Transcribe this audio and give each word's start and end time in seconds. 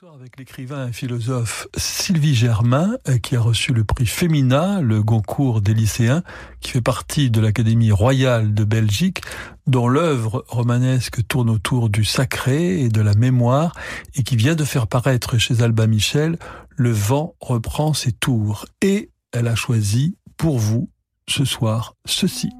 soir 0.00 0.14
avec 0.14 0.38
l'écrivain 0.38 0.88
et 0.88 0.92
philosophe 0.92 1.68
Sylvie 1.76 2.34
Germain, 2.34 2.96
euh, 3.08 3.18
qui 3.18 3.36
a 3.36 3.40
reçu 3.40 3.72
le 3.72 3.84
prix 3.84 4.06
Femina, 4.06 4.80
le 4.80 5.04
Goncourt 5.04 5.60
des 5.60 5.72
lycéens, 5.72 6.24
qui 6.60 6.72
fait 6.72 6.80
partie 6.80 7.30
de 7.30 7.40
l'Académie 7.40 7.92
royale 7.92 8.54
de 8.54 8.64
Belgique, 8.64 9.20
dont 9.68 9.86
l'œuvre 9.86 10.44
romanesque 10.48 11.24
tourne 11.28 11.48
autour 11.48 11.90
du 11.90 12.04
sacré 12.04 12.80
et 12.80 12.88
de 12.88 13.00
la 13.00 13.14
mémoire, 13.14 13.72
et 14.16 14.24
qui 14.24 14.34
vient 14.34 14.56
de 14.56 14.64
faire 14.64 14.88
paraître 14.88 15.38
chez 15.38 15.62
Alba 15.62 15.86
Michel 15.86 16.38
Le 16.70 16.90
vent 16.90 17.36
reprend 17.38 17.94
ses 17.94 18.10
tours. 18.10 18.66
Et 18.82 19.12
elle 19.30 19.46
a 19.46 19.54
choisi 19.54 20.16
pour 20.36 20.58
vous, 20.58 20.90
ce 21.28 21.44
soir, 21.44 21.94
ceci. 22.04 22.50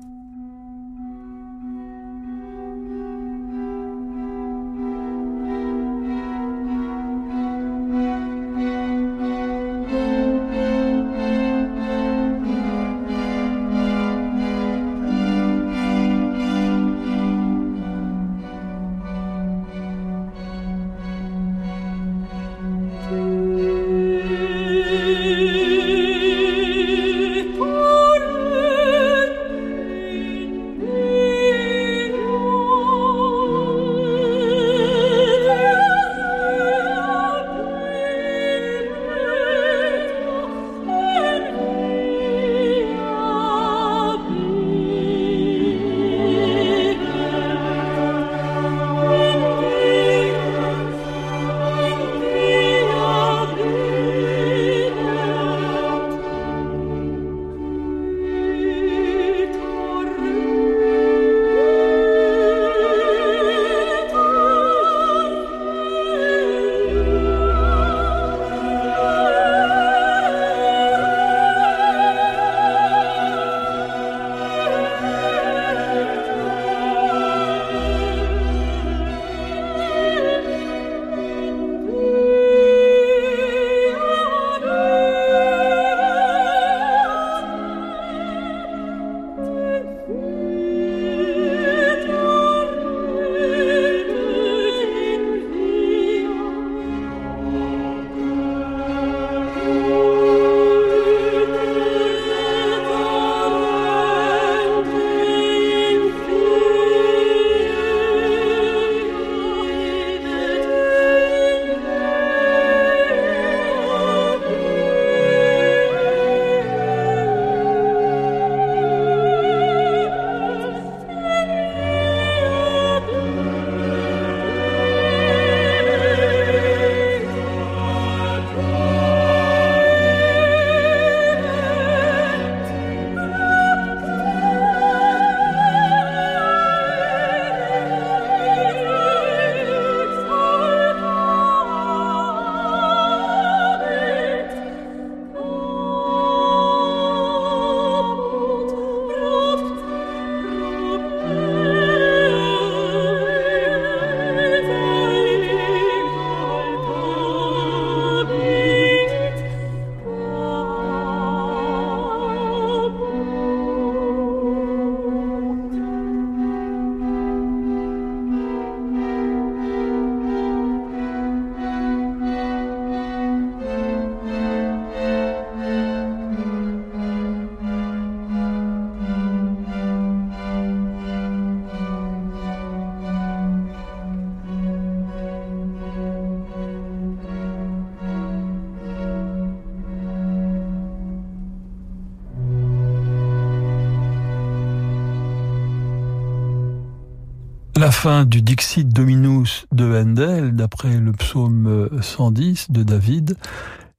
La 197.84 197.90
fin 197.90 198.24
du 198.24 198.40
Dixit 198.40 198.88
Dominus 198.88 199.66
de 199.70 199.84
Handel, 199.84 200.56
d'après 200.56 200.96
le 200.96 201.12
psaume 201.12 201.90
110 202.00 202.70
de 202.70 202.82
David. 202.82 203.36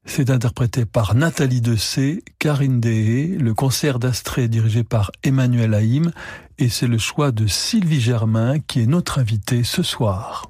C'est 0.05 0.31
interprété 0.31 0.85
par 0.85 1.13
Nathalie 1.13 1.61
Dessay, 1.61 2.23
Karine 2.39 2.79
Dehé, 2.79 3.37
le 3.39 3.53
concert 3.53 3.99
d'Astrée 3.99 4.47
dirigé 4.47 4.83
par 4.83 5.11
Emmanuel 5.21 5.75
Haïm, 5.75 6.11
et 6.57 6.67
c'est 6.67 6.87
le 6.87 6.97
choix 6.97 7.31
de 7.31 7.45
Sylvie 7.45 8.01
Germain 8.01 8.57
qui 8.57 8.81
est 8.81 8.87
notre 8.87 9.19
invitée 9.19 9.63
ce 9.63 9.83
soir. 9.83 10.47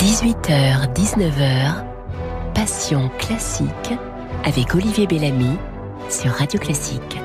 18h, 0.00 0.92
19h, 0.94 1.84
Passion 2.56 3.08
classique 3.20 3.92
avec 4.42 4.74
Olivier 4.74 5.06
Bellamy 5.06 5.58
sur 6.10 6.32
Radio 6.32 6.58
Classique. 6.58 7.20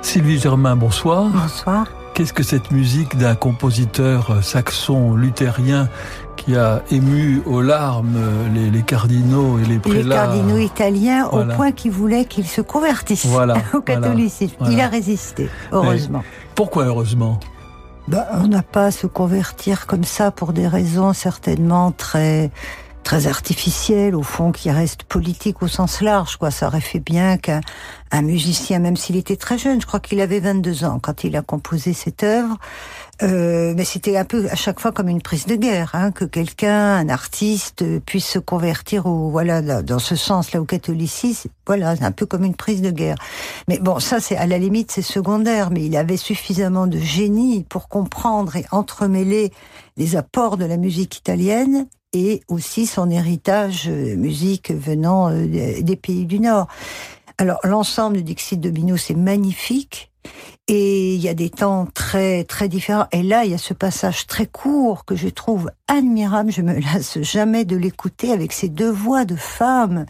Sylvie 0.00 0.38
Germain, 0.38 0.76
bonsoir. 0.76 1.28
Bonsoir. 1.28 1.88
Qu'est-ce 2.14 2.34
que 2.34 2.42
cette 2.42 2.70
musique 2.70 3.16
d'un 3.16 3.34
compositeur 3.34 4.44
saxon 4.44 5.14
luthérien 5.14 5.88
qui 6.36 6.56
a 6.56 6.82
ému 6.90 7.42
aux 7.46 7.62
larmes 7.62 8.18
les, 8.52 8.82
cardinaux 8.82 9.58
et 9.58 9.64
les 9.64 9.78
prélats 9.78 10.02
Les 10.02 10.08
cardinaux 10.10 10.58
italiens 10.58 11.26
au 11.28 11.44
point 11.44 11.72
qu'ils 11.72 11.92
voulaient 11.92 12.26
qu'ils 12.26 12.46
se 12.46 12.60
convertissent 12.60 13.26
au 13.72 13.80
catholicisme. 13.80 14.56
Il 14.70 14.80
a 14.80 14.88
résisté, 14.88 15.48
heureusement. 15.72 16.22
pourquoi 16.54 16.84
heureusement? 16.84 17.40
Ben, 18.08 18.26
On 18.42 18.48
n'a 18.48 18.62
pas 18.62 18.86
à 18.86 18.90
se 18.90 19.06
convertir 19.06 19.86
comme 19.86 20.04
ça 20.04 20.30
pour 20.30 20.52
des 20.52 20.66
raisons 20.66 21.14
certainement 21.14 21.92
très 21.92 22.50
très 23.02 23.26
artificielle, 23.26 24.14
au 24.14 24.22
fond, 24.22 24.52
qui 24.52 24.70
reste 24.70 25.04
politique 25.04 25.62
au 25.62 25.68
sens 25.68 26.00
large. 26.00 26.36
Quoi. 26.36 26.50
Ça 26.50 26.66
aurait 26.68 26.80
fait 26.80 27.00
bien 27.00 27.36
qu'un 27.36 27.60
un 28.12 28.22
musicien, 28.22 28.78
même 28.78 28.96
s'il 28.96 29.16
était 29.16 29.36
très 29.36 29.56
jeune, 29.56 29.80
je 29.80 29.86
crois 29.86 30.00
qu'il 30.00 30.20
avait 30.20 30.40
22 30.40 30.84
ans 30.84 30.98
quand 31.00 31.24
il 31.24 31.34
a 31.34 31.42
composé 31.42 31.94
cette 31.94 32.22
œuvre, 32.22 32.58
euh, 33.22 33.72
mais 33.74 33.84
c'était 33.84 34.18
un 34.18 34.24
peu 34.26 34.48
à 34.50 34.54
chaque 34.54 34.80
fois 34.80 34.92
comme 34.92 35.08
une 35.08 35.22
prise 35.22 35.46
de 35.46 35.56
guerre, 35.56 35.90
hein, 35.94 36.10
que 36.12 36.26
quelqu'un, 36.26 36.96
un 36.96 37.08
artiste, 37.08 37.84
puisse 38.00 38.26
se 38.26 38.38
convertir 38.38 39.06
au 39.06 39.30
voilà 39.30 39.82
dans 39.82 39.98
ce 39.98 40.14
sens-là 40.14 40.60
au 40.60 40.66
catholicisme. 40.66 41.48
Voilà, 41.66 41.94
un 42.00 42.12
peu 42.12 42.26
comme 42.26 42.44
une 42.44 42.54
prise 42.54 42.82
de 42.82 42.90
guerre. 42.90 43.16
Mais 43.68 43.78
bon, 43.78 43.98
ça 43.98 44.20
c'est 44.20 44.36
à 44.36 44.46
la 44.46 44.58
limite 44.58 44.90
c'est 44.92 45.02
secondaire, 45.02 45.70
mais 45.70 45.84
il 45.84 45.96
avait 45.96 46.18
suffisamment 46.18 46.86
de 46.86 46.98
génie 46.98 47.64
pour 47.68 47.88
comprendre 47.88 48.56
et 48.56 48.66
entremêler 48.72 49.52
les 49.96 50.16
apports 50.16 50.58
de 50.58 50.64
la 50.64 50.76
musique 50.76 51.16
italienne 51.16 51.86
et 52.12 52.42
aussi 52.48 52.86
son 52.86 53.10
héritage 53.10 53.88
euh, 53.88 54.16
musique 54.16 54.70
venant 54.70 55.30
euh, 55.30 55.46
des 55.80 55.96
pays 55.96 56.26
du 56.26 56.40
Nord. 56.40 56.66
Alors 57.38 57.58
l'ensemble 57.64 58.18
de 58.18 58.22
Dixit 58.22 58.60
Domino, 58.60 58.96
c'est 58.96 59.14
magnifique. 59.14 60.10
Et 60.68 61.14
il 61.14 61.20
y 61.20 61.28
a 61.28 61.34
des 61.34 61.50
temps 61.50 61.88
très 61.92 62.44
très 62.44 62.68
différents. 62.68 63.06
Et 63.10 63.24
là, 63.24 63.44
il 63.44 63.50
y 63.50 63.54
a 63.54 63.58
ce 63.58 63.74
passage 63.74 64.26
très 64.26 64.46
court 64.46 65.04
que 65.04 65.16
je 65.16 65.28
trouve 65.28 65.70
admirable. 65.88 66.52
Je 66.52 66.62
me 66.62 66.78
lasse 66.78 67.20
jamais 67.20 67.64
de 67.64 67.76
l'écouter 67.76 68.30
avec 68.30 68.52
ces 68.52 68.68
deux 68.68 68.90
voix 68.90 69.24
de 69.24 69.34
femmes. 69.34 70.06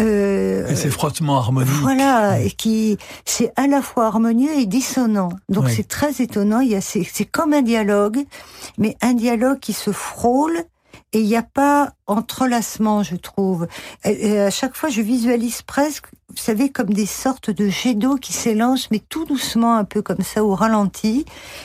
Euh, 0.00 0.66
et 0.66 0.74
ces 0.74 0.90
frottements 0.90 1.36
harmoniques. 1.36 1.72
Voilà, 1.82 2.40
et 2.40 2.50
qui 2.50 2.98
c'est 3.24 3.52
à 3.56 3.66
la 3.66 3.82
fois 3.82 4.06
harmonieux 4.06 4.52
et 4.58 4.66
dissonant. 4.66 5.28
Donc 5.48 5.68
c'est 5.68 5.86
très 5.86 6.22
étonnant. 6.22 6.60
Il 6.60 6.70
y 6.70 6.74
a 6.74 6.80
c'est 6.80 7.24
comme 7.26 7.52
un 7.52 7.62
dialogue, 7.62 8.24
mais 8.78 8.96
un 9.02 9.12
dialogue 9.12 9.60
qui 9.60 9.72
se 9.72 9.92
frôle 9.92 10.64
et 11.12 11.20
il 11.20 11.26
n'y 11.26 11.36
a 11.36 11.42
pas 11.42 11.92
entrelacement, 12.06 13.02
je 13.02 13.16
trouve. 13.16 13.66
Et 14.04 14.40
à 14.40 14.50
chaque 14.50 14.76
fois, 14.76 14.88
je 14.88 15.00
visualise 15.00 15.62
presque, 15.62 16.06
vous 16.28 16.36
savez, 16.36 16.70
comme 16.70 16.92
des 16.92 17.06
sortes 17.06 17.50
de 17.50 17.68
jets 17.68 17.94
d'eau 17.94 18.16
qui 18.16 18.32
s'élancent, 18.32 18.90
mais 18.90 19.00
tout 19.08 19.24
doucement, 19.24 19.76
un 19.76 19.84
peu 19.84 20.02
comme 20.02 20.22
ça, 20.22 20.44
au 20.44 20.54
ralenti, 20.54 21.24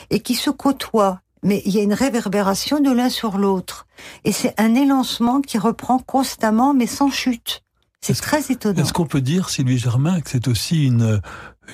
et 0.10 0.20
qui 0.20 0.36
se 0.36 0.50
côtoient. 0.50 1.22
Mais 1.42 1.62
il 1.66 1.74
y 1.74 1.80
a 1.80 1.84
une 1.84 1.94
réverbération 1.94 2.80
de 2.80 2.92
l'un 2.92 3.10
sur 3.10 3.38
l'autre. 3.38 3.88
Et 4.26 4.32
c'est 4.32 4.54
un 4.60 4.76
élancement 4.76 5.42
qui 5.42 5.58
reprend 5.58 6.00
constamment, 6.00 6.74
mais 6.74 6.88
sans 6.88 7.10
chute. 7.10 7.64
C'est 8.02 8.20
très 8.20 8.52
étonnant. 8.52 8.82
Est-ce 8.82 8.94
qu'on 8.94 9.06
peut 9.06 9.22
dire, 9.22 9.50
Sylvie 9.50 9.78
Germain, 9.78 10.22
que 10.22 10.30
c'est 10.30 10.48
aussi 10.48 10.86
une, 10.86 11.22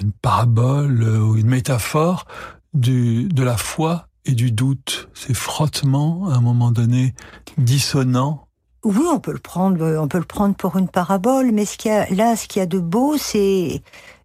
une 0.02 0.12
parabole 0.12 1.04
euh, 1.04 1.20
ou 1.20 1.38
une 1.38 1.48
métaphore 1.48 2.26
du, 2.74 3.26
de 3.26 3.44
la 3.44 3.58
foi 3.58 4.08
et 4.26 4.34
du 4.34 4.52
doute, 4.52 5.10
ces 5.14 5.34
frottements 5.34 6.30
à 6.30 6.36
un 6.36 6.42
moment 6.42 6.72
donné 6.72 7.14
dissonants. 7.58 8.48
Oui, 8.84 9.06
on 9.12 9.20
peut 9.20 9.34
le 9.34 9.40
prendre, 9.40 9.98
on 10.00 10.08
peut 10.08 10.20
le 10.20 10.26
prendre 10.26 10.56
pour 10.56 10.78
une 10.78 10.88
parabole, 10.88 11.52
mais 11.52 11.66
là, 12.12 12.36
ce 12.36 12.48
qu'il 12.48 12.60
y 12.60 12.64
a 12.64 12.68
de 12.68 12.80
beau, 12.80 13.18
c'est 13.18 13.82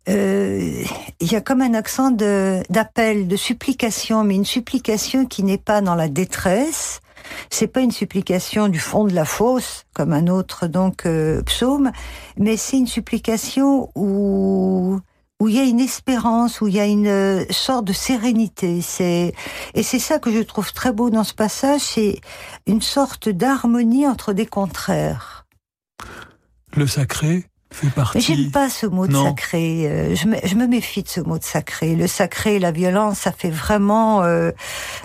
euh, 0.09 0.83
il 1.21 1.33
y 1.33 1.37
a 1.37 1.41
comme 1.41 1.63
un 1.63 1.75
accent 1.75 2.11
d'appel, 2.11 3.29
de, 3.29 3.37
supplication, 3.37 4.25
mais 4.25 4.35
une 4.35 4.45
supplication 4.45 5.27
qui 5.27 5.43
n'est 5.43 5.59
pas 5.59 5.81
dans 5.81 5.95
la 5.95 6.09
détresse. 6.09 7.01
C'est 7.51 7.69
pas 7.69 7.81
une 7.81 7.93
supplication 7.93 8.69
du 8.69 8.79
fond 8.79 9.05
de 9.05 9.15
la 9.15 9.25
fosse, 9.25 9.85
comme 9.95 10.13
un 10.13 10.27
autre 10.27 10.67
donc 10.67 11.07
euh, 11.07 11.43
psaume, 11.43 11.93
mais 12.37 12.57
c'est 12.57 12.79
une 12.79 12.87
supplication 12.87 13.91
où 13.95 15.01
où 15.41 15.49
il 15.49 15.57
y 15.57 15.59
a 15.59 15.65
une 15.65 15.81
espérance, 15.81 16.61
où 16.61 16.69
il 16.69 16.75
y 16.75 16.81
a 16.81 16.87
une 16.87 17.09
euh, 17.09 17.45
sorte 17.51 17.87
de 17.87 17.93
sérénité. 17.93 18.83
C'est 18.83 19.33
et 19.75 19.83
c'est 19.83 19.99
ça 19.99 20.19
que 20.19 20.31
je 20.31 20.41
trouve 20.41 20.73
très 20.73 20.93
beau 20.93 21.11
dans 21.11 21.25
ce 21.25 21.35
passage, 21.35 21.81
c'est 21.81 22.21
une 22.67 22.83
sorte 22.83 23.29
d'harmonie 23.29 24.07
entre 24.07 24.33
des 24.33 24.47
contraires. 24.47 25.47
Le 26.77 26.87
sacré 26.87 27.50
fait 27.71 27.89
partie. 27.91 28.19
Mais 28.19 28.23
j'aime 28.23 28.51
pas 28.51 28.69
ce 28.69 28.87
mot 28.87 29.07
de 29.07 29.15
sacré. 29.15 29.87
Euh, 29.87 30.15
je 30.15 30.27
me, 30.27 30.37
je 30.45 30.55
me, 30.55 30.67
méfie 30.67 31.03
de 31.03 31.09
ce 31.09 31.21
mot 31.21 31.39
de 31.39 31.45
sacré. 31.45 31.95
Le 31.95 32.07
sacré 32.07 32.57
et 32.57 32.59
la 32.59 32.73
violence, 32.73 33.19
ça 33.19 33.33
fait 33.33 33.51
vraiment 33.51 34.23
euh, 34.23 34.51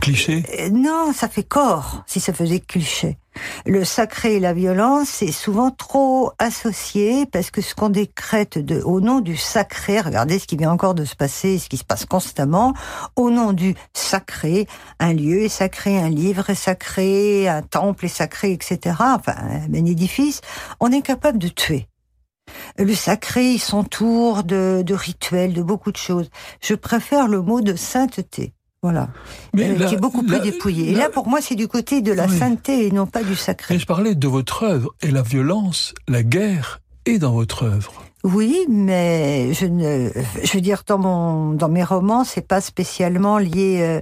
cliché. 0.01 0.43
non, 0.71 1.13
ça 1.13 1.27
fait 1.27 1.43
corps. 1.43 2.03
Si 2.07 2.19
ça 2.19 2.33
faisait 2.33 2.59
cliché 2.59 3.17
le 3.65 3.83
sacré 3.83 4.35
et 4.35 4.39
la 4.39 4.53
violence 4.53 5.09
c'est 5.09 5.31
souvent 5.31 5.71
trop 5.71 6.31
associé 6.39 7.25
parce 7.25 7.51
que 7.51 7.61
ce 7.61 7.75
qu'on 7.75 7.89
décrète 7.89 8.57
de, 8.57 8.81
au 8.81 9.01
nom 9.01 9.19
du 9.19 9.35
sacré, 9.35 9.99
regardez 9.99 10.39
ce 10.39 10.47
qui 10.47 10.57
vient 10.57 10.71
encore 10.71 10.95
de 10.95 11.05
se 11.05 11.15
passer, 11.15 11.59
ce 11.59 11.69
qui 11.69 11.77
se 11.77 11.83
passe 11.83 12.05
constamment, 12.05 12.73
au 13.15 13.29
nom 13.29 13.53
du 13.53 13.75
sacré, 13.93 14.67
un 14.99 15.13
lieu 15.13 15.43
est 15.43 15.49
sacré, 15.49 15.97
un 15.97 16.09
livre 16.09 16.49
est 16.49 16.55
sacré, 16.55 17.47
un 17.47 17.61
temple 17.61 18.05
est 18.05 18.09
sacré, 18.09 18.51
etc. 18.51 18.95
Enfin, 18.99 19.35
un 19.35 19.73
édifice, 19.73 20.41
on 20.79 20.91
est 20.91 21.01
capable 21.01 21.37
de 21.37 21.47
tuer. 21.47 21.87
Le 22.77 22.93
sacré, 22.93 23.53
il 23.53 23.59
s'entoure 23.59 24.43
de, 24.43 24.83
de 24.85 24.93
rituels, 24.93 25.53
de 25.53 25.63
beaucoup 25.63 25.91
de 25.91 25.97
choses. 25.97 26.29
Je 26.61 26.73
préfère 26.75 27.27
le 27.27 27.41
mot 27.41 27.61
de 27.61 27.75
sainteté. 27.75 28.53
Voilà. 28.81 29.09
Mais 29.53 29.69
euh, 29.71 29.87
qui 29.87 29.95
est 29.95 29.99
beaucoup 29.99 30.21
plus 30.21 30.39
dépouillé. 30.39 30.91
et 30.91 30.93
là, 30.93 31.09
pour 31.09 31.27
moi, 31.27 31.41
c'est 31.41 31.55
du 31.55 31.67
côté 31.67 32.01
de 32.01 32.11
la 32.11 32.27
sainteté 32.27 32.85
et 32.85 32.91
non 32.91 33.07
pas 33.07 33.23
du 33.23 33.35
sacré. 33.35 33.73
Mais 33.73 33.79
je 33.79 33.87
parlais 33.87 34.13
de 34.13 34.27
votre 34.27 34.61
œuvre 34.61 34.93
et 35.01 35.09
la 35.09 35.23
violence, 35.23 35.95
la 36.07 36.21
guerre 36.21 36.81
est 37.07 37.17
dans 37.17 37.33
votre 37.33 37.63
œuvre. 37.63 37.93
Oui, 38.23 38.65
mais 38.69 39.53
je 39.53 39.65
ne, 39.65 40.11
je 40.43 40.53
veux 40.53 40.61
dire 40.61 40.83
dans 40.85 40.97
mon, 40.99 41.53
dans 41.53 41.69
mes 41.69 41.83
romans, 41.83 42.23
c'est 42.23 42.47
pas 42.47 42.61
spécialement 42.61 43.39
lié 43.39 43.79
euh, 43.81 44.01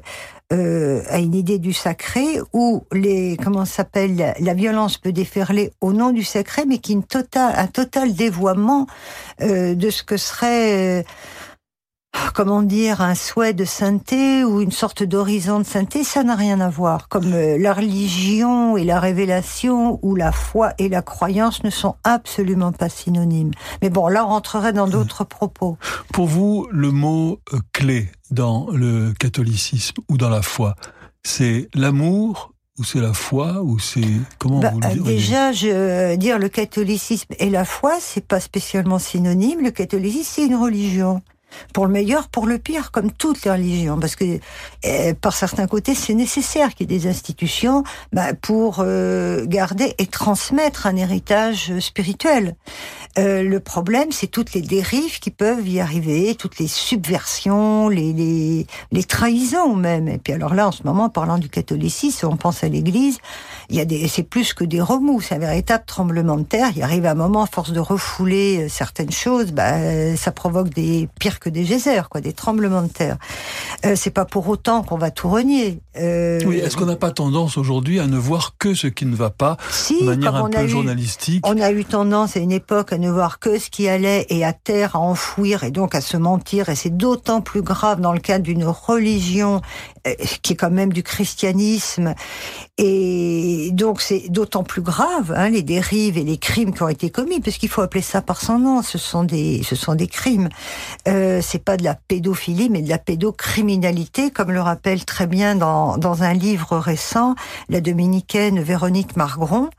euh, 0.53 1.01
à 1.09 1.19
une 1.19 1.33
idée 1.33 1.59
du 1.59 1.73
sacré 1.73 2.39
où 2.53 2.83
les, 2.91 3.37
comment 3.43 3.65
s'appelle, 3.65 4.35
la 4.39 4.53
violence 4.53 4.97
peut 4.97 5.11
déferler 5.11 5.71
au 5.81 5.93
nom 5.93 6.11
du 6.11 6.23
sacré, 6.23 6.63
mais 6.67 6.77
qui 6.77 6.93
une 6.93 7.03
total, 7.03 7.53
un 7.57 7.67
total 7.67 8.13
dévoiement 8.13 8.87
de 9.39 9.89
ce 9.89 10.03
que 10.03 10.15
serait 10.15 11.03
comment 12.33 12.63
dire, 12.63 13.01
un 13.01 13.15
souhait 13.15 13.53
de 13.53 13.63
sainteté 13.63 14.43
ou 14.43 14.61
une 14.61 14.71
sorte 14.71 15.03
d'horizon 15.03 15.59
de 15.59 15.63
sainteté, 15.63 16.03
ça 16.03 16.23
n'a 16.23 16.35
rien 16.35 16.59
à 16.59 16.69
voir. 16.69 17.07
Comme 17.07 17.31
euh, 17.31 17.57
la 17.57 17.73
religion 17.73 18.75
et 18.75 18.83
la 18.83 18.99
révélation 18.99 19.99
ou 20.01 20.15
la 20.15 20.31
foi 20.31 20.73
et 20.79 20.89
la 20.89 21.01
croyance 21.01 21.63
ne 21.63 21.69
sont 21.69 21.95
absolument 22.03 22.71
pas 22.71 22.89
synonymes. 22.89 23.51
Mais 23.81 23.89
bon, 23.89 24.07
là, 24.07 24.25
on 24.25 24.29
rentrerait 24.29 24.73
dans 24.73 24.87
d'autres 24.87 25.23
propos. 25.23 25.77
Pour 26.11 26.25
vous, 26.25 26.67
le 26.71 26.91
mot 26.91 27.39
euh, 27.53 27.59
clé 27.71 28.09
dans 28.31 28.67
le 28.71 29.13
catholicisme 29.13 30.01
ou 30.09 30.17
dans 30.17 30.29
la 30.29 30.41
foi, 30.41 30.75
c'est 31.23 31.69
l'amour 31.75 32.51
ou 32.79 32.83
c'est 32.83 32.99
la 32.99 33.13
foi 33.13 33.61
ou 33.61 33.77
c'est 33.77 34.01
comment 34.39 34.59
bah, 34.59 34.71
vous 34.73 34.79
le 34.79 34.87
dites 34.87 35.03
Déjà, 35.03 35.51
je 35.51 35.67
euh, 35.67 36.15
dire 36.15 36.39
le 36.39 36.49
catholicisme 36.49 37.35
et 37.37 37.51
la 37.51 37.65
foi, 37.65 37.93
c'est 37.99 38.25
pas 38.25 38.39
spécialement 38.39 38.97
synonyme. 38.97 39.61
Le 39.61 39.69
catholicisme, 39.69 40.31
c'est 40.33 40.45
une 40.47 40.55
religion 40.55 41.21
pour 41.73 41.85
le 41.85 41.91
meilleur, 41.91 42.27
pour 42.27 42.47
le 42.47 42.57
pire, 42.57 42.91
comme 42.91 43.11
toutes 43.11 43.43
les 43.45 43.51
religions, 43.51 43.99
parce 43.99 44.15
que 44.15 44.39
eh, 44.83 45.13
par 45.13 45.35
certains 45.35 45.67
côtés, 45.67 45.95
c'est 45.95 46.13
nécessaire 46.13 46.73
qu'il 46.75 46.91
y 46.91 46.95
ait 46.95 46.99
des 46.99 47.07
institutions 47.07 47.83
bah, 48.11 48.33
pour 48.33 48.77
euh, 48.79 49.45
garder 49.45 49.95
et 49.97 50.05
transmettre 50.05 50.87
un 50.87 50.95
héritage 50.95 51.77
spirituel. 51.79 52.55
Euh, 53.19 53.43
le 53.43 53.59
problème, 53.59 54.11
c'est 54.11 54.27
toutes 54.27 54.53
les 54.53 54.61
dérives 54.61 55.19
qui 55.19 55.29
peuvent 55.29 55.67
y 55.67 55.79
arriver, 55.79 56.35
toutes 56.35 56.57
les 56.57 56.67
subversions, 56.67 57.87
les, 57.87 58.11
les, 58.11 58.65
les 58.91 59.03
trahisons 59.03 59.75
même. 59.75 60.07
Et 60.07 60.17
puis 60.17 60.33
alors 60.33 60.55
là, 60.55 60.67
en 60.67 60.71
ce 60.71 60.83
moment, 60.83 61.09
parlant 61.09 61.37
du 61.37 61.49
catholicisme, 61.49 62.27
on 62.27 62.37
pense 62.37 62.63
à 62.63 62.69
l'Église, 62.69 63.19
il 63.69 63.75
y 63.75 63.79
a 63.81 63.85
des, 63.85 64.07
c'est 64.07 64.23
plus 64.23 64.53
que 64.53 64.63
des 64.63 64.81
remous, 64.81 65.21
c'est 65.21 65.35
un 65.35 65.39
véritable 65.39 65.83
tremblement 65.85 66.37
de 66.37 66.43
terre. 66.43 66.71
Il 66.75 66.81
arrive 66.81 67.05
un 67.05 67.13
moment, 67.13 67.43
à 67.43 67.47
force 67.47 67.71
de 67.71 67.79
refouler 67.79 68.63
euh, 68.63 68.69
certaines 68.69 69.11
choses, 69.11 69.51
bah, 69.51 70.15
ça 70.15 70.31
provoque 70.31 70.69
des 70.69 71.07
pires 71.19 71.39
que 71.43 71.49
des 71.49 71.63
geysers, 71.63 72.07
quoi, 72.09 72.21
des 72.21 72.33
tremblements 72.33 72.81
de 72.81 72.87
terre. 72.87 73.17
Euh, 73.85 73.95
c'est 73.95 74.11
pas 74.11 74.25
pour 74.25 74.47
autant 74.47 74.81
qu'on 74.81 74.97
va 74.97 75.11
tout 75.11 75.29
renier. 75.29 75.79
Euh, 75.97 76.39
oui, 76.45 76.57
est-ce 76.57 76.77
qu'on 76.77 76.85
n'a 76.85 76.95
pas 76.95 77.11
tendance 77.11 77.57
aujourd'hui 77.57 77.99
à 77.99 78.07
ne 78.07 78.17
voir 78.17 78.55
que 78.57 78.73
ce 78.73 78.87
qui 78.87 79.05
ne 79.05 79.15
va 79.15 79.29
pas, 79.29 79.57
de 79.89 80.05
manière 80.05 80.35
un 80.35 80.49
peu 80.49 80.67
journalistique 80.67 81.45
On 81.45 81.59
a 81.59 81.71
eu 81.71 81.83
tendance 81.83 82.37
à 82.37 82.39
une 82.39 82.51
époque 82.51 82.93
à 82.93 82.97
ne 82.97 83.11
voir 83.11 83.39
que 83.39 83.59
ce 83.59 83.69
qui 83.69 83.87
allait 83.89 84.25
et 84.29 84.45
à 84.45 84.53
terre, 84.53 84.95
à 84.95 84.99
enfouir 84.99 85.63
et 85.63 85.71
donc 85.71 85.95
à 85.95 86.01
se 86.01 86.17
mentir. 86.17 86.69
Et 86.69 86.75
c'est 86.75 86.95
d'autant 86.95 87.41
plus 87.41 87.61
grave 87.61 87.99
dans 87.99 88.13
le 88.13 88.19
cadre 88.19 88.45
d'une 88.45 88.65
religion 88.65 89.61
euh, 90.07 90.13
qui 90.41 90.53
est 90.53 90.55
quand 90.55 90.71
même 90.71 90.93
du 90.93 91.03
christianisme. 91.03 92.13
Et 92.77 93.69
donc 93.73 94.01
c'est 94.01 94.29
d'autant 94.29 94.63
plus 94.63 94.81
grave 94.81 95.33
hein, 95.35 95.49
les 95.49 95.61
dérives 95.61 96.17
et 96.17 96.23
les 96.23 96.37
crimes 96.37 96.73
qui 96.73 96.83
ont 96.83 96.89
été 96.89 97.09
commis, 97.09 97.41
parce 97.41 97.57
qu'il 97.57 97.69
faut 97.69 97.81
appeler 97.81 98.01
ça 98.01 98.21
par 98.21 98.41
son 98.41 98.59
nom. 98.59 98.81
Ce 98.81 98.97
sont 98.97 99.23
des, 99.23 99.61
ce 99.63 99.75
sont 99.75 99.95
des 99.95 100.07
crimes. 100.07 100.49
Euh, 101.07 101.32
c'est 101.41 101.63
pas 101.63 101.77
de 101.77 101.83
la 101.83 101.95
pédophilie, 101.95 102.69
mais 102.69 102.81
de 102.81 102.89
la 102.89 102.97
pédocriminalité, 102.97 104.31
comme 104.31 104.51
le 104.51 104.61
rappelle 104.61 105.05
très 105.05 105.27
bien 105.27 105.55
dans, 105.55 105.97
dans 105.97 106.23
un 106.23 106.33
livre 106.33 106.77
récent 106.77 107.35
la 107.69 107.81
dominicaine 107.81 108.61
Véronique 108.61 109.15
Margron. 109.15 109.69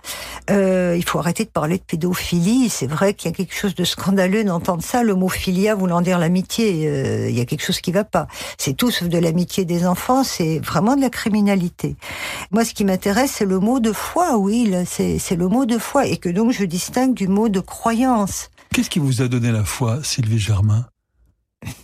Euh, 0.51 0.95
il 0.97 1.05
faut 1.05 1.19
arrêter 1.19 1.45
de 1.45 1.51
parler 1.51 1.79
de 1.79 1.83
pédophilie. 1.83 2.69
C'est 2.69 2.87
vrai 2.87 3.15
qu'il 3.15 3.31
y 3.31 3.35
a 3.35 3.37
quelque 3.37 3.55
chose 3.55 3.75
de 3.75 3.85
scandaleux 3.85 4.45
d'entendre 4.45 4.83
ça. 4.83 5.03
Le 5.03 5.15
mot 5.15 5.29
filia 5.29 5.75
voulant 5.75 6.01
dire 6.01 6.19
l'amitié, 6.19 6.89
euh, 6.89 7.29
il 7.29 7.37
y 7.37 7.41
a 7.41 7.45
quelque 7.45 7.65
chose 7.65 7.81
qui 7.81 7.93
va 7.93 8.05
pas. 8.05 8.27
C'est 8.59 8.75
tout 8.77 8.91
sauf 8.91 9.09
de 9.09 9.19
l'amitié 9.19 9.65
des 9.65 9.87
enfants. 9.87 10.25
C'est 10.25 10.59
vraiment 10.59 10.97
de 10.97 11.01
la 11.01 11.11
criminalité. 11.11 11.97
Moi, 12.51 12.65
ce 12.65 12.75
qui 12.75 12.85
m'intéresse, 12.85 13.33
c'est 13.33 13.47
le 13.47 13.59
mot 13.59 13.81
de 13.81 13.93
foi. 13.93 14.37
Oui, 14.37 14.73
c'est 14.87 15.37
le 15.37 15.49
mot 15.49 15.67
de 15.67 15.79
foi, 15.79 16.07
et 16.07 16.17
que 16.17 16.29
donc 16.29 16.53
je 16.53 16.65
distingue 16.65 17.15
du 17.15 17.29
mot 17.29 17.49
de 17.49 17.61
croyance. 17.61 18.51
Qu'est-ce 18.73 18.91
qui 18.91 18.99
vous 18.99 19.23
a 19.23 19.29
donné 19.29 19.53
la 19.53 19.65
foi, 19.65 20.01
Sylvie 20.03 20.39
Germain? 20.39 20.87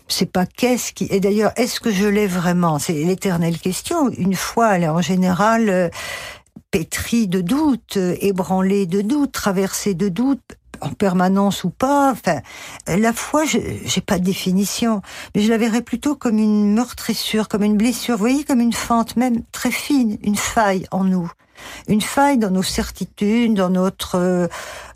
C'est 0.08 0.30
pas 0.30 0.46
qu'est-ce 0.46 0.92
qui. 0.92 1.06
Et 1.10 1.20
d'ailleurs, 1.20 1.52
est-ce 1.56 1.80
que 1.80 1.90
je 1.90 2.06
l'ai 2.06 2.26
vraiment? 2.26 2.78
C'est 2.78 2.92
l'éternelle 2.92 3.58
question. 3.58 4.08
Une 4.10 4.34
fois, 4.34 4.76
elle 4.76 4.84
est 4.84 4.88
en 4.88 5.02
général 5.02 5.68
euh, 5.68 5.88
pétrie 6.70 7.28
de 7.28 7.40
doutes, 7.40 7.96
ébranlée 7.96 8.87
de 8.87 9.00
doutes, 9.00 9.32
traversée 9.32 9.94
de 9.94 10.08
doutes, 10.08 10.56
en 10.80 10.90
permanence 10.90 11.64
ou 11.64 11.70
pas. 11.70 12.10
Enfin, 12.12 12.40
la 12.87 13.12
foi, 13.12 13.44
j'ai 13.44 14.00
pas 14.00 14.18
de 14.18 14.25
définition, 14.25 15.02
mais 15.34 15.42
je 15.42 15.50
la 15.50 15.58
verrais 15.58 15.82
plutôt 15.82 16.16
comme 16.16 16.38
une 16.38 16.75
meurtrissure, 16.75 17.49
comme 17.49 17.62
une 17.62 17.76
blessure. 17.76 18.16
Vous 18.16 18.20
voyez, 18.20 18.44
comme 18.44 18.60
une 18.60 18.72
fente, 18.72 19.16
même 19.16 19.42
très 19.52 19.70
fine, 19.70 20.18
une 20.22 20.37
faille 20.37 20.87
en 20.90 21.04
nous 21.04 21.30
une 21.88 22.00
faille 22.00 22.38
dans 22.38 22.50
nos 22.50 22.62
certitudes, 22.62 23.55
dans 23.55 23.71
notre 23.71 24.17
euh, 24.17 24.49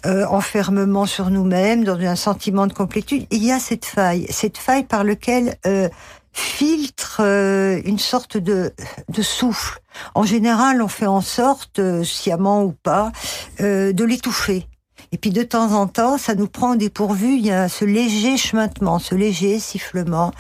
euh, 0.06 0.26
enfermement 0.26 1.06
sur 1.06 1.30
nous-mêmes, 1.30 1.85
dans 1.85 1.99
un 1.99 2.16
sentiment 2.16 2.66
de 2.66 2.73
complétude. 2.73 3.26
Il 3.30 3.44
y 3.44 3.52
a 3.52 3.59
cette 3.59 3.85
faille, 3.85 4.26
cette 4.30 4.59
faille 4.59 4.85
par 4.85 5.04
laquelle 5.04 5.56
euh, 5.66 5.88
filtre 6.33 7.21
une 7.85 7.99
sorte 7.99 8.37
de, 8.37 8.73
de 9.09 9.23
souffle. 9.23 9.78
En 10.16 10.25
général, 10.25 10.83
on 10.83 10.88
fait 10.88 11.06
en 11.06 11.21
sorte, 11.21 11.80
sciemment 12.02 12.64
ou 12.64 12.73
pas, 12.73 13.12
de 13.61 14.04
l'étouffer. 14.04 14.66
Et 15.14 15.16
puis 15.16 15.30
de 15.30 15.44
temps 15.44 15.75
en 15.75 15.87
temps, 15.87 16.18
ça 16.18 16.35
nous 16.35 16.49
prend 16.49 16.73
au 16.73 16.75
dépourvu, 16.75 17.37
il 17.37 17.47
y 17.47 17.52
a 17.52 17.68
ce 17.68 17.85
léger 17.85 18.37
chemintement, 18.37 18.99
ce 18.99 19.14
léger 19.14 19.61
sifflement. 19.61 20.33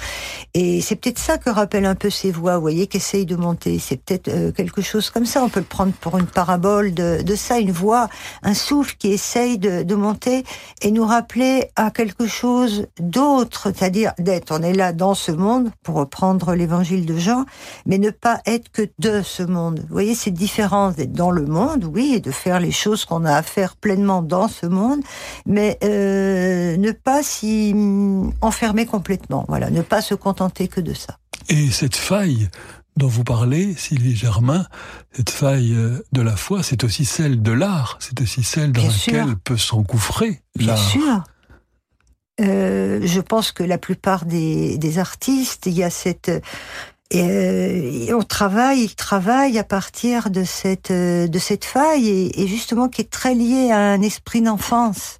Et 0.52 0.80
c'est 0.80 0.96
peut-être 0.96 1.20
ça 1.20 1.38
que 1.38 1.48
rappellent 1.48 1.86
un 1.86 1.94
peu 1.94 2.10
ces 2.10 2.32
voix, 2.32 2.56
vous 2.56 2.62
voyez, 2.62 2.88
qui 2.88 2.96
essayent 2.96 3.24
de 3.24 3.36
monter. 3.36 3.78
C'est 3.78 3.98
peut-être 3.98 4.26
euh, 4.26 4.50
quelque 4.50 4.82
chose 4.82 5.10
comme 5.10 5.26
ça, 5.26 5.44
on 5.44 5.48
peut 5.48 5.60
le 5.60 5.66
prendre 5.66 5.92
pour 5.92 6.18
une 6.18 6.26
parabole 6.26 6.92
de, 6.92 7.36
ça, 7.36 7.60
une 7.60 7.70
voix, 7.70 8.08
un 8.42 8.52
souffle 8.52 8.96
qui 8.98 9.12
essaye 9.12 9.58
de, 9.58 9.84
de 9.84 9.94
monter 9.94 10.42
et 10.82 10.90
nous 10.90 11.06
rappeler 11.06 11.70
à 11.76 11.92
quelque 11.92 12.26
chose 12.26 12.88
d'autre, 12.98 13.70
c'est-à-dire 13.72 14.12
d'être, 14.18 14.50
on 14.50 14.60
est 14.60 14.72
là 14.72 14.92
dans 14.92 15.14
ce 15.14 15.30
monde, 15.30 15.70
pour 15.84 15.94
reprendre 15.94 16.56
l'évangile 16.56 17.06
de 17.06 17.16
Jean, 17.16 17.44
mais 17.86 17.98
ne 17.98 18.10
pas 18.10 18.40
être 18.44 18.72
que 18.72 18.82
de 18.98 19.22
ce 19.22 19.44
monde. 19.44 19.84
Vous 19.86 19.92
voyez, 19.92 20.16
c'est 20.16 20.32
différent 20.32 20.90
d'être 20.90 21.12
dans 21.12 21.30
le 21.30 21.46
monde, 21.46 21.88
oui, 21.94 22.14
et 22.16 22.20
de 22.20 22.32
faire 22.32 22.58
les 22.58 22.72
choses 22.72 23.04
qu'on 23.04 23.24
a 23.24 23.36
à 23.36 23.42
faire 23.42 23.76
pleinement 23.76 24.20
dans 24.20 24.48
ce 24.48 24.63
monde, 24.68 25.00
mais 25.46 25.78
euh, 25.84 26.76
ne 26.76 26.92
pas 26.92 27.22
s'y 27.22 27.74
enfermer 28.40 28.86
complètement. 28.86 29.44
Voilà, 29.48 29.70
ne 29.70 29.82
pas 29.82 30.02
se 30.02 30.14
contenter 30.14 30.68
que 30.68 30.80
de 30.80 30.94
ça. 30.94 31.18
Et 31.48 31.70
cette 31.70 31.96
faille 31.96 32.48
dont 32.96 33.08
vous 33.08 33.24
parlez, 33.24 33.74
Sylvie 33.74 34.16
Germain, 34.16 34.66
cette 35.12 35.30
faille 35.30 35.74
euh, 35.74 36.04
de 36.12 36.22
la 36.22 36.36
foi, 36.36 36.62
c'est 36.62 36.84
aussi 36.84 37.04
celle 37.04 37.42
de 37.42 37.52
l'art, 37.52 37.96
c'est 38.00 38.20
aussi 38.20 38.42
celle 38.42 38.72
dans 38.72 38.84
laquelle 38.84 39.36
peut 39.36 39.56
s'engouffrer 39.56 40.40
l'art. 40.56 40.76
Bien 40.76 40.76
sûr. 40.76 41.24
Euh, 42.40 43.00
je 43.04 43.20
pense 43.20 43.52
que 43.52 43.62
la 43.62 43.78
plupart 43.78 44.24
des, 44.24 44.76
des 44.78 44.98
artistes, 44.98 45.66
il 45.66 45.74
y 45.74 45.84
a 45.84 45.90
cette 45.90 46.30
et 47.10 48.10
euh, 48.10 48.16
on 48.16 48.22
travaille, 48.22 48.80
il 48.80 48.94
travaille 48.94 49.58
à 49.58 49.64
partir 49.64 50.30
de 50.30 50.42
cette 50.42 50.90
euh, 50.90 51.28
de 51.28 51.38
cette 51.38 51.64
faille 51.64 52.30
et, 52.34 52.46
justement 52.46 52.88
qui 52.88 53.02
est 53.02 53.10
très 53.10 53.34
liée 53.34 53.70
à 53.70 53.78
un 53.78 54.02
esprit 54.02 54.40
d'enfance. 54.40 55.18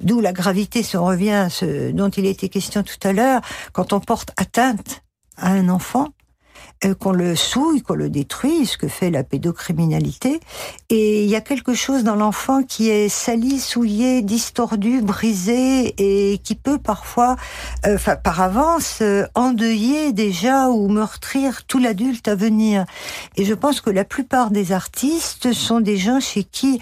D'où 0.00 0.20
la 0.20 0.32
gravité, 0.32 0.82
si 0.82 0.96
on 0.96 1.04
revient 1.04 1.48
ce 1.50 1.90
dont 1.90 2.08
il 2.08 2.24
était 2.24 2.48
question 2.48 2.82
tout 2.82 3.06
à 3.06 3.12
l'heure, 3.12 3.42
quand 3.72 3.92
on 3.92 4.00
porte 4.00 4.30
atteinte 4.36 5.02
à 5.36 5.50
un 5.50 5.68
enfant, 5.68 6.08
qu'on 6.98 7.12
le 7.12 7.36
souille, 7.36 7.82
qu'on 7.82 7.94
le 7.94 8.08
détruit, 8.08 8.64
ce 8.64 8.78
que 8.78 8.88
fait 8.88 9.10
la 9.10 9.22
pédocriminalité. 9.22 10.40
Et 10.88 11.24
il 11.24 11.30
y 11.30 11.36
a 11.36 11.42
quelque 11.42 11.74
chose 11.74 12.04
dans 12.04 12.16
l'enfant 12.16 12.62
qui 12.62 12.88
est 12.88 13.10
sali, 13.10 13.58
souillé, 13.60 14.22
distordu, 14.22 15.02
brisé 15.02 15.94
et 15.98 16.38
qui 16.38 16.54
peut 16.54 16.78
parfois, 16.78 17.36
euh, 17.86 17.96
enfin 17.96 18.16
par 18.16 18.40
avance, 18.40 18.98
euh, 19.02 19.26
endeuiller 19.34 20.12
déjà 20.12 20.70
ou 20.70 20.88
meurtrir 20.88 21.64
tout 21.66 21.78
l'adulte 21.78 22.28
à 22.28 22.34
venir. 22.34 22.86
Et 23.36 23.44
je 23.44 23.54
pense 23.54 23.80
que 23.82 23.90
la 23.90 24.04
plupart 24.04 24.50
des 24.50 24.72
artistes 24.72 25.52
sont 25.52 25.80
des 25.80 25.98
gens 25.98 26.20
chez 26.20 26.44
qui 26.44 26.80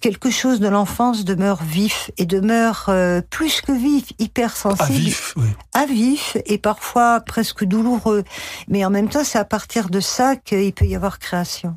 quelque 0.00 0.30
chose 0.30 0.60
de 0.60 0.68
l'enfance 0.68 1.24
demeure 1.24 1.62
vif 1.62 2.10
et 2.16 2.26
demeure 2.26 2.86
euh, 2.88 3.20
plus 3.20 3.60
que 3.60 3.72
vif, 3.72 4.12
hypersensible, 4.18 4.82
à 4.82 4.86
vif, 4.86 5.34
oui. 5.36 5.48
à 5.74 5.86
vif 5.86 6.36
et 6.46 6.58
parfois 6.58 7.20
presque 7.20 7.64
douloureux. 7.64 8.24
Mais 8.68 8.84
en 8.84 8.90
même 8.90 9.08
temps, 9.08 9.24
c'est 9.24 9.38
à 9.38 9.44
partir 9.44 9.90
de 9.90 10.00
ça 10.00 10.36
qu'il 10.36 10.72
peut 10.72 10.86
y 10.86 10.96
avoir 10.96 11.18
création. 11.18 11.74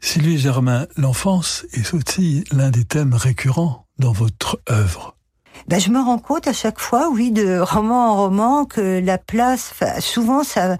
Sylvie 0.00 0.38
Germain, 0.38 0.86
l'enfance 0.96 1.66
est 1.72 1.92
aussi 1.92 2.44
l'un 2.52 2.70
des 2.70 2.84
thèmes 2.84 3.14
récurrents 3.14 3.86
dans 3.98 4.12
votre 4.12 4.60
œuvre 4.70 5.17
ben, 5.66 5.80
je 5.80 5.90
me 5.90 6.00
rends 6.00 6.18
compte 6.18 6.46
à 6.46 6.52
chaque 6.52 6.78
fois, 6.78 7.08
oui, 7.10 7.30
de 7.30 7.58
roman 7.58 8.12
en 8.12 8.16
roman, 8.16 8.64
que 8.64 9.00
la 9.00 9.18
place, 9.18 9.74
souvent, 10.00 10.44
ça, 10.44 10.76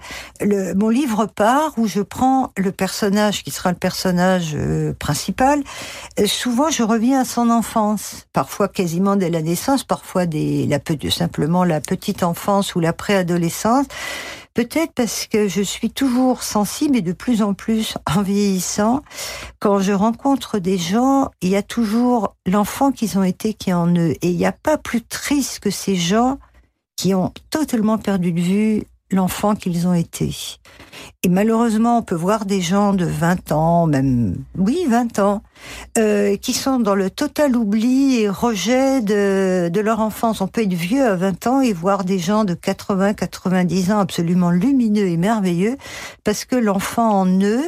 mon 0.75 0.89
livre 0.89 1.25
part 1.25 1.73
où 1.77 1.87
je 1.87 2.01
prends 2.01 2.51
le 2.57 2.71
personnage 2.71 3.43
qui 3.43 3.51
sera 3.51 3.71
le 3.71 3.77
personnage 3.77 4.53
euh, 4.55 4.93
principal. 4.93 5.63
souvent, 6.25 6.69
je 6.69 6.83
reviens 6.83 7.21
à 7.21 7.25
son 7.25 7.49
enfance, 7.49 8.27
parfois 8.33 8.67
quasiment 8.67 9.15
dès 9.15 9.29
la 9.29 9.41
naissance, 9.41 9.83
parfois 9.83 10.25
des, 10.25 10.65
la, 10.65 10.79
simplement 11.11 11.63
la 11.63 11.81
petite 11.81 12.23
enfance 12.23 12.75
ou 12.75 12.79
la 12.79 12.93
préadolescence. 12.93 13.85
Peut-être 14.53 14.93
parce 14.93 15.27
que 15.27 15.47
je 15.47 15.61
suis 15.61 15.91
toujours 15.91 16.43
sensible 16.43 16.97
et 16.97 17.01
de 17.01 17.13
plus 17.13 17.41
en 17.41 17.53
plus 17.53 17.97
en 18.05 18.21
vieillissant. 18.21 19.01
Quand 19.59 19.79
je 19.79 19.93
rencontre 19.93 20.59
des 20.59 20.77
gens, 20.77 21.29
il 21.41 21.49
y 21.49 21.55
a 21.55 21.63
toujours 21.63 22.35
l'enfant 22.45 22.91
qu'ils 22.91 23.17
ont 23.17 23.23
été 23.23 23.53
qui 23.53 23.69
est 23.69 23.73
en 23.73 23.87
eux. 23.95 24.15
Et 24.21 24.29
il 24.29 24.37
n'y 24.37 24.45
a 24.45 24.51
pas 24.51 24.77
plus 24.77 25.01
triste 25.03 25.59
que 25.59 25.69
ces 25.69 25.95
gens 25.95 26.39
qui 26.97 27.13
ont 27.13 27.31
totalement 27.49 27.97
perdu 27.97 28.33
de 28.33 28.41
vue 28.41 28.83
l'enfant 29.11 29.55
qu'ils 29.55 29.87
ont 29.87 29.93
été. 29.93 30.35
Et 31.23 31.29
malheureusement, 31.29 31.97
on 31.97 32.01
peut 32.01 32.15
voir 32.15 32.45
des 32.45 32.61
gens 32.61 32.93
de 32.93 33.05
20 33.05 33.51
ans, 33.51 33.87
même, 33.87 34.37
oui, 34.57 34.85
20 34.87 35.19
ans, 35.19 35.41
euh, 35.97 36.37
qui 36.37 36.53
sont 36.53 36.79
dans 36.79 36.95
le 36.95 37.09
total 37.09 37.55
oubli 37.55 38.21
et 38.21 38.29
rejet 38.29 39.01
de, 39.01 39.69
de 39.71 39.79
leur 39.81 39.99
enfance. 39.99 40.41
On 40.41 40.47
peut 40.47 40.61
être 40.61 40.73
vieux 40.73 41.05
à 41.05 41.15
20 41.15 41.47
ans 41.47 41.61
et 41.61 41.73
voir 41.73 42.03
des 42.03 42.19
gens 42.19 42.43
de 42.43 42.53
80, 42.53 43.13
90 43.13 43.91
ans 43.91 43.99
absolument 43.99 44.51
lumineux 44.51 45.07
et 45.07 45.17
merveilleux, 45.17 45.77
parce 46.23 46.45
que 46.45 46.55
l'enfant 46.55 47.09
en 47.09 47.41
eux, 47.41 47.63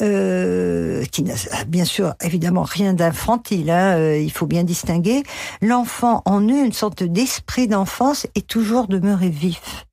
euh, 0.00 1.04
qui 1.06 1.24
n'a 1.24 1.34
bien 1.66 1.84
sûr 1.84 2.14
évidemment 2.22 2.62
rien 2.62 2.94
d'infantile, 2.94 3.70
hein, 3.70 3.96
euh, 3.96 4.16
il 4.16 4.30
faut 4.30 4.46
bien 4.46 4.62
distinguer, 4.62 5.24
l'enfant 5.60 6.22
en 6.24 6.40
eux, 6.40 6.64
une 6.64 6.72
sorte 6.72 7.02
d'esprit 7.02 7.66
d'enfance, 7.66 8.28
est 8.36 8.46
toujours 8.46 8.86
demeuré 8.86 9.28
vif. 9.28 9.87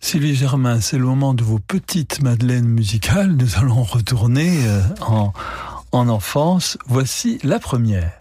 Sylvie 0.00 0.34
Germain, 0.34 0.80
c'est 0.80 0.98
le 0.98 1.04
moment 1.04 1.34
de 1.34 1.44
vos 1.44 1.58
petites 1.58 2.22
madeleines 2.22 2.66
musicales. 2.66 3.32
Nous 3.32 3.58
allons 3.58 3.82
retourner 3.82 4.66
euh, 4.66 4.80
en, 5.02 5.32
en 5.92 6.08
enfance. 6.08 6.78
Voici 6.86 7.38
la 7.42 7.58
première. 7.58 8.18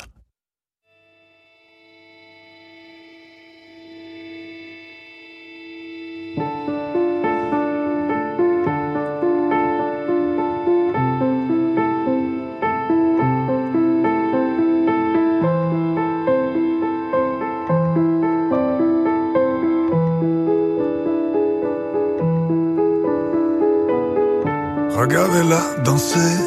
Regardez-la 25.10 25.82
danser. 25.84 26.38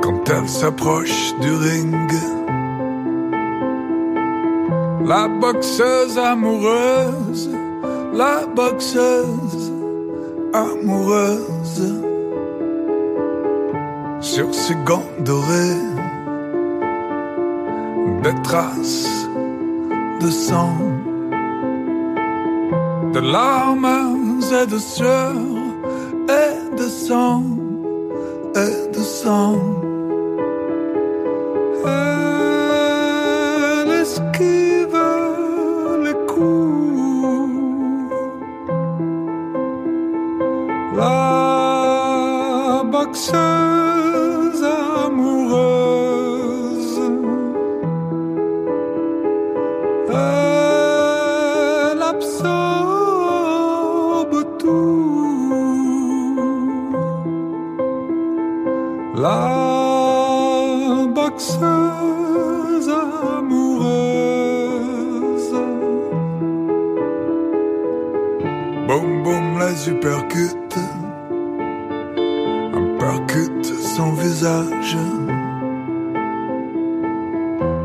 Quand 0.00 0.30
elle 0.30 0.48
s'approche 0.48 1.34
du 1.40 1.50
ring. 1.50 2.12
La 5.04 5.26
boxeuse 5.26 6.16
amoureuse, 6.16 7.50
la 8.14 8.46
boxeuse 8.46 9.72
amoureuse. 10.52 11.82
Sur 14.20 14.54
ses 14.54 14.76
gants 14.84 15.10
dorés, 15.24 15.82
des 18.22 18.42
traces 18.44 19.28
de 20.20 20.30
sang, 20.30 20.78
de 23.12 23.18
larmes 23.18 24.16
et 24.62 24.66
de 24.70 24.78
sueur 24.78 25.34
et 26.76 26.82
de 26.82 26.88
sang, 26.88 27.42
et 28.54 28.92
de 28.92 29.02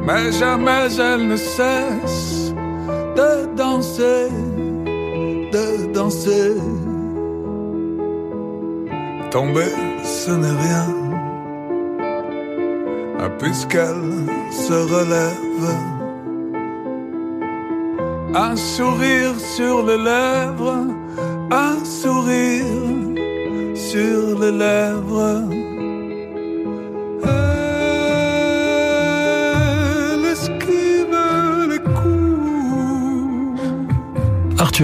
Mais 0.06 0.32
jamais 0.32 0.88
elle 1.00 1.28
ne 1.28 1.36
cesse 1.36 2.54
de 3.16 3.56
danser, 3.56 4.30
de 5.52 5.94
danser. 5.94 6.56
Tomber, 9.30 9.74
ce 10.04 10.32
n'est 10.32 10.58
rien, 10.66 10.88
ah, 13.20 13.30
puisqu'elle 13.40 14.28
se 14.52 14.74
relève. 14.74 15.68
Un 18.34 18.56
sourire 18.56 19.40
sur 19.40 19.86
les 19.86 19.98
lèvres, 19.98 20.88
un 21.52 21.86
sourire 21.86 22.66
sur 23.76 24.40
les 24.40 24.52
lèvres. 24.52 25.61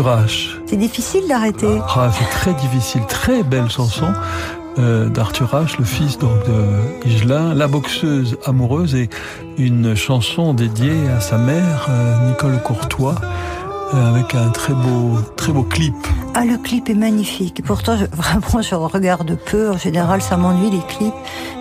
H. 0.05 0.49
C'est 0.65 0.77
difficile 0.77 1.27
d'arrêter. 1.27 1.79
Ah, 1.95 2.11
c'est 2.11 2.29
très 2.29 2.53
difficile, 2.53 3.01
très 3.07 3.43
belle 3.43 3.69
chanson 3.69 4.13
euh, 4.79 5.09
d'Arthur 5.09 5.49
H, 5.53 5.77
le 5.79 5.85
fils 5.85 6.17
donc 6.17 6.45
de 6.45 7.07
Higelin, 7.07 7.53
La 7.55 7.67
boxeuse 7.67 8.37
amoureuse 8.45 8.95
et 8.95 9.09
une 9.57 9.95
chanson 9.95 10.53
dédiée 10.53 11.07
à 11.15 11.19
sa 11.19 11.37
mère, 11.37 11.87
euh, 11.89 12.29
Nicole 12.29 12.61
Courtois, 12.61 13.15
euh, 13.93 14.09
avec 14.13 14.35
un 14.35 14.49
très 14.49 14.73
beau, 14.73 15.17
très 15.35 15.51
beau 15.51 15.63
clip. 15.63 15.95
Ah, 16.35 16.45
le 16.45 16.57
clip 16.57 16.89
est 16.89 16.95
magnifique. 16.95 17.63
Pourtant, 17.65 17.97
je, 17.97 18.05
vraiment, 18.11 18.61
je 18.61 18.75
regarde 18.75 19.35
peu. 19.49 19.71
En 19.71 19.77
général, 19.77 20.21
ça 20.21 20.37
m'ennuie 20.37 20.69
les 20.69 20.83
clips. 20.87 21.13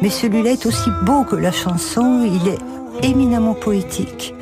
Mais 0.03 0.11
celui-là 0.11 0.51
est 0.51 0.67
aussi 0.67 0.91
beau 1.05 1.25
que 1.25 1.37
la 1.37 1.53
chanson. 1.53 2.27
Il 2.27 2.49
est 2.49 2.59
éminemment 3.03 3.55
poétique. 3.55 4.35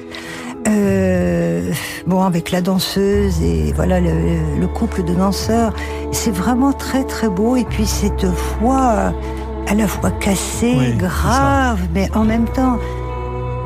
Euh, 0.69 1.73
bon, 2.07 2.23
avec 2.23 2.51
la 2.51 2.61
danseuse 2.61 3.43
et 3.43 3.73
voilà 3.75 4.01
le, 4.01 4.11
le 4.59 4.67
couple 4.67 5.03
de 5.05 5.15
danseurs, 5.15 5.73
c'est 6.13 6.31
vraiment 6.31 6.73
très 6.73 7.05
très 7.05 7.29
beau. 7.29 7.57
Et 7.57 7.65
puis 7.65 7.87
cette 7.87 8.25
voix, 8.61 9.13
à 9.67 9.75
la 9.75 9.87
fois 9.87 10.11
cassée, 10.11 10.75
Oui, 10.79 10.95
grave, 10.95 11.81
mais 11.93 12.09
en 12.15 12.25
même 12.25 12.47
temps, 12.49 12.79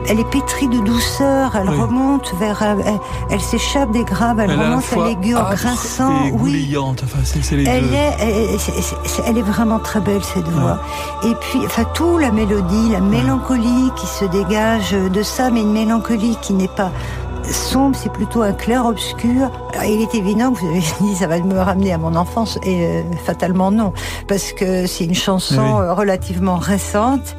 elle 0.08 0.20
est 0.20 0.30
pétrie 0.30 0.68
de 0.68 0.78
douceur. 0.80 1.54
Elle 1.56 1.70
Oui. 1.70 1.76
remonte 1.80 2.32
vers, 2.38 2.62
elle, 2.62 2.84
elle 3.30 3.40
s'échappe 3.40 3.90
des 3.90 4.04
graves, 4.04 4.40
elle, 4.40 4.50
remonte 4.50 4.78
à 4.78 4.80
fois 4.80 5.08
l'aigu 5.08 5.34
en 5.34 5.40
âpre 5.40 5.56
grinçant. 5.56 6.24
et 6.26 6.32
Oui, 6.32 6.52
les 7.56 7.64
elle 7.68 7.88
deux. 7.88 7.94
est, 7.94 8.16
elle 9.26 9.38
est 9.38 9.42
vraiment 9.42 9.78
très 9.78 10.00
belle 10.00 10.22
cette 10.24 10.48
voix. 10.48 10.78
Et 11.24 11.34
puis, 11.40 11.60
enfin, 11.64 11.84
tout 11.94 12.18
la 12.18 12.30
mélodie, 12.30 12.90
la 12.90 13.00
mélancolie 13.00 13.90
qui 13.96 14.06
se 14.06 14.24
dégage 14.24 14.92
de 14.92 15.22
ça, 15.22 15.50
mais 15.50 15.60
une 15.62 15.72
mélancolie 15.72 16.36
qui 16.42 16.52
n'est 16.52 16.68
pas 16.68 16.90
sombre, 17.44 17.96
c'est 17.96 18.12
plutôt 18.12 18.42
un 18.42 18.52
clair 18.52 18.84
obscur. 18.86 19.50
Alors, 19.72 19.84
il 19.84 20.02
est 20.02 20.14
évident 20.14 20.52
que 20.52 20.58
vous 20.60 20.66
avez 20.68 20.80
dit 21.00 21.16
ça 21.16 21.26
va 21.26 21.38
me 21.38 21.58
ramener 21.58 21.92
à 21.92 21.98
mon 21.98 22.14
enfance 22.16 22.58
et 22.64 22.84
euh, 22.86 23.02
fatalement 23.24 23.70
non, 23.70 23.92
parce 24.26 24.52
que 24.52 24.86
c'est 24.86 25.04
une 25.04 25.14
chanson 25.14 25.56
Oui. 25.60 25.80
euh, 25.82 25.92
relativement 25.94 26.56
récente 26.56 27.36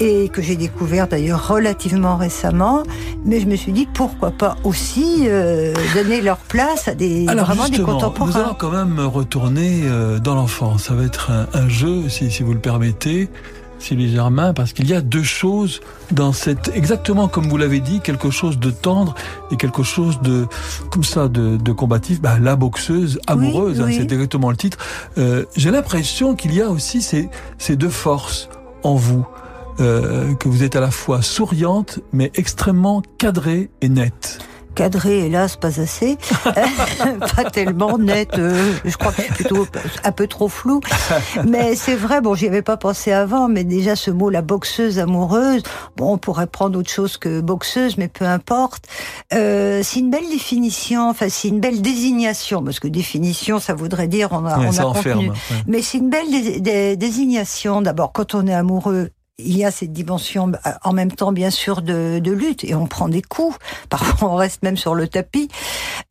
et 0.00 0.28
que 0.28 0.40
j'ai 0.42 0.54
découvert 0.54 1.08
d'ailleurs 1.08 1.48
relativement 1.48 2.16
récemment, 2.16 2.84
mais 3.24 3.40
je 3.40 3.46
me 3.46 3.56
suis 3.56 3.72
dit 3.72 3.88
pourquoi 3.92 4.30
pas 4.30 4.54
aussi 4.62 5.24
euh, 5.26 5.74
donner 5.94 6.20
leur 6.20 6.36
place 6.36 6.86
à 6.86 6.94
des 6.94 7.26
Alors 7.26 7.46
vraiment 7.46 7.68
des 7.68 7.80
contemporains. 7.82 8.30
nous 8.30 8.36
allons 8.36 8.54
quand 8.56 8.70
même 8.70 9.00
retourner 9.00 9.80
euh, 9.84 10.20
dans 10.20 10.36
l'enfance. 10.36 10.84
Ça 10.84 10.94
va 10.94 11.02
être 11.02 11.32
un, 11.32 11.46
un 11.52 11.68
jeu, 11.68 12.08
si, 12.08 12.30
si 12.30 12.44
vous 12.44 12.52
le 12.52 12.60
permettez, 12.60 13.28
Sylvie 13.78 14.10
Germain, 14.12 14.52
parce 14.52 14.72
qu'il 14.72 14.88
y 14.88 14.94
a 14.94 15.00
deux 15.00 15.22
choses 15.22 15.80
dans 16.10 16.32
cette, 16.32 16.70
exactement 16.74 17.28
comme 17.28 17.48
vous 17.48 17.56
l'avez 17.56 17.80
dit, 17.80 18.00
quelque 18.00 18.30
chose 18.30 18.58
de 18.58 18.70
tendre 18.70 19.14
et 19.50 19.56
quelque 19.56 19.82
chose 19.82 20.20
de, 20.20 20.46
comme 20.90 21.04
ça, 21.04 21.28
de, 21.28 21.56
de 21.56 21.72
combatif. 21.72 22.20
Bah, 22.20 22.38
la 22.40 22.56
boxeuse 22.56 23.20
amoureuse, 23.26 23.80
hein, 23.80 23.84
oui. 23.86 23.96
c'est 23.96 24.12
exactement 24.12 24.50
le 24.50 24.56
titre. 24.56 24.78
Euh, 25.18 25.44
J'ai 25.56 25.70
l'impression 25.70 26.34
qu'il 26.34 26.54
y 26.54 26.60
a 26.60 26.70
aussi 26.70 27.02
ces, 27.02 27.28
ces 27.58 27.76
deux 27.76 27.90
forces 27.90 28.48
en 28.82 28.94
vous. 28.94 29.26
Euh, 29.80 30.34
que 30.34 30.48
vous 30.48 30.64
êtes 30.64 30.74
à 30.74 30.80
la 30.80 30.90
fois 30.90 31.22
souriante 31.22 32.00
mais 32.12 32.32
extrêmement 32.34 33.00
cadrée 33.16 33.70
et 33.80 33.88
nette. 33.88 34.40
Cadré, 34.74 35.26
hélas, 35.26 35.56
pas 35.56 35.80
assez, 35.80 36.16
pas 37.36 37.50
tellement 37.50 37.98
net. 37.98 38.30
euh, 38.38 38.72
je 38.84 38.96
crois 38.96 39.12
que 39.12 39.22
suis 39.22 39.32
plutôt 39.34 39.66
un 40.04 40.12
peu 40.12 40.26
trop 40.26 40.48
flou. 40.48 40.80
Mais 41.48 41.74
c'est 41.74 41.94
vrai, 41.96 42.20
bon, 42.20 42.34
j'y 42.34 42.46
avais 42.46 42.62
pas 42.62 42.76
pensé 42.76 43.12
avant, 43.12 43.48
mais 43.48 43.64
déjà 43.64 43.96
ce 43.96 44.10
mot, 44.10 44.30
la 44.30 44.42
boxeuse 44.42 44.98
amoureuse, 44.98 45.62
bon, 45.96 46.12
on 46.14 46.18
pourrait 46.18 46.46
prendre 46.46 46.78
autre 46.78 46.90
chose 46.90 47.16
que 47.16 47.40
boxeuse, 47.40 47.96
mais 47.98 48.08
peu 48.08 48.24
importe. 48.24 48.84
Euh, 49.32 49.80
c'est 49.82 50.00
une 50.00 50.10
belle 50.10 50.28
définition, 50.30 51.08
enfin, 51.10 51.26
c'est 51.28 51.48
une 51.48 51.60
belle 51.60 51.82
désignation, 51.82 52.62
parce 52.62 52.80
que 52.80 52.88
définition, 52.88 53.58
ça 53.58 53.74
voudrait 53.74 54.08
dire 54.08 54.28
on 54.32 54.44
a, 54.46 54.58
Ouais, 54.58 54.66
on 54.72 54.78
a 54.78 54.84
enferme. 54.84 55.18
contenu. 55.18 55.30
ouais. 55.30 55.36
Mais 55.66 55.82
c'est 55.82 55.98
une 55.98 56.10
belle 56.10 56.30
dé- 56.30 56.60
dé- 56.60 56.96
désignation. 56.96 57.82
D'abord, 57.82 58.12
quand 58.12 58.34
on 58.34 58.46
est 58.46 58.54
amoureux, 58.54 59.10
il 59.38 59.56
y 59.56 59.64
a 59.64 59.70
cette 59.70 59.92
dimension 59.92 60.52
euh, 60.66 60.70
en 60.82 60.92
même 60.92 61.12
temps, 61.12 61.32
bien 61.32 61.50
sûr, 61.50 61.82
de, 61.82 62.18
de 62.18 62.32
lutte 62.32 62.64
et 62.64 62.74
on 62.74 62.86
prend 62.86 63.08
des 63.08 63.22
coups. 63.22 63.56
Parfois, 63.88 64.30
on 64.30 64.34
reste 64.34 64.62
même 64.62 64.76
sur 64.76 64.94
le 64.94 65.08
tapis. 65.08 65.48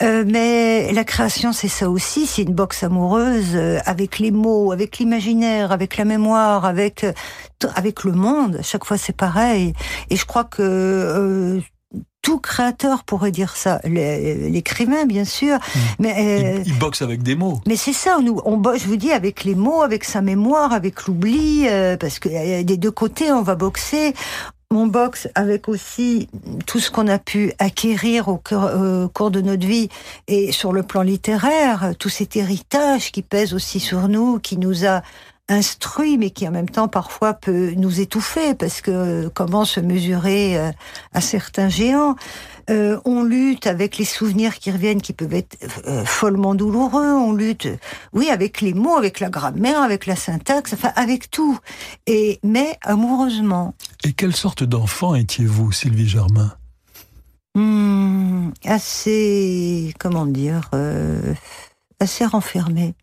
Euh, 0.02 0.24
mais 0.26 0.92
la 0.94 1.04
création, 1.04 1.52
c'est 1.52 1.68
ça 1.68 1.90
aussi. 1.90 2.26
C'est 2.26 2.44
une 2.44 2.54
boxe 2.54 2.84
amoureuse 2.84 3.56
euh, 3.56 3.80
avec 3.86 4.20
les 4.20 4.32
mots, 4.32 4.72
avec 4.72 4.98
l'imaginaire, 4.98 5.72
avec 5.72 5.98
la 5.98 6.06
mémoire, 6.06 6.66
avec 6.66 7.04
euh, 7.04 7.12
avec 7.76 8.04
le 8.04 8.12
monde. 8.13 8.60
Chaque 8.63 8.86
fois, 8.86 8.98
c'est 8.98 9.16
pareil. 9.16 9.74
Et 10.10 10.16
je 10.16 10.26
crois 10.26 10.44
que 10.44 10.62
euh, 10.62 11.60
tout 12.28 12.40
créateur 12.40 13.06
pourrait 13.06 13.32
dire 13.32 13.56
ça. 13.56 13.80
L'écrivain, 13.86 15.06
bien 15.06 15.24
sûr, 15.24 15.60
mais 15.98 16.58
euh, 16.58 16.62
Il, 16.66 16.74
il 16.74 16.78
boxe 16.78 17.02
avec 17.02 17.24
des 17.24 17.36
mots. 17.36 17.62
mais 17.66 17.78
c'est 17.78 17.94
ça, 17.94 18.18
nous, 18.22 18.42
on 18.44 18.58
bosse, 18.58 18.82
je 18.82 18.88
vous 18.88 18.98
dis, 18.98 19.13
avec 19.13 19.46
les 19.46 19.56
mots, 19.56 19.82
avec 19.82 20.04
sa 20.04 20.20
mémoire, 20.20 20.74
avec 20.74 21.06
l'oubli, 21.06 21.70
euh, 21.70 21.96
parce 21.96 22.20
que 22.20 22.28
euh, 22.28 22.63
des 22.63 22.76
deux 22.76 22.92
côtés, 22.92 23.32
on 23.32 23.44
va 23.44 23.56
boxer. 23.56 24.13
On 24.72 24.88
boxe 24.88 25.30
avec 25.36 25.70
aussi 25.70 26.28
tout 26.66 26.82
ce 26.82 26.92
qu'on 26.92 27.08
a 27.08 27.18
pu 27.18 27.54
acquérir 27.60 28.28
au 28.28 28.36
cours 28.36 29.32
de 29.32 29.40
notre 29.40 29.66
vie 29.66 29.88
et 30.28 30.52
sur 30.52 30.74
le 30.74 30.84
plan 30.84 31.04
littéraire, 31.04 31.94
tout 31.98 32.10
cet 32.10 32.36
héritage 32.36 33.13
qui 33.13 33.22
pèse 33.22 33.54
aussi 33.54 33.80
sur 33.80 34.10
nous, 34.10 34.40
qui 34.40 34.58
nous 34.58 34.86
a 34.86 35.02
instruit, 35.50 36.18
mais 36.18 36.30
qui 36.30 36.48
en 36.48 36.52
même 36.52 36.70
temps 36.70 36.88
parfois 36.88 37.34
peut 37.34 37.72
nous 37.78 38.02
étouffer, 38.02 38.54
parce 38.54 38.82
que 38.82 38.92
euh, 38.92 39.30
comment 39.34 39.66
se 39.66 39.80
mesurer 39.80 40.58
euh, 40.58 40.72
à 41.14 41.22
certains 41.22 41.70
géants 41.70 42.16
Euh, 42.70 43.00
On 43.06 43.24
lutte 43.24 43.66
avec 43.66 43.98
les 43.98 44.04
souvenirs 44.04 44.60
qui 44.60 44.72
reviennent, 44.72 45.02
qui 45.02 45.14
peuvent 45.14 45.34
être 45.34 45.56
euh, 45.88 46.04
follement 46.04 46.54
douloureux. 46.54 47.14
On 47.14 47.32
lutte, 47.32 47.70
oui, 48.12 48.30
avec 48.30 48.60
les 48.60 48.74
mots, 48.74 48.98
avec 48.98 49.22
la 49.22 49.30
grammaire, 49.30 49.82
avec 49.82 50.06
la 50.06 50.18
syntaxe, 50.18 50.74
enfin 50.74 50.92
avec 50.98 51.32
tout. 51.32 51.58
Et 52.08 52.40
mais 52.44 52.78
amoureusement. 52.82 53.74
Et 54.04 54.12
quelle 54.12 54.36
sorte 54.36 54.64
d'enfant 54.66 55.16
étiez-vous, 55.16 55.72
Sylvie 55.72 56.10
Germain? 56.10 56.52
Hmm, 57.56 58.52
assez, 58.66 59.94
comment 59.98 60.26
dire, 60.26 60.70
euh, 60.74 61.34
assez 62.02 62.26
renfermée. 62.26 62.94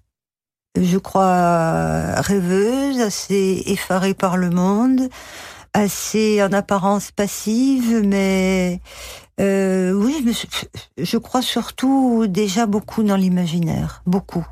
Je 0.76 0.98
crois 0.98 2.20
rêveuse, 2.20 3.00
assez 3.00 3.62
effarée 3.66 4.14
par 4.14 4.36
le 4.36 4.50
monde, 4.50 5.08
assez 5.72 6.42
en 6.42 6.52
apparence 6.52 7.12
passive, 7.12 8.02
mais 8.04 8.80
euh, 9.40 9.92
oui, 9.92 10.26
je, 10.98 11.16
crois 11.18 11.42
surtout 11.42 12.26
déjà 12.28 12.66
beaucoup 12.66 13.04
dans 13.04 13.16
l'imaginaire, 13.16 14.02
beaucoup. 14.04 14.44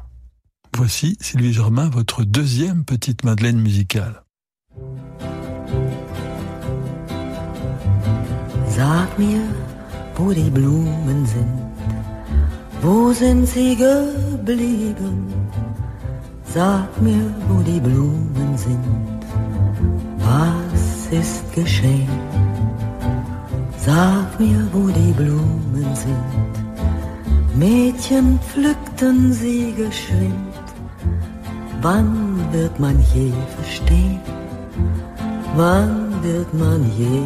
Voici, 0.77 1.17
Sylvie 1.21 1.53
Germain, 1.53 1.89
votre 1.89 2.23
deuxième 2.23 2.85
petite 2.85 3.25
Madeleine 3.25 3.61
musicale. 3.61 4.23
Sag 8.69 9.19
mir, 9.19 9.43
wo 10.17 10.33
die 10.33 10.51
Blumen 10.51 11.27
sind, 11.27 11.47
wo 12.81 13.13
sind 13.13 13.47
sie 13.47 13.77
geblieben? 13.77 15.29
Sag 16.55 16.91
mir, 17.01 17.27
wo 17.49 17.63
die 17.63 17.81
Blumen 17.81 18.57
sind, 18.57 19.21
was 20.19 21.07
ist 21.11 21.53
geschehen? 21.55 22.09
Sag 23.79 24.39
mir, 24.39 24.61
wo 24.73 24.89
die 24.89 25.13
Blumen 25.13 25.89
sind, 25.95 26.53
Mädchen 27.55 28.39
pflückten 28.41 29.33
sie 29.33 29.75
geschwind, 29.77 30.65
wann 31.81 32.39
wird 32.53 32.79
man 32.79 32.99
je 33.15 33.33
verstehen? 33.57 34.21
wann 35.57 36.23
wird 36.23 36.53
man 36.55 36.81
je 36.99 37.23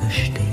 verstehen? 0.00 0.46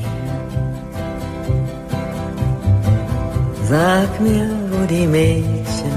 Sag 3.70 4.20
mir, 4.22 4.50
wo 4.72 4.86
die 4.86 5.08
Mädchen 5.08 5.97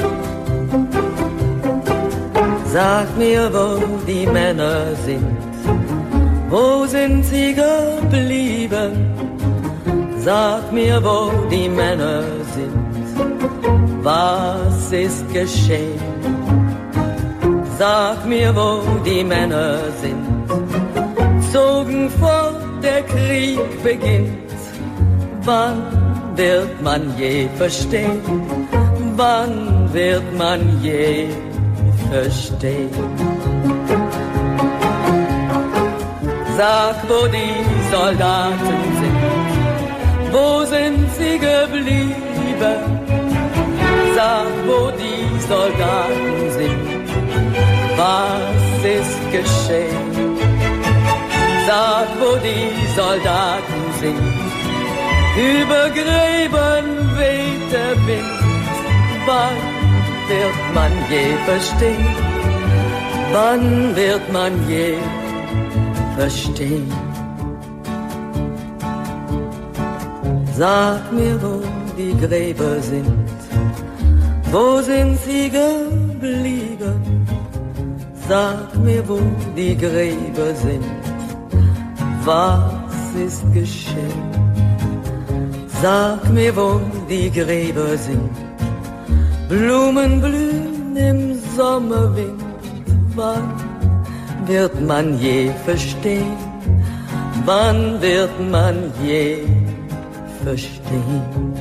Sag 2.73 3.17
mir, 3.17 3.51
wo 3.53 3.67
die 4.07 4.25
Männer 4.25 4.95
sind. 5.05 5.37
Wo 6.49 6.85
sind 6.85 7.25
sie 7.25 7.53
geblieben? 7.53 8.93
Sag 10.17 10.71
mir, 10.71 11.03
wo 11.03 11.31
die 11.49 11.67
Männer 11.67 12.23
sind. 12.55 14.03
Was 14.03 14.91
ist 14.91 15.25
geschehen? 15.33 15.99
Sag 17.77 18.25
mir, 18.25 18.55
wo 18.55 18.81
die 19.05 19.23
Männer 19.23 19.77
sind 20.01 20.31
zogen 21.51 22.09
vor 22.09 22.53
der 22.81 23.01
Krieg 23.03 23.59
beginnt. 23.83 24.51
Wann 25.43 25.81
wird 26.35 26.81
man 26.81 27.01
je 27.17 27.47
verstehen? 27.57 28.21
Wann 29.15 29.89
wird 29.93 30.23
man 30.37 30.61
je 30.81 31.25
verstehen? 31.25 31.50
Sag, 36.57 36.95
wo 37.07 37.25
die 37.27 37.63
Soldaten 37.89 38.79
sind, 38.99 39.21
wo 40.33 40.65
sind 40.65 41.07
sie 41.17 41.39
geblieben? 41.39 42.81
Sag, 44.13 44.51
wo 44.67 44.91
die 44.91 45.39
Soldaten 45.47 46.51
sind, 46.51 46.85
was 47.95 48.83
ist 48.83 49.31
geschehen? 49.31 50.37
Sag, 51.65 52.09
wo 52.19 52.35
die 52.43 52.87
Soldaten 52.93 53.83
sind. 54.01 54.19
Über 55.37 55.89
Gräben 55.91 56.87
weht 57.17 57.71
der 57.71 57.95
Wind. 58.05 58.41
Wann 59.25 59.70
wird 60.31 60.59
man 60.73 60.93
je 61.13 61.25
verstehen? 61.49 62.15
Wann 63.33 63.95
wird 63.95 64.25
man 64.37 64.53
je 64.69 64.87
verstehen? 66.17 66.91
Sag 70.57 71.03
mir, 71.11 71.37
wo 71.43 71.55
die 71.97 72.15
Gräber 72.23 72.75
sind. 72.91 73.29
Wo 74.51 74.81
sind 74.81 75.17
sie 75.25 75.49
geblieben? 75.49 76.99
Sag 78.27 78.69
mir, 78.85 79.03
wo 79.07 79.19
die 79.55 79.75
Gräber 79.77 80.53
sind 80.65 80.85
was 82.25 83.15
ist 83.15 83.43
geschehen? 83.53 84.31
Sag 85.81 86.29
mir, 86.29 86.55
wo 86.55 86.79
die 87.09 87.29
Gräber 87.31 87.97
sind. 87.97 88.50
Blumen 89.51 90.21
blühen 90.21 90.95
im 90.95 91.37
Sommerwind. 91.57 92.41
Wann 93.15 93.51
wird 94.45 94.75
man 94.87 95.19
je 95.19 95.51
verstehen? 95.65 96.37
Wann 97.43 98.01
wird 98.01 98.35
man 98.49 98.75
je 99.03 99.39
verstehen? 100.45 101.53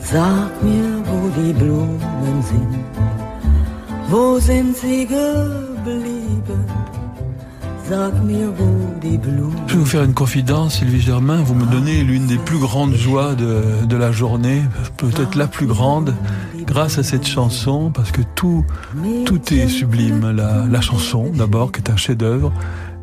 Sag 0.00 0.52
mir, 0.62 0.90
wo 1.08 1.18
die 1.40 1.54
Blumen 1.54 2.42
sind. 2.50 2.84
Wo 4.10 4.38
sind 4.38 4.76
sie 4.76 5.06
geblieben? 5.06 6.19
Je 7.90 9.72
vais 9.74 9.78
vous 9.78 9.84
faire 9.84 10.04
une 10.04 10.14
confidence, 10.14 10.78
Sylvie 10.78 11.00
Germain. 11.00 11.42
Vous 11.42 11.54
me 11.54 11.66
donnez 11.66 12.04
l'une 12.04 12.26
des 12.26 12.38
plus 12.38 12.58
grandes 12.58 12.94
joies 12.94 13.34
de, 13.34 13.84
de 13.84 13.96
la 13.96 14.12
journée, 14.12 14.62
peut-être 14.96 15.34
la 15.34 15.48
plus 15.48 15.66
grande, 15.66 16.14
grâce 16.66 16.98
à 16.98 17.02
cette 17.02 17.26
chanson, 17.26 17.90
parce 17.90 18.12
que 18.12 18.20
tout, 18.36 18.64
tout 19.26 19.52
est 19.52 19.66
sublime. 19.66 20.30
La, 20.30 20.66
la 20.70 20.80
chanson, 20.80 21.32
d'abord, 21.34 21.72
qui 21.72 21.80
est 21.80 21.90
un 21.90 21.96
chef-d'œuvre, 21.96 22.52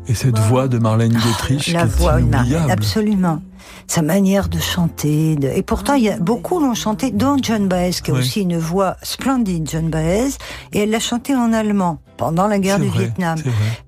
et 0.06 0.14
cette 0.14 0.38
voix 0.38 0.68
de 0.68 0.78
Marlène 0.78 1.12
Dietrich, 1.12 1.70
la 1.70 1.86
qui 1.86 1.98
voix, 1.98 2.18
est 2.18 2.22
inoubliable. 2.22 2.70
Absolument 2.70 3.42
sa 3.86 4.00
manière 4.00 4.48
de 4.48 4.58
chanter. 4.58 5.36
De... 5.36 5.48
Et 5.48 5.62
pourtant, 5.62 5.94
il 5.94 6.04
y 6.04 6.10
a 6.10 6.18
beaucoup 6.18 6.60
l'ont 6.60 6.74
chanté, 6.74 7.10
dont 7.10 7.36
John 7.42 7.68
Baez, 7.68 7.92
qui 8.02 8.10
a 8.10 8.14
Oui. 8.14 8.20
aussi 8.20 8.40
une 8.40 8.56
voix 8.56 8.96
splendide, 9.02 9.68
John 9.70 9.90
Baez, 9.90 10.30
et 10.72 10.80
elle 10.80 10.90
l'a 10.90 11.00
chanté 11.00 11.34
en 11.34 11.52
allemand 11.52 11.98
pendant 12.18 12.46
la 12.48 12.58
guerre 12.58 12.78
du 12.80 12.88
vrai, 12.88 13.04
Vietnam, 13.04 13.38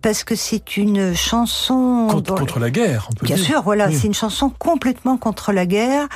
parce 0.01 0.25
que 0.25 0.35
c'est 0.35 0.77
une 0.79 1.15
chanson 1.15 2.07
Contre, 2.11 2.59
la 2.59 2.71
guerre, 2.71 3.09
on 3.11 3.15
peut 3.15 3.27
Bien 3.27 3.37
dire. 3.37 3.45
sûr, 3.45 3.63
voilà, 3.63 3.89
Oui. 3.89 3.99
c'est 4.01 4.07
une 4.07 4.15
chanson 4.15 4.49
complètement 4.59 5.19
contre 5.19 5.53
la 5.53 5.67
guerre. 5.67 6.07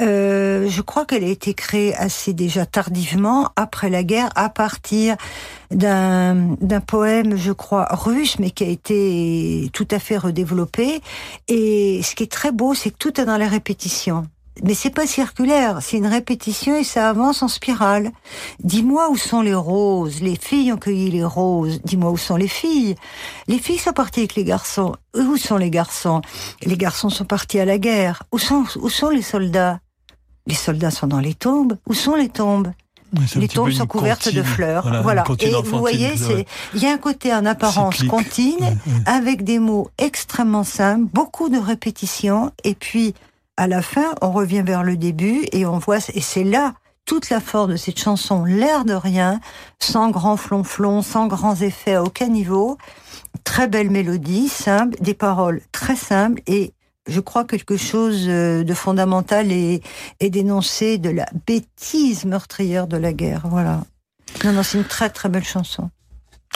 Euh, 0.00 0.66
je 0.70 0.80
crois 0.82 1.04
qu'elle 1.04 1.24
a 1.24 1.28
été 1.28 1.52
créée 1.52 1.94
assez 1.96 2.32
déjà 2.32 2.64
tardivement, 2.64 3.50
après 3.56 3.90
la 3.90 4.02
guerre, 4.04 4.30
à 4.36 4.48
partir 4.48 5.16
d'un 5.70 6.34
d'un 6.60 6.80
poème, 6.80 7.36
je 7.36 7.52
crois, 7.52 7.88
russe, 7.90 8.38
mais 8.38 8.50
qui 8.50 8.64
a 8.64 8.68
été 8.68 9.68
tout 9.72 9.88
à 9.90 9.98
fait 9.98 10.16
redéveloppé. 10.16 11.00
Et 11.48 12.00
ce 12.02 12.14
qui 12.14 12.22
est 12.22 12.30
très 12.32 12.52
beau, 12.52 12.74
c'est 12.74 12.90
que 12.90 12.96
tout 12.98 13.20
est 13.20 13.24
dans 13.24 13.36
la 13.36 13.48
répétition. 13.48 14.26
Mais 14.62 14.74
c'est 14.74 14.90
pas 14.90 15.06
circulaire, 15.06 15.78
c'est 15.82 15.96
une 15.96 16.06
répétition 16.06 16.76
et 16.76 16.84
ça 16.84 17.08
avance 17.08 17.42
en 17.42 17.48
spirale. 17.48 18.12
Dis-moi 18.62 19.10
où 19.10 19.16
sont 19.16 19.40
les 19.40 19.54
roses, 19.54 20.20
les 20.20 20.36
filles 20.36 20.72
ont 20.72 20.76
cueilli 20.76 21.10
les 21.10 21.24
roses. 21.24 21.80
Dis-moi 21.84 22.10
où 22.10 22.16
sont 22.16 22.36
les 22.36 22.48
filles. 22.48 22.94
Les 23.48 23.58
filles 23.58 23.78
sont 23.78 23.92
parties 23.92 24.20
avec 24.20 24.36
les 24.36 24.44
garçons. 24.44 24.94
Où 25.16 25.36
sont 25.36 25.56
les 25.56 25.70
garçons? 25.70 26.22
Les 26.62 26.76
garçons 26.76 27.10
sont 27.10 27.24
partis 27.24 27.58
à 27.58 27.64
la 27.64 27.78
guerre. 27.78 28.22
Où 28.30 28.38
sont, 28.38 28.64
où 28.80 28.88
sont 28.88 29.08
les 29.08 29.22
soldats? 29.22 29.80
Les 30.46 30.54
soldats 30.54 30.92
sont 30.92 31.08
dans 31.08 31.20
les 31.20 31.34
tombes. 31.34 31.76
Où 31.88 31.94
sont 31.94 32.14
les 32.14 32.28
tombes? 32.28 32.70
Les 33.36 33.48
tombes 33.48 33.70
sont 33.70 33.86
couvertes 33.86 34.32
de 34.32 34.42
fleurs. 34.42 35.02
Voilà. 35.02 35.24
Et 35.40 35.50
vous 35.50 35.78
voyez, 35.78 36.16
c'est 36.16 36.46
il 36.74 36.82
y 36.82 36.86
a 36.86 36.92
un 36.92 36.98
côté 36.98 37.32
en 37.32 37.46
apparence 37.46 37.96
Cyclique. 37.96 38.12
Ouais, 38.12 38.66
ouais. 38.66 38.74
avec 39.06 39.44
des 39.44 39.58
mots 39.58 39.88
extrêmement 39.98 40.64
simples, 40.64 41.08
beaucoup 41.12 41.48
de 41.48 41.58
répétitions, 41.58 42.50
et 42.64 42.74
puis 42.74 43.14
à 43.56 43.66
la 43.66 43.82
fin, 43.82 44.14
on 44.20 44.32
revient 44.32 44.62
vers 44.62 44.82
le 44.82 44.96
début 44.96 45.46
et 45.52 45.66
on 45.66 45.78
voit, 45.78 45.98
et 46.12 46.20
c'est 46.20 46.44
là 46.44 46.74
toute 47.04 47.28
la 47.30 47.40
force 47.40 47.68
de 47.68 47.76
cette 47.76 47.98
chanson, 47.98 48.44
l'air 48.44 48.84
de 48.84 48.94
rien, 48.94 49.40
sans 49.78 50.10
grand 50.10 50.36
flonflon, 50.36 51.02
sans 51.02 51.26
grands 51.26 51.56
effets 51.56 51.94
à 51.94 52.02
aucun 52.02 52.28
niveau, 52.28 52.78
très 53.44 53.68
belle 53.68 53.90
mélodie, 53.90 54.48
simple, 54.48 54.96
des 55.00 55.14
paroles 55.14 55.60
très 55.70 55.96
simples 55.96 56.40
et 56.46 56.72
je 57.06 57.20
crois 57.20 57.44
quelque 57.44 57.76
chose 57.76 58.24
euh, 58.28 58.64
de 58.64 58.74
fondamental 58.74 59.52
et, 59.52 59.82
et 60.20 60.30
d'énoncer 60.30 60.96
de 60.96 61.10
la 61.10 61.26
bêtise 61.46 62.24
meurtrière 62.24 62.86
de 62.86 62.96
la 62.96 63.12
guerre. 63.12 63.42
Voilà. 63.44 63.82
Non, 64.42 64.52
non, 64.52 64.62
c'est 64.62 64.78
une 64.78 64.84
très 64.84 65.10
très 65.10 65.28
belle 65.28 65.44
chanson. 65.44 65.90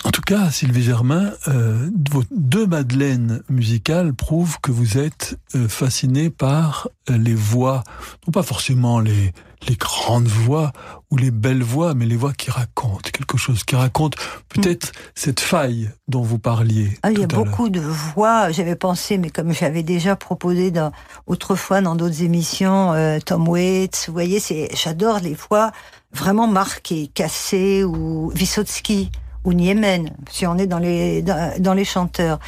En 0.05 0.11
tout 0.11 0.23
cas, 0.23 0.51
Sylvie 0.51 0.83
Germain, 0.83 1.33
euh, 1.49 1.91
vos 2.11 2.23
deux 2.31 2.67
Madeleines 2.67 3.43
musicales 3.49 4.15
prouvent 4.15 4.59
que 4.61 4.71
vous 4.71 4.97
êtes 4.97 5.39
euh, 5.55 5.69
fasciné 5.69 6.31
par 6.31 6.89
euh, 7.11 7.19
les 7.19 7.35
voix, 7.35 7.83
non 8.27 8.33
pas 8.33 8.45
forcément 8.45 9.01
les, 9.01 9.33
les 9.67 9.77
grandes 9.77 10.29
voix 10.29 10.73
ou 11.11 11.17
les 11.17 11.31
belles 11.31 11.63
voix, 11.63 11.95
mais 11.95 12.07
les 12.07 12.17
voix 12.17 12.33
qui 12.33 12.51
racontent 12.51 13.11
quelque 13.13 13.37
chose, 13.37 13.65
qui 13.65 13.75
racontent 13.75 14.19
peut-être 14.49 14.93
cette 15.15 15.41
faille 15.41 15.91
dont 16.07 16.23
vous 16.23 16.39
parliez. 16.39 16.97
Ah, 17.03 17.11
il 17.11 17.19
y 17.19 17.25
a 17.25 17.27
beaucoup 17.27 17.69
de 17.69 17.81
voix. 17.81 18.53
J'avais 18.53 18.77
pensé, 18.77 19.19
mais 19.19 19.31
comme 19.31 19.53
j'avais 19.53 19.83
déjà 19.83 20.17
proposé 20.17 20.71
dans, 20.71 20.93
autrefois 21.27 21.81
dans 21.81 21.97
d'autres 21.97 22.23
émissions, 22.23 22.93
euh, 22.93 23.19
Tom 23.25 23.49
Waits, 23.49 24.05
vous 24.07 24.13
voyez, 24.13 24.39
c'est, 24.39 24.69
j'adore 24.75 25.19
les 25.21 25.35
voix 25.35 25.73
vraiment 26.13 26.47
marquées, 26.47 27.11
cassées 27.13 27.85
ou 27.85 28.31
Vysotsky 28.35 29.11
ou 29.45 29.53
Niemen, 29.53 30.11
si 30.31 30.47
on 30.47 30.59
est 30.59 30.67
dans 30.67 30.79
les, 30.79 31.23
dans, 31.23 31.75
les 31.75 31.85
chanteurs. 31.85 32.39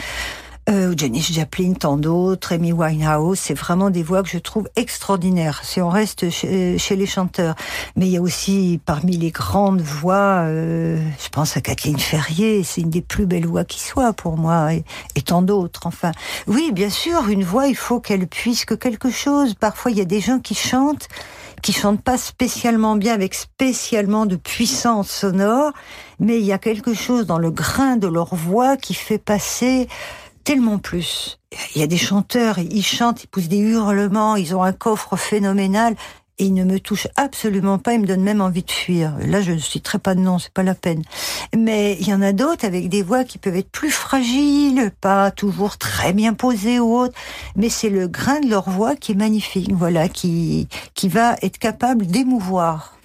euh, 0.68 0.94
Janis 0.96 1.26
Joplin, 1.33 1.72
tant 1.72 1.96
d'autres, 1.96 2.53
Amy 2.53 2.72
Winehouse, 2.72 3.38
c'est 3.38 3.55
vraiment 3.55 3.90
des 3.90 4.03
voix 4.03 4.22
que 4.22 4.29
je 4.29 4.38
trouve 4.38 4.68
extraordinaires, 4.76 5.61
si 5.64 5.81
on 5.81 5.88
reste 5.88 6.31
chez, 6.31 6.76
les 6.96 7.07
chanteurs. 7.07 7.55
Mais 7.96 8.07
il 8.07 8.12
y 8.12 8.16
a 8.16 8.20
aussi, 8.20 8.81
parmi 8.85 9.16
les 9.16 9.31
grandes 9.31 9.81
voix, 9.81 10.42
euh, 10.44 11.00
je 11.22 11.29
pense 11.31 11.57
à 11.57 11.61
Kathleen 11.61 11.98
Ferrier, 11.98 12.62
c'est 12.62 12.83
une 12.83 12.90
des 12.90 13.03
plus 13.03 13.26
belles 13.26 13.46
voix 13.46 13.64
qui 13.64 13.81
soit 13.81 14.12
pour 14.12 14.37
moi, 14.37 14.74
et, 14.74 14.85
et 15.16 15.22
tant 15.22 15.42
d'autres, 15.42 15.87
enfin. 15.87 16.12
Oui, 16.46 16.70
bien 16.72 16.90
sûr, 16.90 17.29
une 17.29 17.44
voix, 17.44 17.66
il 17.66 17.76
faut 17.76 18.00
qu'elle 18.00 18.26
puisse 18.26 18.64
que 18.64 18.74
quelque 18.74 19.11
chose. 19.11 19.55
Parfois, 19.55 19.90
il 19.90 19.98
y 19.98 20.03
a 20.03 20.07
des 20.07 20.20
gens 20.20 20.38
qui 20.38 20.55
chantent, 20.55 21.09
qui 21.62 21.73
chantent 21.73 22.03
pas 22.03 22.18
spécialement 22.18 22.96
bien, 22.96 23.14
avec 23.14 23.35
spécialement 23.35 24.27
de 24.27 24.37
puissance 24.37 25.11
sonore, 25.11 25.73
mais 26.18 26.38
il 26.38 26.44
y 26.44 26.53
a 26.53 26.59
quelque 26.59 26.94
chose 26.94 27.27
dans 27.27 27.38
le 27.38 27.51
grain 27.51 27.96
de 27.96 28.07
leur 28.07 28.35
voix 28.35 28.77
qui 28.77 28.94
fait 28.94 29.18
passer 29.18 29.88
tellement 30.44 30.79
plus. 30.79 31.38
Il 31.75 31.81
y 31.81 31.85
a 31.85 31.87
des 31.87 31.99
chanteurs, 31.99 32.59
ils 32.59 32.85
chantent, 32.85 33.25
ils 33.25 33.27
poussent 33.27 33.49
des 33.49 33.59
hurlements, 33.59 34.37
ils 34.37 34.55
ont 34.55 34.62
un 34.62 34.73
coffre 34.73 35.16
phénoménal 35.16 35.96
ils 36.44 36.55
ne 36.55 36.64
me 36.64 36.81
touchent 36.81 37.09
absolument 37.16 37.79
pas, 37.79 37.94
ils 37.94 38.00
me 38.00 38.07
donnent 38.07 38.22
même 38.22 38.40
envie 38.40 38.62
de 38.62 38.70
fuir. 38.70 39.14
Là, 39.26 39.42
je 39.42 39.53
ne 39.53 39.59
citerai 39.59 39.98
pas 39.98 40.14
de 40.14 40.20
nom, 40.20 40.38
c'est 40.38 40.53
pas 40.53 40.62
la 40.62 40.74
peine. 40.74 41.03
Mais 41.57 41.96
il 42.00 42.09
y 42.09 42.14
en 42.14 42.22
a 42.22 42.33
d'autres 42.33 42.64
avec 42.64 42.88
des 42.88 43.03
voix 43.03 43.24
qui 43.24 43.38
peuvent 43.38 43.57
être 43.57 43.70
plus 43.70 43.90
fragiles, 43.90 44.90
pas 45.00 45.31
toujours 45.31 45.76
très 45.79 46.12
bien 46.12 46.35
posées 46.35 46.81
ou 46.81 46.96
autres, 46.96 47.14
mais 47.57 47.68
c'est 47.68 47.90
le 47.90 48.09
grain 48.09 48.40
de 48.40 48.48
leur 48.48 48.68
voix 48.70 48.96
qui 48.96 49.12
est 49.12 49.16
magnifique, 49.16 49.72
voilà, 49.72 50.09
qui, 50.09 50.68
qui 50.94 51.09
va 51.09 51.37
être 51.42 51.59
capable 51.59 52.07
d'émouvoir. 52.07 52.96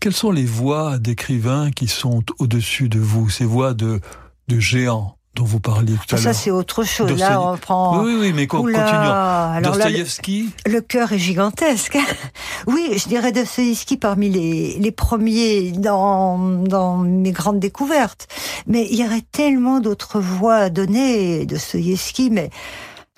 Quelles 0.00 0.14
sont 0.14 0.32
les 0.32 0.44
voix 0.44 0.98
d'écrivains 0.98 1.70
qui 1.70 1.86
sont 1.86 2.22
au-dessus 2.38 2.88
de 2.88 2.98
vous, 2.98 3.30
ces 3.30 3.44
voix 3.44 3.74
de, 3.74 4.00
de 4.48 4.58
géants? 4.58 5.16
Dont 5.34 5.44
vous 5.44 5.60
parliez 5.60 5.94
tout 5.94 6.14
à 6.14 6.18
l'heure. 6.18 6.24
Ça, 6.24 6.32
c'est 6.32 6.50
autre 6.50 6.82
chose. 6.82 7.18
Là, 7.18 7.40
on 7.40 7.56
prend. 7.56 8.02
Oui, 8.02 8.16
oui, 8.18 8.32
mais 8.32 8.46
continuons. 8.46 9.60
Dostoïevski. 9.62 10.50
Le, 10.66 10.80
cœur 10.80 11.12
est 11.12 11.18
gigantesque. 11.18 11.96
oui, 12.66 12.92
je 12.96 13.08
dirais 13.08 13.32
Dostoïevski 13.32 13.96
parmi 13.96 14.28
les, 14.28 14.76
les 14.78 14.92
premiers 14.92 15.70
dans, 15.72 16.38
dans 16.38 16.96
mes 16.96 17.32
grandes 17.32 17.60
découvertes. 17.60 18.26
Mais 18.66 18.86
il 18.90 18.98
y 18.98 19.04
aurait 19.04 19.24
tellement 19.32 19.80
d'autres 19.80 20.20
voix 20.20 20.56
à 20.56 20.70
donner. 20.70 21.46
Dostoïevski, 21.46 22.30
mais. 22.30 22.50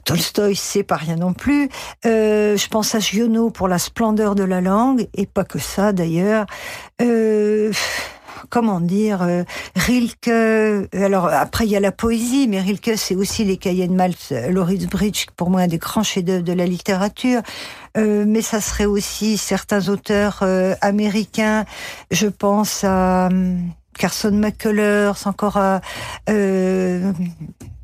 Tolstoï, 0.05 0.57
c'est 0.57 0.83
pas 0.83 0.96
rien 0.96 1.16
non 1.16 1.33
plus. 1.33 1.68
Euh, 2.07 2.57
je 2.57 2.68
pense 2.68 2.94
à 2.94 2.98
Giono 2.98 3.51
pour 3.51 3.68
la 3.68 3.79
splendeur 3.79 4.35
de 4.35 4.42
la 4.42 4.61
langue, 4.61 5.07
et 5.14 5.27
pas 5.27 5.44
que 5.44 5.59
ça 5.59 5.92
d'ailleurs. 5.92 6.46
Euh, 7.01 7.72
comment 8.53 8.81
dire, 8.81 9.23
euh, 9.23 9.45
Rilke. 9.77 10.29
Alors 10.93 11.27
après, 11.27 11.65
il 11.65 11.71
y 11.71 11.77
a 11.77 11.81
la 11.81 11.91
poésie, 11.91 12.47
mais 12.49 12.61
Rilke, 12.61 12.93
c'est 12.97 13.15
aussi 13.15 13.45
les 13.45 13.57
cahiers 13.57 13.88
de 13.88 13.95
Maltz, 13.95 14.31
Loris 14.51 14.87
Bridge, 14.87 15.25
pour 15.37 15.49
moi 15.49 15.62
un 15.62 15.69
des 15.69 15.79
grands 15.79 16.03
chefs-d'œuvre 16.03 16.45
de 16.45 16.53
la 16.53 16.67
littérature. 16.67 17.41
Euh, 17.97 18.25
mais 18.27 18.43
ça 18.43 18.61
serait 18.61 18.85
aussi 18.85 19.38
certains 19.38 19.88
auteurs 19.88 20.41
euh, 20.43 20.75
américains. 20.83 21.65
Je 22.11 22.27
pense 22.27 22.85
à 22.85 23.29
hum, 23.31 23.71
Carson 23.99 24.33
McCullers, 24.33 25.27
encore 25.27 25.57
à 25.57 25.81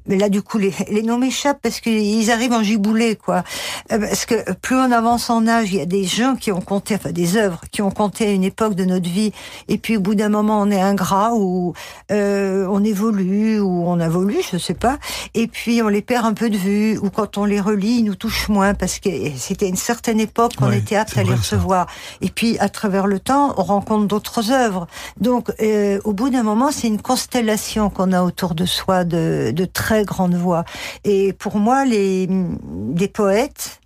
mais 0.09 0.17
là 0.17 0.29
du 0.29 0.43
coup 0.43 0.59
les, 0.59 0.73
les 0.91 1.03
noms 1.03 1.19
m'échappent 1.19 1.61
parce 1.63 1.81
qu'ils 1.81 2.31
arrivent 2.31 2.53
en 2.53 2.63
giboulé 2.63 3.17
quoi. 3.17 3.45
Euh, 3.93 3.99
parce 3.99 4.27
que 4.27 4.53
plus 4.55 4.77
on 4.77 4.91
avance 4.91 5.31
en 5.31 5.47
âge, 5.47 5.73
il 5.73 5.79
y 5.79 5.81
a 5.81 5.87
des 5.87 6.05
gens 6.05 6.35
qui 6.35 6.53
ont 6.53 6.61
compté, 6.61 6.95
enfin 6.95 7.13
des 7.13 7.37
œuvres 7.37 7.61
qui 7.71 7.83
ont 7.83 7.91
compté 7.91 8.27
à 8.27 8.31
une 8.31 8.45
époque 8.45 8.75
de 8.75 8.85
notre 8.85 9.09
vie, 9.09 9.33
et 9.69 9.79
puis 9.79 9.97
au 9.97 10.01
bout 10.01 10.15
d'un 10.15 10.29
moment 10.29 10.61
on 10.61 10.71
est 10.71 10.81
ingrat 10.81 11.35
ou 11.35 11.75
euh, 12.11 12.67
on 12.71 12.83
évolue 12.85 13.61
ou 13.61 13.85
on 13.87 14.01
évolue, 14.01 14.41
je 14.53 14.59
sais 14.59 14.75
pas, 14.75 14.99
et 15.35 15.47
puis 15.47 15.83
on 15.83 15.89
les 15.89 16.03
perd 16.03 16.27
un 16.27 16.35
peu 16.35 16.51
de 16.51 16.57
vue 16.57 16.99
ou 16.99 17.11
quand 17.11 17.39
on 17.39 17.45
les 17.45 17.61
relit, 17.61 17.99
ils 17.99 18.05
nous 18.05 18.15
touchent 18.15 18.49
moins 18.49 18.75
parce 18.75 18.99
que 18.99 19.09
c'était 19.37 19.69
une 19.69 19.77
certaine 19.77 20.21
époque 20.21 20.57
qu'on 20.57 20.73
était 20.73 20.97
apte 20.97 21.17
à 21.19 21.23
les 21.23 21.35
recevoir. 21.35 21.87
Et 22.21 22.31
puis 22.31 22.59
à 22.59 22.69
travers 22.69 23.07
le 23.07 23.21
temps, 23.21 23.55
on 23.57 23.63
rencontre 23.63 24.07
d'autres 24.07 24.51
œuvres. 24.51 24.87
Donc 25.21 25.51
euh, 25.61 25.99
au 26.05 26.13
bout 26.13 26.31
d'un 26.31 26.43
moment, 26.43 26.71
c'est 26.71 26.87
une 26.87 27.01
constellation 27.01 27.91
qu'on 27.91 28.13
a 28.13 28.23
autour 28.23 28.55
de 28.55 28.65
soi 28.65 29.05
de, 29.05 29.53
de 29.55 29.65
très 29.65 29.98
grande 30.05 30.35
voix. 30.35 30.65
Et 31.05 31.33
pour 31.33 31.57
moi, 31.57 31.85
les, 31.85 32.29
des 32.29 33.09
poètes 33.09 33.81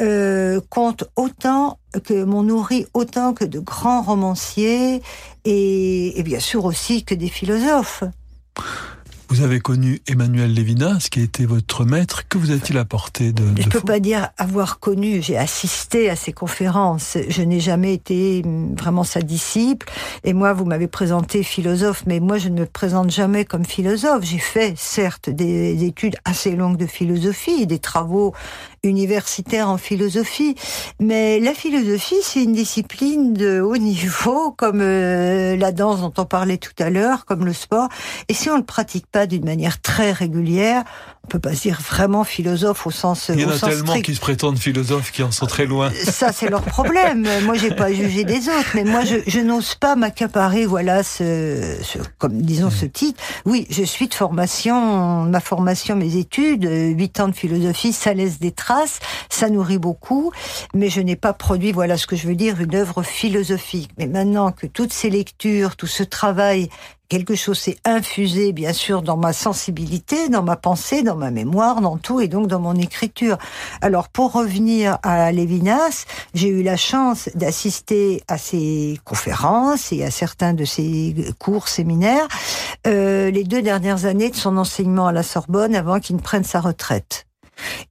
euh, 0.00 0.60
comptent 0.70 1.04
autant 1.16 1.78
que 2.04 2.24
m'ont 2.24 2.42
nourri 2.42 2.86
autant 2.94 3.34
que 3.34 3.44
de 3.44 3.58
grands 3.58 4.02
romanciers 4.02 5.02
et 5.44 6.22
bien 6.24 6.40
sûr 6.40 6.64
aussi 6.64 7.04
que 7.04 7.14
des 7.14 7.28
philosophes. 7.28 8.04
Vous 9.30 9.42
avez 9.42 9.60
connu 9.60 10.00
Emmanuel 10.06 10.54
Lévinas, 10.54 11.08
qui 11.10 11.20
a 11.20 11.22
été 11.22 11.44
votre 11.44 11.84
maître. 11.84 12.26
Que 12.28 12.38
vous 12.38 12.50
a-t-il 12.50 12.78
apporté 12.78 13.32
de, 13.32 13.44
Je 13.58 13.66
ne 13.66 13.70
peux 13.70 13.80
pas 13.80 14.00
dire 14.00 14.30
avoir 14.38 14.78
connu. 14.78 15.20
J'ai 15.20 15.36
assisté 15.36 16.08
à 16.08 16.16
ses 16.16 16.32
conférences. 16.32 17.18
Je 17.28 17.42
n'ai 17.42 17.60
jamais 17.60 17.92
été 17.92 18.40
hum, 18.42 18.74
vraiment 18.74 19.04
sa 19.04 19.20
disciple. 19.20 19.86
Et 20.24 20.32
moi, 20.32 20.54
vous 20.54 20.64
m'avez 20.64 20.88
présenté 20.88 21.42
philosophe, 21.42 22.04
mais 22.06 22.20
moi, 22.20 22.38
je 22.38 22.48
ne 22.48 22.60
me 22.60 22.66
présente 22.66 23.10
jamais 23.10 23.44
comme 23.44 23.66
philosophe. 23.66 24.24
J'ai 24.24 24.38
fait, 24.38 24.72
certes, 24.78 25.28
des 25.28 25.84
études 25.84 26.16
assez 26.24 26.56
longues 26.56 26.78
de 26.78 26.86
philosophie, 26.86 27.66
des 27.66 27.78
travaux 27.78 28.32
universitaires 28.82 29.68
en 29.68 29.78
philosophie. 29.78 30.54
Mais 31.00 31.40
la 31.40 31.54
philosophie, 31.54 32.16
c'est 32.22 32.42
une 32.42 32.52
discipline 32.52 33.34
de 33.34 33.60
haut 33.60 33.76
niveau, 33.76 34.52
comme 34.52 34.80
euh, 34.80 35.56
la 35.56 35.72
danse 35.72 36.00
dont 36.00 36.12
on 36.16 36.24
parlait 36.24 36.58
tout 36.58 36.72
à 36.78 36.90
l'heure, 36.90 37.24
comme 37.24 37.44
le 37.44 37.52
sport. 37.52 37.88
Et 38.28 38.34
si 38.34 38.50
on 38.50 38.54
ne 38.54 38.58
le 38.58 38.64
pratique 38.64 39.06
pas 39.06 39.26
d'une 39.26 39.44
manière 39.44 39.80
très 39.80 40.12
régulière, 40.12 40.84
on 41.24 41.28
peut 41.28 41.38
pas 41.40 41.54
se 41.54 41.62
dire 41.62 41.78
vraiment 41.80 42.24
philosophe 42.24 42.86
au 42.86 42.90
sens 42.90 43.30
Il 43.34 43.40
y 43.40 43.44
en 43.44 43.50
a 43.50 43.58
tellement 43.58 44.00
qui 44.00 44.14
se 44.14 44.20
prétendent 44.20 44.58
philosophes 44.58 45.10
qui 45.10 45.22
en 45.22 45.30
sont 45.30 45.44
très 45.44 45.66
loin. 45.66 45.90
Ça, 45.90 46.32
c'est 46.32 46.48
leur 46.48 46.62
problème. 46.62 47.28
moi, 47.44 47.54
j'ai 47.54 47.70
pas 47.70 47.92
jugé 47.92 48.24
des 48.24 48.48
autres, 48.48 48.70
mais 48.74 48.84
moi, 48.84 49.04
je, 49.04 49.16
je 49.26 49.40
n'ose 49.40 49.74
pas 49.74 49.94
m'accaparer, 49.94 50.64
voilà, 50.64 51.02
ce, 51.02 51.76
ce, 51.82 51.98
comme 52.16 52.40
disons 52.40 52.70
ce 52.70 52.86
titre. 52.86 53.22
Oui, 53.44 53.66
je 53.68 53.82
suis 53.82 54.08
de 54.08 54.14
formation, 54.14 55.24
ma 55.24 55.40
formation, 55.40 55.96
mes 55.96 56.16
études, 56.16 56.66
huit 56.66 57.20
ans 57.20 57.28
de 57.28 57.34
philosophie, 57.34 57.92
ça 57.92 58.14
laisse 58.14 58.38
des 58.38 58.52
traces, 58.52 58.67
ça 59.28 59.50
nourrit 59.50 59.78
beaucoup, 59.78 60.32
mais 60.74 60.88
je 60.88 61.00
n'ai 61.00 61.16
pas 61.16 61.32
produit, 61.32 61.72
voilà 61.72 61.96
ce 61.96 62.06
que 62.06 62.16
je 62.16 62.26
veux 62.26 62.34
dire, 62.34 62.60
une 62.60 62.74
œuvre 62.74 63.02
philosophique. 63.02 63.90
Mais 63.98 64.06
maintenant 64.06 64.52
que 64.52 64.66
toutes 64.66 64.92
ces 64.92 65.10
lectures, 65.10 65.76
tout 65.76 65.86
ce 65.86 66.02
travail 66.02 66.68
quelque 67.08 67.34
chose 67.34 67.58
s'est 67.58 67.78
infusé, 67.84 68.52
bien 68.52 68.72
sûr, 68.72 69.02
dans 69.02 69.16
ma 69.16 69.32
sensibilité, 69.32 70.28
dans 70.28 70.42
ma 70.42 70.56
pensée, 70.56 71.02
dans 71.02 71.16
ma 71.16 71.30
mémoire, 71.30 71.80
dans 71.80 71.96
tout, 71.96 72.20
et 72.20 72.28
donc 72.28 72.46
dans 72.48 72.60
mon 72.60 72.74
écriture. 72.74 73.38
Alors, 73.80 74.08
pour 74.08 74.32
revenir 74.32 74.98
à 75.02 75.32
Lévinas, 75.32 76.04
j'ai 76.34 76.48
eu 76.48 76.62
la 76.62 76.76
chance 76.76 77.30
d'assister 77.34 78.22
à 78.28 78.36
ses 78.36 79.00
conférences 79.04 79.92
et 79.92 80.04
à 80.04 80.10
certains 80.10 80.52
de 80.52 80.64
ses 80.64 81.14
cours, 81.38 81.68
séminaires, 81.68 82.28
euh, 82.86 83.30
les 83.30 83.44
deux 83.44 83.62
dernières 83.62 84.04
années 84.04 84.30
de 84.30 84.36
son 84.36 84.56
enseignement 84.56 85.06
à 85.06 85.12
la 85.12 85.22
Sorbonne 85.22 85.74
avant 85.74 86.00
qu'il 86.00 86.16
ne 86.16 86.20
prenne 86.20 86.44
sa 86.44 86.60
retraite. 86.60 87.27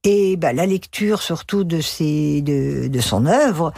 Et 0.04 0.36
bah, 0.36 0.52
la 0.52 0.66
lecture 0.66 1.22
surtout 1.22 1.64
de, 1.64 1.80
ses, 1.80 2.42
de, 2.42 2.88
de 2.88 3.00
son 3.00 3.26
œuvre 3.26 3.72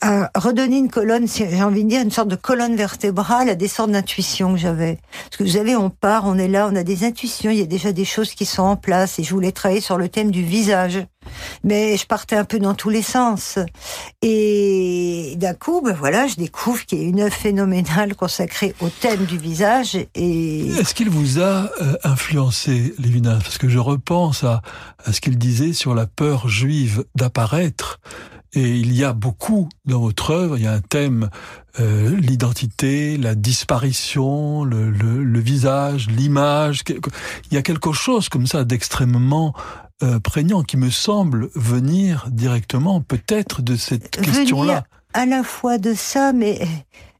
à 0.00 0.30
redonner 0.36 0.78
une 0.78 0.90
colonne, 0.90 1.26
j'ai 1.26 1.62
envie 1.62 1.84
de 1.84 1.88
dire, 1.88 2.02
une 2.02 2.10
sorte 2.10 2.28
de 2.28 2.36
colonne 2.36 2.76
vertébrale 2.76 3.48
à 3.48 3.54
des 3.54 3.68
sortes 3.68 3.90
d'intuitions 3.90 4.52
que 4.52 4.58
j'avais. 4.58 4.98
Parce 5.24 5.36
que 5.38 5.44
vous 5.44 5.50
savez, 5.50 5.74
on 5.74 5.90
part, 5.90 6.24
on 6.26 6.38
est 6.38 6.48
là, 6.48 6.68
on 6.70 6.76
a 6.76 6.84
des 6.84 7.04
intuitions, 7.04 7.50
il 7.50 7.58
y 7.58 7.62
a 7.62 7.66
déjà 7.66 7.92
des 7.92 8.04
choses 8.04 8.32
qui 8.32 8.44
sont 8.44 8.62
en 8.62 8.76
place, 8.76 9.18
et 9.18 9.24
je 9.24 9.34
voulais 9.34 9.52
travailler 9.52 9.80
sur 9.80 9.98
le 9.98 10.08
thème 10.08 10.30
du 10.30 10.44
visage. 10.44 11.04
Mais 11.64 11.96
je 11.96 12.06
partais 12.06 12.36
un 12.36 12.44
peu 12.44 12.58
dans 12.58 12.74
tous 12.74 12.90
les 12.90 13.02
sens. 13.02 13.58
Et 14.22 15.34
d'un 15.36 15.54
coup, 15.54 15.80
ben 15.84 15.94
voilà, 15.94 16.26
je 16.26 16.36
découvre 16.36 16.84
qu'il 16.84 17.02
y 17.02 17.04
a 17.04 17.08
une 17.08 17.20
œuvre 17.20 17.34
phénoménale 17.34 18.14
consacrée 18.14 18.74
au 18.80 18.88
thème 18.88 19.24
du 19.24 19.38
visage. 19.38 19.96
Et 20.14 20.68
est-ce 20.68 20.94
qu'il 20.94 21.10
vous 21.10 21.40
a 21.40 21.70
euh, 21.82 21.96
influencé, 22.04 22.94
Lévinas 22.98 23.38
Parce 23.38 23.58
que 23.58 23.68
je 23.68 23.78
repense 23.78 24.44
à, 24.44 24.62
à 25.04 25.12
ce 25.12 25.20
qu'il 25.20 25.38
disait 25.38 25.72
sur 25.72 25.94
la 25.94 26.06
peur 26.06 26.48
juive 26.48 27.04
d'apparaître. 27.14 28.00
Et 28.54 28.76
il 28.76 28.94
y 28.94 29.04
a 29.04 29.12
beaucoup 29.12 29.68
dans 29.84 30.00
votre 30.00 30.30
œuvre, 30.30 30.56
il 30.56 30.64
y 30.64 30.66
a 30.66 30.72
un 30.72 30.80
thème, 30.80 31.28
euh, 31.80 32.16
l'identité, 32.16 33.16
la 33.16 33.34
disparition, 33.34 34.64
le, 34.64 34.90
le, 34.90 35.22
le 35.22 35.40
visage, 35.40 36.08
l'image. 36.08 36.82
Il 36.88 37.54
y 37.54 37.56
a 37.56 37.62
quelque 37.62 37.92
chose 37.92 38.28
comme 38.28 38.46
ça 38.46 38.64
d'extrêmement 38.64 39.54
euh, 40.02 40.20
prégnant 40.20 40.62
qui 40.62 40.76
me 40.76 40.90
semble 40.90 41.50
venir 41.54 42.28
directement 42.30 43.00
peut-être 43.00 43.62
de 43.62 43.76
cette 43.76 44.10
question-là. 44.20 44.84
À 45.12 45.26
la 45.26 45.42
fois 45.42 45.78
de 45.78 45.94
ça, 45.94 46.32
mais 46.32 46.60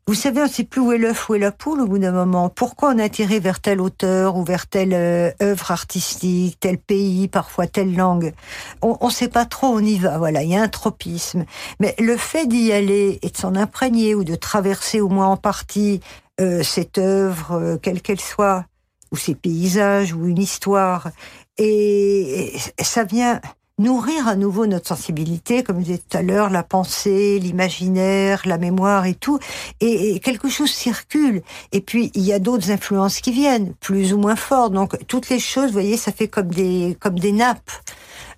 vous 0.09 0.15
savez, 0.15 0.41
on 0.41 0.45
ne 0.45 0.49
sait 0.49 0.65
plus 0.65 0.81
où 0.81 0.91
est 0.91 0.97
l'œuf, 0.97 1.29
où 1.29 1.35
est 1.35 1.39
la 1.39 1.53
poule 1.53 1.83
au 1.83 1.87
bout 1.87 1.99
d'un 1.99 2.13
moment. 2.13 2.49
Pourquoi 2.49 2.95
on 2.95 2.99
a 2.99 3.11
tiré 3.11 3.41
vers 3.41 3.61
tel 3.61 3.79
auteur 3.79 4.37
ou 4.37 4.43
vers 4.43 4.67
telle 4.67 4.95
euh, 4.95 5.31
œuvre 5.43 5.71
artistique, 5.71 6.57
tel 6.59 6.79
pays, 6.79 7.29
parfois 7.29 7.67
telle 7.67 7.95
langue? 7.95 8.33
On 8.81 8.97
ne 9.05 9.11
sait 9.11 9.29
pas 9.29 9.45
trop, 9.45 9.67
on 9.67 9.81
y 9.81 9.99
va. 9.99 10.17
Voilà, 10.17 10.43
il 10.43 10.49
y 10.49 10.57
a 10.57 10.63
un 10.63 10.69
tropisme. 10.69 11.45
Mais 11.79 11.95
le 11.99 12.17
fait 12.17 12.47
d'y 12.47 12.73
aller 12.73 13.19
et 13.21 13.29
de 13.29 13.37
s'en 13.37 13.55
imprégner 13.55 14.15
ou 14.15 14.25
de 14.25 14.35
traverser 14.35 15.03
au 15.03 15.11
moins 15.11 15.27
en 15.27 15.37
partie 15.37 16.01
euh, 16.41 16.63
cette 16.63 16.97
œuvre, 16.97 17.53
euh, 17.53 17.77
quelle 17.77 18.01
qu'elle 18.01 18.21
soit, 18.21 18.65
ou 19.13 19.17
ces 19.19 19.35
paysages, 19.35 20.15
ou 20.15 20.25
une 20.25 20.39
histoire, 20.39 21.11
et 21.59 22.57
ça 22.81 23.05
vient 23.05 23.41
nourrir 23.79 24.29
à 24.29 24.37
nouveau 24.37 24.67
notre 24.67 24.89
sensibilité, 24.89 25.63
comme 25.63 25.79
je 25.79 25.85
disais 25.85 25.99
tout 25.99 26.17
à 26.17 26.23
l'heure, 26.23 26.51
la 26.51 26.63
pensée, 26.63 27.39
l'imaginaire, 27.39 28.43
la 28.45 28.59
mémoire 28.59 29.07
et 29.07 29.15
tout, 29.15 29.39
et, 29.81 30.21
quelque 30.21 30.49
chose 30.49 30.71
circule. 30.71 31.43
Et 31.73 31.81
puis 31.81 32.11
il 32.15 32.23
y 32.23 32.33
a 32.33 32.39
d'autres 32.39 32.71
influences 32.71 33.21
qui 33.21 33.33
viennent, 33.33 33.75
plus 33.81 34.13
ou 34.13 34.19
moins 34.19 34.37
fortes. 34.37 34.73
Donc 34.73 34.97
toutes 35.07 35.29
les 35.29 35.39
choses, 35.39 35.67
vous 35.67 35.73
voyez, 35.73 35.97
ça 35.97 36.13
fait 36.13 36.29
comme 36.29 36.49
des 36.49 36.97
comme 37.01 37.19
des 37.19 37.33
nappes. 37.33 37.71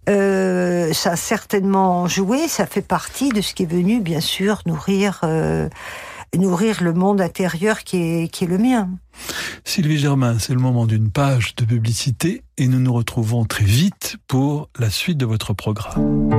Euh, 0.09 0.93
ça 0.93 1.13
a 1.13 1.17
certainement 1.17 2.09
joué, 2.09 2.49
ça 2.49 2.67
fait 2.67 2.83
partie 2.83 3.29
de 3.29 3.41
ce 3.41 3.55
qui 3.55 3.65
est 3.65 3.71
venu, 3.71 4.01
bien 4.01 4.21
sûr, 4.21 4.63
nourrir 4.67 5.21
euh, 5.25 5.69
nourrir 6.37 6.83
le 6.83 6.93
monde 6.93 7.21
intérieur 7.21 7.85
qui 7.85 7.97
est, 7.97 8.29
qui 8.29 8.45
est 8.45 8.47
le 8.47 8.59
mien. 8.59 8.89
Sylvie 9.65 9.99
Germain, 9.99 10.39
c'est 10.39 10.55
le 10.55 10.61
moment 10.61 10.87
d'une 10.87 11.11
page 11.11 11.55
de 11.57 11.65
publicité 11.65 12.43
et 12.57 12.67
nous 12.67 12.79
nous 12.79 12.93
retrouvons 12.93 13.45
très 13.45 13.65
vite 13.65 14.17
pour 14.27 14.69
la 14.79 14.91
suite 14.91 15.19
de 15.19 15.27
votre 15.27 15.53
programme. 15.53 16.31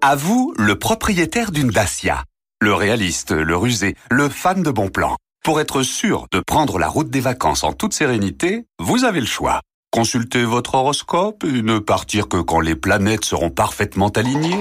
À 0.00 0.16
vous, 0.16 0.54
le 0.58 0.78
propriétaire 0.78 1.50
d'une 1.50 1.70
Dacia. 1.70 2.24
Le 2.60 2.74
réaliste, 2.74 3.32
le 3.32 3.56
rusé, 3.56 3.96
le 4.10 4.28
fan 4.28 4.62
de 4.62 4.70
bon 4.70 4.88
plan. 4.88 5.16
Pour 5.42 5.60
être 5.60 5.82
sûr 5.82 6.26
de 6.30 6.40
prendre 6.40 6.78
la 6.78 6.88
route 6.88 7.10
des 7.10 7.20
vacances 7.20 7.64
en 7.64 7.72
toute 7.72 7.94
sérénité, 7.94 8.66
vous 8.78 9.04
avez 9.04 9.20
le 9.20 9.26
choix. 9.26 9.60
Consultez 9.90 10.44
votre 10.44 10.74
horoscope 10.74 11.44
et 11.44 11.62
ne 11.62 11.78
partir 11.78 12.28
que 12.28 12.38
quand 12.38 12.60
les 12.60 12.74
planètes 12.74 13.24
seront 13.24 13.50
parfaitement 13.50 14.08
alignées 14.08 14.58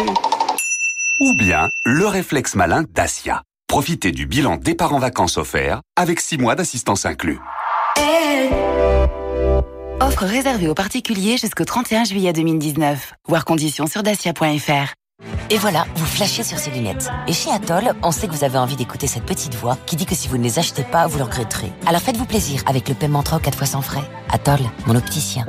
ou 1.23 1.33
bien 1.35 1.69
le 1.85 2.05
réflexe 2.05 2.53
malin 2.55 2.83
Dacia. 2.93 3.43
Profitez 3.67 4.11
du 4.11 4.25
bilan 4.25 4.57
départ 4.57 4.93
en 4.93 4.99
vacances 4.99 5.37
offert 5.37 5.79
avec 5.95 6.19
6 6.19 6.37
mois 6.37 6.55
d'assistance 6.55 7.05
inclus. 7.05 7.39
Offre 10.01 10.25
réservée 10.25 10.67
aux 10.67 10.73
particuliers 10.73 11.37
jusqu'au 11.37 11.63
31 11.63 12.03
juillet 12.03 12.33
2019. 12.33 13.13
Voir 13.29 13.45
conditions 13.45 13.87
sur 13.87 14.03
dacia.fr. 14.03 14.93
Et 15.53 15.57
voilà, 15.57 15.85
vous 15.95 16.05
flashez 16.05 16.43
sur 16.43 16.57
ces 16.57 16.71
lunettes. 16.71 17.11
Et 17.27 17.33
chez 17.33 17.51
Atoll, 17.51 17.93
on 18.01 18.11
sait 18.11 18.27
que 18.27 18.33
vous 18.33 18.43
avez 18.43 18.57
envie 18.57 18.75
d'écouter 18.75 19.05
cette 19.05 19.23
petite 19.23 19.53
voix 19.53 19.77
qui 19.85 19.95
dit 19.95 20.07
que 20.07 20.15
si 20.15 20.27
vous 20.27 20.37
ne 20.39 20.43
les 20.43 20.57
achetez 20.57 20.83
pas, 20.83 21.05
vous 21.05 21.19
le 21.19 21.25
regretterez. 21.25 21.71
Alors 21.85 22.01
faites-vous 22.01 22.25
plaisir 22.25 22.63
avec 22.65 22.89
le 22.89 22.95
paiement 22.95 23.21
3 23.21 23.37
ou 23.37 23.41
4 23.41 23.55
fois 23.55 23.67
sans 23.67 23.81
frais. 23.81 24.01
Atoll, 24.31 24.61
mon 24.87 24.95
opticien. 24.95 25.45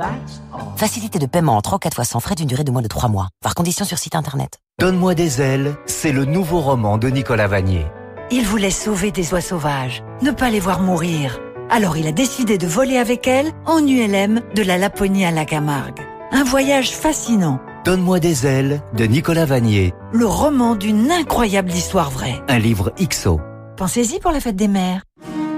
Facilité 0.77 1.17
de 1.17 1.25
paiement 1.25 1.57
en 1.57 1.61
3 1.61 1.77
ou 1.77 1.79
4 1.79 1.95
fois 1.95 2.03
sans 2.03 2.19
frais 2.19 2.35
d'une 2.35 2.47
durée 2.47 2.63
de 2.63 2.71
moins 2.71 2.83
de 2.83 2.87
3 2.87 3.09
mois. 3.09 3.29
Par 3.41 3.55
condition 3.55 3.83
sur 3.83 3.97
site 3.97 4.15
internet. 4.15 4.59
Donne-moi 4.79 5.15
des 5.15 5.41
ailes, 5.41 5.75
c'est 5.87 6.11
le 6.11 6.25
nouveau 6.25 6.59
roman 6.61 6.99
de 6.99 7.09
Nicolas 7.09 7.47
Vanier. 7.47 7.87
Il 8.29 8.45
voulait 8.45 8.69
sauver 8.69 9.11
des 9.11 9.33
oies 9.33 9.41
sauvages, 9.41 10.03
ne 10.21 10.31
pas 10.31 10.51
les 10.51 10.59
voir 10.59 10.81
mourir. 10.81 11.39
Alors 11.71 11.97
il 11.97 12.05
a 12.05 12.11
décidé 12.11 12.59
de 12.59 12.67
voler 12.67 12.97
avec 12.97 13.27
elles 13.27 13.51
en 13.65 13.79
ULM 13.79 14.41
de 14.53 14.61
la 14.61 14.77
Laponie 14.77 15.25
à 15.25 15.31
la 15.31 15.45
Camargue. 15.45 16.01
Un 16.31 16.43
voyage 16.43 16.91
fascinant 16.91 17.59
Donne-moi 17.85 18.19
des 18.19 18.47
ailes 18.47 18.81
de 18.97 19.05
Nicolas 19.05 19.45
Vanier. 19.45 19.93
Le 20.11 20.25
roman 20.25 20.73
d'une 20.73 21.11
incroyable 21.11 21.71
histoire 21.71 22.09
vraie. 22.09 22.41
Un 22.47 22.57
livre 22.57 22.91
XO. 22.99 23.39
Pensez-y 23.77 24.19
pour 24.19 24.31
la 24.31 24.39
fête 24.39 24.55
des 24.55 24.67
mères. 24.67 25.03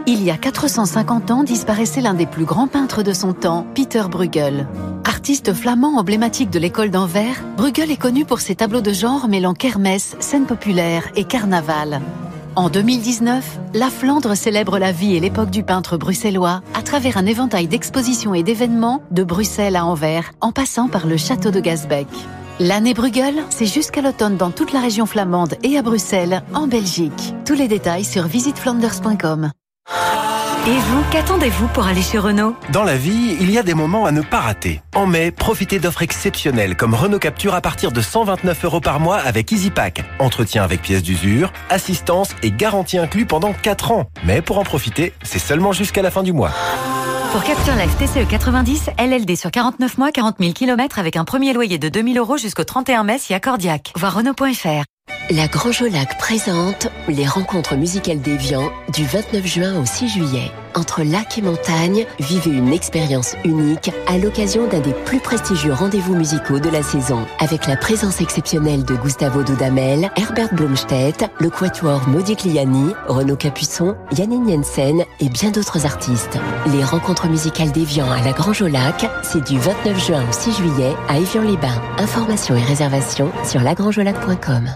Il 0.08 0.22
y 0.22 0.30
a 0.30 0.36
450 0.36 1.32
ans 1.32 1.44
disparaissait 1.46 2.02
l'un 2.02 2.14
des 2.14 2.26
plus 2.26 2.44
grands 2.44 2.68
peintres 2.68 3.02
de 3.02 3.14
son 3.14 3.32
temps, 3.32 3.66
Peter 3.74 4.04
Bruegel. 4.12 4.68
Artiste 5.06 5.54
flamand 5.54 5.98
emblématique 5.98 6.50
de 6.50 6.60
l'école 6.60 6.92
d'Anvers, 6.92 7.42
Bruegel 7.56 7.92
est 7.92 7.98
connu 7.98 8.26
pour 8.26 8.42
ses 8.42 8.56
tableaux 8.56 8.82
de 8.82 8.92
genre 8.92 9.30
mêlant 9.30 9.54
kermesse, 9.54 10.18
scène 10.20 10.46
populaire 10.46 11.08
et 11.16 11.24
carnaval. 11.24 12.02
En 12.58 12.70
2019, 12.70 13.60
la 13.76 13.92
Flandre 13.92 14.36
célèbre 14.36 14.80
la 14.80 14.92
vie 14.92 15.16
et 15.16 15.20
l'époque 15.20 15.52
du 15.52 15.62
peintre 15.62 15.96
bruxellois 15.96 16.64
à 16.74 16.82
travers 16.82 17.16
un 17.18 17.28
éventail 17.28 17.68
d'expositions 17.68 18.34
et 18.34 18.42
d'événements 18.42 19.04
de 19.12 19.24
Bruxelles 19.24 19.76
à 19.76 19.86
Anvers, 19.86 20.32
en 20.42 20.52
passant 20.52 20.88
par 20.88 21.06
le 21.06 21.18
château 21.18 21.52
de 21.52 21.60
Gazbeck. 21.60 22.08
L'année 22.60 22.96
Bruegel, 22.96 23.44
c'est 23.52 23.68
jusqu'à 23.68 24.02
l'automne 24.02 24.38
dans 24.38 24.50
toute 24.50 24.74
la 24.74 24.80
région 24.80 25.06
flamande 25.06 25.54
et 25.62 25.78
à 25.78 25.84
Bruxelles, 25.84 26.42
en 26.56 26.66
Belgique. 26.66 27.36
Tous 27.46 27.54
les 27.54 27.68
détails 27.68 28.06
sur 28.06 28.24
visiteflanders.com. 28.24 29.52
Et 30.68 30.80
vous, 30.80 31.02
qu'attendez-vous 31.12 31.70
pour 31.70 31.88
aller 31.88 32.02
chez 32.02 32.18
Renault? 32.18 32.54
Dans 32.74 32.84
la 32.84 32.98
vie, 32.98 33.38
il 33.40 33.50
y 33.50 33.58
a 33.58 33.64
des 33.64 33.74
moments 33.74 34.06
à 34.06 34.12
ne 34.12 34.20
pas 34.20 34.42
rater. 34.42 34.82
En 34.96 35.06
mai, 35.06 35.32
profitez 35.32 35.80
d'offres 35.80 36.02
exceptionnelles 36.02 36.76
comme 36.76 36.94
Renault 36.94 37.20
Capture 37.20 37.56
à 37.56 37.62
partir 37.62 37.94
de 37.94 38.02
129 38.02 38.66
euros 38.66 38.82
par 38.82 39.00
mois 39.00 39.16
avec 39.16 39.50
EasyPack. 39.50 40.04
Entretien 40.20 40.64
avec 40.64 40.82
pièces 40.82 41.04
d'usure, 41.04 41.54
assistance 41.70 42.32
et 42.44 42.52
garantie 42.52 42.98
inclus 42.98 43.26
pendant 43.26 43.54
4 43.54 43.92
ans. 43.92 44.08
Mais 44.26 44.42
pour 44.42 44.58
en 44.58 44.64
profiter, 44.64 45.14
c'est 45.24 45.40
seulement 45.40 45.72
jusqu'à 45.72 46.02
la 46.02 46.12
fin 46.12 46.22
du 46.22 46.34
mois. 46.34 46.52
Pour 47.32 47.44
Capture 47.44 47.76
Life 47.76 47.96
TCE 47.98 48.28
90, 48.28 48.90
LLD 49.00 49.38
sur 49.38 49.52
49 49.52 49.98
mois, 49.98 50.12
40 50.12 50.36
000 50.38 50.52
km 50.52 51.00
avec 51.00 51.16
un 51.16 51.24
premier 51.24 51.54
loyer 51.54 51.78
de 51.78 51.88
2000 51.88 52.18
euros 52.18 52.36
jusqu'au 52.36 52.66
31 52.66 53.06
mai 53.06 53.20
si 53.20 53.34
accordiaque. 53.34 53.94
Voir 53.96 54.16
Renault.fr. 54.16 54.84
La 55.30 55.50
Grange 55.50 55.84
Lac 55.84 56.18
présente 56.18 56.88
les 57.10 57.28
rencontres 57.28 57.76
musicales 57.76 58.22
d'Evian 58.22 58.72
du 58.94 59.06
29 59.06 59.46
juin 59.46 59.78
au 59.78 59.86
6 59.86 60.08
juillet. 60.08 60.52
Entre 60.74 61.04
lac 61.04 61.38
et 61.38 61.42
montagne, 61.42 62.06
vivez 62.18 62.52
une 62.52 62.72
expérience 62.72 63.36
unique 63.44 63.92
à 64.08 64.18
l'occasion 64.18 64.68
d'un 64.68 64.80
des 64.80 64.94
plus 64.94 65.20
prestigieux 65.20 65.74
rendez-vous 65.74 66.16
musicaux 66.16 66.60
de 66.60 66.70
la 66.70 66.82
saison. 66.82 67.26
Avec 67.40 67.68
la 67.68 67.76
présence 67.76 68.22
exceptionnelle 68.22 68.86
de 68.86 68.96
Gustavo 68.96 69.44
Dudamel, 69.44 70.10
Herbert 70.16 70.54
Blomstedt, 70.54 71.26
le 71.42 71.50
quatuor 71.50 72.08
Modigliani, 72.08 72.94
Renaud 73.10 73.36
Capuçon, 73.36 73.98
Yannick 74.18 74.48
Jensen 74.48 75.04
et 75.20 75.28
bien 75.28 75.52
d'autres 75.52 75.86
artistes. 75.86 76.40
Les 76.72 76.86
rencontres 76.86 77.28
musicales 77.28 77.74
d'Evian 77.74 78.10
à 78.10 78.22
la 78.22 78.32
Grange 78.32 78.64
Lac, 78.64 79.06
c'est 79.24 79.44
du 79.44 79.60
29 79.60 80.08
juin 80.08 80.24
au 80.24 80.32
6 80.32 80.54
juillet 80.54 80.96
à 81.10 81.20
Evian-les-Bains. 81.20 81.82
Informations 81.98 82.56
et 82.56 82.64
réservations 82.64 83.30
sur 83.44 83.60
lagrangeolac.com. 83.60 84.70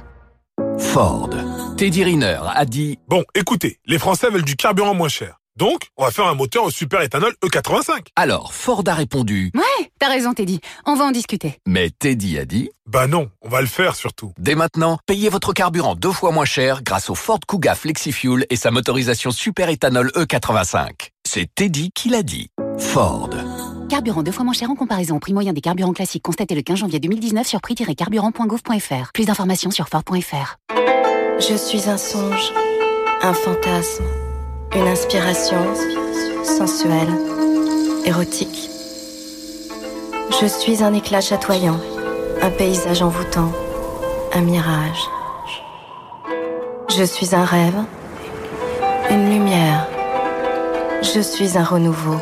Ford. 0.79 1.29
Teddy 1.77 2.03
Riner 2.03 2.39
a 2.53 2.65
dit 2.65 2.99
Bon, 3.07 3.23
écoutez, 3.35 3.79
les 3.85 3.99
Français 3.99 4.29
veulent 4.29 4.43
du 4.43 4.55
carburant 4.55 4.93
moins 4.93 5.09
cher. 5.09 5.37
Donc, 5.57 5.87
on 5.97 6.05
va 6.05 6.11
faire 6.11 6.27
un 6.27 6.33
moteur 6.33 6.63
au 6.63 6.71
super 6.71 7.01
éthanol 7.01 7.33
E85. 7.43 8.07
Alors, 8.15 8.53
Ford 8.53 8.83
a 8.87 8.93
répondu 8.93 9.51
Ouais, 9.53 9.91
t'as 9.99 10.07
raison 10.09 10.33
Teddy, 10.33 10.59
on 10.85 10.95
va 10.95 11.05
en 11.05 11.11
discuter. 11.11 11.59
Mais 11.67 11.89
Teddy 11.89 12.39
a 12.39 12.45
dit 12.45 12.69
Bah 12.87 13.07
non, 13.07 13.29
on 13.41 13.49
va 13.49 13.61
le 13.61 13.67
faire 13.67 13.95
surtout. 13.95 14.31
Dès 14.37 14.55
maintenant, 14.55 14.97
payez 15.05 15.29
votre 15.29 15.53
carburant 15.53 15.95
deux 15.95 16.11
fois 16.11 16.31
moins 16.31 16.45
cher 16.45 16.83
grâce 16.83 17.09
au 17.09 17.15
Ford 17.15 17.39
Kuga 17.47 17.75
FlexiFuel 17.75 18.45
et 18.49 18.55
sa 18.55 18.71
motorisation 18.71 19.31
super 19.31 19.69
éthanol 19.69 20.09
E85. 20.15 21.09
C'est 21.27 21.53
Teddy 21.53 21.91
qui 21.93 22.09
l'a 22.09 22.23
dit. 22.23 22.49
Ford. 22.77 23.29
Carburant 23.91 24.23
deux 24.23 24.31
fois 24.31 24.45
moins 24.45 24.53
cher 24.53 24.71
en 24.71 24.75
comparaison 24.75 25.17
au 25.17 25.19
prix 25.19 25.33
moyen 25.33 25.51
des 25.51 25.59
carburants 25.59 25.91
classiques 25.91 26.23
constaté 26.23 26.55
le 26.55 26.61
15 26.61 26.77
janvier 26.77 27.01
2019 27.01 27.45
sur 27.45 27.59
prix-carburant.gouv.fr. 27.59 29.11
Plus 29.13 29.25
d'informations 29.25 29.69
sur 29.69 29.89
Ford.fr. 29.89 30.55
Je 31.39 31.57
suis 31.57 31.89
un 31.89 31.97
songe, 31.97 32.53
un 33.21 33.33
fantasme, 33.33 34.05
une 34.73 34.87
inspiration 34.87 35.57
sensuelle, 36.45 37.09
érotique. 38.05 38.69
Je 40.39 40.45
suis 40.45 40.81
un 40.81 40.93
éclat 40.93 41.19
chatoyant, 41.19 41.81
un 42.41 42.49
paysage 42.49 43.01
envoûtant, 43.01 43.51
un 44.31 44.41
mirage. 44.41 45.01
Je 46.95 47.03
suis 47.03 47.35
un 47.35 47.43
rêve, 47.43 47.83
une 49.09 49.29
lumière. 49.29 49.85
Je 51.01 51.19
suis 51.19 51.57
un 51.57 51.63
renouveau. 51.65 52.15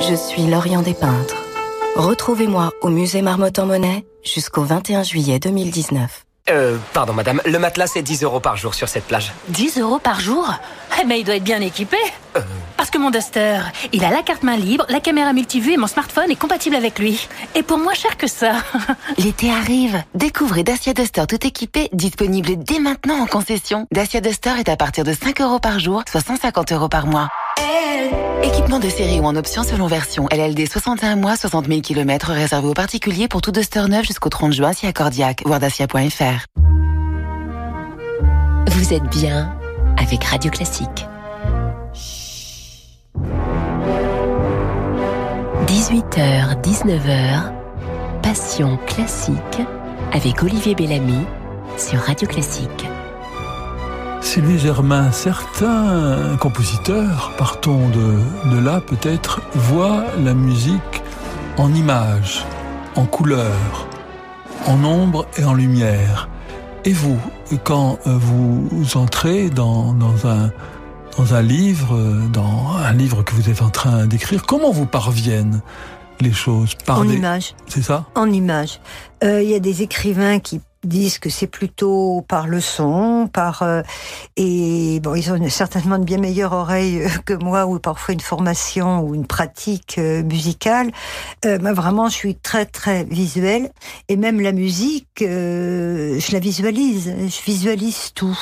Je 0.00 0.14
suis 0.14 0.46
Lorient 0.46 0.82
des 0.82 0.94
peintres. 0.94 1.36
Retrouvez-moi 1.96 2.72
au 2.82 2.88
musée 2.88 3.22
Marmottan 3.22 3.62
en 3.64 3.66
Monnaie 3.66 4.04
jusqu'au 4.22 4.62
21 4.62 5.02
juillet 5.02 5.38
2019. 5.38 6.24
Euh, 6.50 6.76
pardon 6.92 7.14
madame, 7.14 7.40
le 7.46 7.58
matelas 7.58 7.86
c'est 7.86 8.02
10 8.02 8.22
euros 8.24 8.40
par 8.40 8.56
jour 8.56 8.74
sur 8.74 8.88
cette 8.88 9.04
plage. 9.04 9.32
10 9.48 9.78
euros 9.78 9.98
par 9.98 10.20
jour 10.20 10.52
Eh 11.00 11.06
ben 11.06 11.14
il 11.14 11.24
doit 11.24 11.36
être 11.36 11.44
bien 11.44 11.60
équipé 11.62 11.96
euh. 12.36 12.40
Parce 12.76 12.90
que 12.90 12.98
mon 12.98 13.10
Duster, 13.10 13.60
il 13.92 14.04
a 14.04 14.10
la 14.10 14.22
carte 14.22 14.42
main 14.42 14.56
libre, 14.56 14.84
la 14.90 15.00
caméra 15.00 15.32
multivue 15.32 15.72
et 15.72 15.76
mon 15.78 15.86
smartphone 15.86 16.30
est 16.30 16.36
compatible 16.36 16.76
avec 16.76 16.98
lui. 16.98 17.26
Et 17.54 17.62
pour 17.62 17.78
moins 17.78 17.94
cher 17.94 18.18
que 18.18 18.26
ça 18.26 18.56
L'été 19.18 19.50
arrive 19.50 20.02
Découvrez 20.14 20.64
Dacia 20.64 20.92
Duster 20.92 21.24
tout 21.26 21.46
équipé, 21.46 21.88
disponible 21.92 22.56
dès 22.58 22.78
maintenant 22.78 23.22
en 23.22 23.26
concession. 23.26 23.86
Dacia 23.90 24.20
Duster 24.20 24.52
est 24.58 24.68
à 24.68 24.76
partir 24.76 25.04
de 25.04 25.12
5 25.14 25.40
euros 25.40 25.60
par 25.60 25.78
jour, 25.78 26.02
soit 26.10 26.20
150 26.20 26.72
euros 26.72 26.88
par 26.88 27.06
mois. 27.06 27.28
Équipement 28.42 28.78
de 28.78 28.88
série 28.88 29.20
ou 29.20 29.24
en 29.24 29.36
option 29.36 29.62
selon 29.62 29.86
version. 29.86 30.26
LLD 30.30 30.66
61 30.66 31.16
mois, 31.16 31.36
60 31.36 31.66
000 31.66 31.80
km 31.80 32.30
réservé 32.30 32.68
aux 32.68 32.74
particuliers 32.74 33.28
pour 33.28 33.40
tout 33.42 33.52
Duster 33.52 33.84
neuf 33.88 34.06
jusqu'au 34.06 34.28
30 34.28 34.52
juin 34.52 34.72
si 34.72 34.86
accordiaque. 34.86 35.42
Voir 35.46 35.60
dacia.fr. 35.60 36.46
Vous 38.68 38.92
êtes 38.92 39.08
bien 39.10 39.56
avec 39.96 40.24
Radio 40.24 40.50
Classique. 40.50 41.06
18h, 45.66 46.60
19h, 46.62 47.52
Passion 48.22 48.78
classique 48.86 49.62
avec 50.12 50.42
Olivier 50.42 50.74
Bellamy 50.74 51.24
sur 51.76 51.98
Radio 52.00 52.26
Classique. 52.28 52.86
Sylvie 54.24 54.58
Germain, 54.58 55.12
certains 55.12 56.36
compositeurs, 56.40 57.32
partons 57.36 57.88
de, 57.90 58.50
de 58.50 58.58
là 58.58 58.80
peut-être, 58.80 59.42
voient 59.54 60.06
la 60.24 60.32
musique 60.32 61.02
en 61.58 61.72
images, 61.72 62.44
en 62.96 63.04
couleurs, 63.04 63.86
en 64.66 64.82
ombre 64.82 65.26
et 65.36 65.44
en 65.44 65.52
lumière. 65.52 66.28
Et 66.86 66.92
vous, 66.92 67.18
quand 67.64 67.98
vous 68.06 68.96
entrez 68.96 69.50
dans, 69.50 69.92
dans, 69.92 70.26
un, 70.26 70.50
dans 71.18 71.34
un 71.34 71.42
livre, 71.42 71.96
dans 72.32 72.76
un 72.76 72.92
livre 72.94 73.22
que 73.22 73.34
vous 73.34 73.50
êtes 73.50 73.62
en 73.62 73.70
train 73.70 74.06
d'écrire, 74.06 74.46
comment 74.46 74.72
vous 74.72 74.86
parviennent 74.86 75.60
les 76.20 76.32
choses? 76.32 76.74
Par 76.86 77.00
En 77.00 77.08
images. 77.08 77.54
C'est 77.68 77.82
ça? 77.82 78.06
En 78.14 78.32
images. 78.32 78.80
Euh, 79.22 79.42
il 79.42 79.50
y 79.50 79.54
a 79.54 79.60
des 79.60 79.82
écrivains 79.82 80.40
qui 80.40 80.60
disent 80.86 81.18
que 81.18 81.30
c'est 81.30 81.46
plutôt 81.46 82.24
par 82.28 82.46
le 82.46 82.60
son, 82.60 83.28
par 83.32 83.62
euh, 83.62 83.82
et 84.36 85.00
bon, 85.00 85.14
ils 85.14 85.32
ont 85.32 85.48
certainement 85.48 85.96
une 85.96 86.04
bien 86.04 86.18
meilleure 86.18 86.52
oreille 86.52 87.02
euh, 87.02 87.08
que 87.24 87.34
moi 87.34 87.66
ou 87.66 87.78
parfois 87.78 88.14
une 88.14 88.20
formation 88.20 89.00
ou 89.00 89.14
une 89.14 89.26
pratique 89.26 89.96
euh, 89.98 90.22
musicale. 90.22 90.90
Euh, 91.44 91.58
vraiment, 91.58 92.08
je 92.08 92.14
suis 92.14 92.34
très 92.34 92.66
très 92.66 93.04
visuelle 93.04 93.70
et 94.08 94.16
même 94.16 94.40
la 94.40 94.52
musique, 94.52 95.06
je 95.20 96.32
la 96.32 96.38
visualise, 96.38 97.14
je 97.18 97.44
visualise 97.44 98.12
tout. 98.14 98.38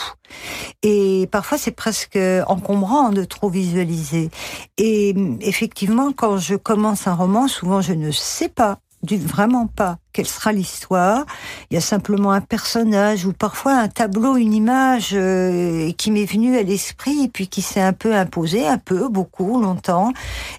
Et 0.82 1.28
parfois, 1.30 1.59
c'est 1.59 1.72
presque 1.72 2.18
encombrant 2.47 3.11
de 3.11 3.24
trop 3.24 3.51
visualiser. 3.51 4.30
Et 4.78 5.14
effectivement, 5.40 6.12
quand 6.12 6.38
je 6.38 6.57
commence 6.57 7.07
un 7.07 7.14
roman, 7.14 7.49
souvent 7.49 7.80
je 7.80 7.93
ne 7.93 8.11
sais 8.11 8.49
pas 8.49 8.78
vraiment 9.11 9.67
pas 9.67 9.99
quelle 10.13 10.27
sera 10.27 10.53
l'histoire. 10.53 11.25
Il 11.71 11.75
y 11.75 11.77
a 11.77 11.81
simplement 11.81 12.33
un 12.33 12.41
personnage 12.41 13.25
ou 13.25 13.33
parfois 13.33 13.75
un 13.75 13.89
tableau, 13.89 14.37
une 14.37 14.53
image 14.53 15.11
euh, 15.15 15.91
qui 15.93 16.11
m'est 16.11 16.25
venue 16.25 16.57
à 16.57 16.63
l'esprit 16.63 17.25
et 17.25 17.29
puis 17.29 17.49
qui 17.49 17.63
s'est 17.63 17.81
un 17.81 17.93
peu 17.93 18.15
imposé, 18.15 18.67
un 18.67 18.79
peu, 18.79 19.09
beaucoup, 19.09 19.61
longtemps. 19.61 20.13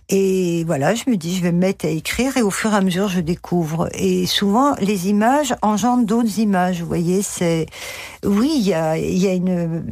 Et 0.10 0.64
voilà, 0.66 0.96
je 0.96 1.04
me 1.08 1.16
dis, 1.16 1.36
je 1.36 1.44
vais 1.44 1.52
me 1.52 1.60
mettre 1.60 1.86
à 1.86 1.90
écrire 1.90 2.36
et 2.38 2.42
au 2.42 2.52
fur 2.52 2.74
et 2.74 2.78
à 2.78 2.82
mesure, 2.82 3.08
je 3.08 3.20
découvre. 3.20 3.90
Et 3.94 4.26
souvent, 4.26 4.76
les 4.80 5.10
images 5.10 5.56
engendrent 5.62 6.06
d'autres 6.06 6.40
images. 6.40 6.82
Vous 6.82 6.88
voyez, 6.88 7.22
c'est 7.22 7.68
oui, 8.26 8.54
il 8.56 8.68
y 8.68 8.74
a, 8.74 8.98
il 8.98 9.18
y 9.18 9.28
a 9.28 9.34
une 9.34 9.84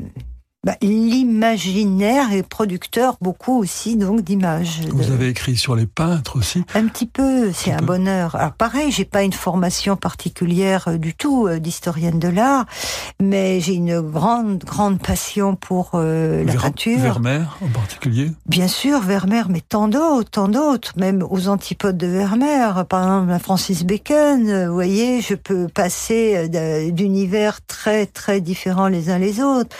bah, 0.63 0.75
l'imaginaire 0.83 2.33
est 2.33 2.43
producteur 2.43 3.17
beaucoup 3.19 3.57
aussi 3.57 3.95
donc 3.95 4.21
d'images. 4.21 4.81
Vous 4.91 5.09
avez 5.09 5.29
écrit 5.29 5.55
sur 5.57 5.75
les 5.75 5.87
peintres 5.87 6.37
aussi 6.37 6.63
Un 6.75 6.85
petit 6.85 7.07
peu, 7.07 7.51
c'est 7.51 7.71
un, 7.71 7.81
bonheur. 7.81 8.35
Alors 8.35 8.51
pareil, 8.51 8.91
j'ai 8.91 9.05
pas 9.05 9.23
une 9.23 9.33
formation 9.33 9.95
particulière 9.95 10.87
euh, 10.87 10.97
du 10.99 11.15
tout 11.15 11.47
euh, 11.47 11.57
d'historienne 11.57 12.19
de 12.19 12.27
l'art, 12.27 12.67
mais 13.19 13.59
j'ai 13.59 13.73
une 13.73 14.01
grande 14.01 14.63
grande 14.63 15.01
passion 15.01 15.55
pour 15.55 15.93
euh, 15.95 16.43
la 16.43 16.53
peinture. 16.53 16.99
Vermeer 16.99 17.57
en 17.61 17.69
particulier 17.69 18.29
Bien 18.45 18.67
sûr, 18.67 18.99
Vermeer, 19.01 19.49
mais 19.49 19.61
tant 19.61 19.87
d'autres, 19.87 20.29
tant 20.29 20.47
d'autres, 20.47 20.93
même 20.95 21.25
aux 21.27 21.47
antipodes 21.47 21.97
de 21.97 22.05
Vermeer, 22.05 22.85
par 22.87 23.01
exemple 23.01 23.39
Francis 23.43 23.83
Bacon, 23.83 24.67
vous 24.67 24.73
voyez, 24.75 25.21
je 25.21 25.33
peux 25.33 25.67
passer 25.67 26.49
d'univers 26.91 27.65
très 27.65 28.05
très 28.05 28.41
différents 28.41 28.89
les 28.89 29.09
uns 29.09 29.17
les 29.17 29.41
autres. 29.41 29.75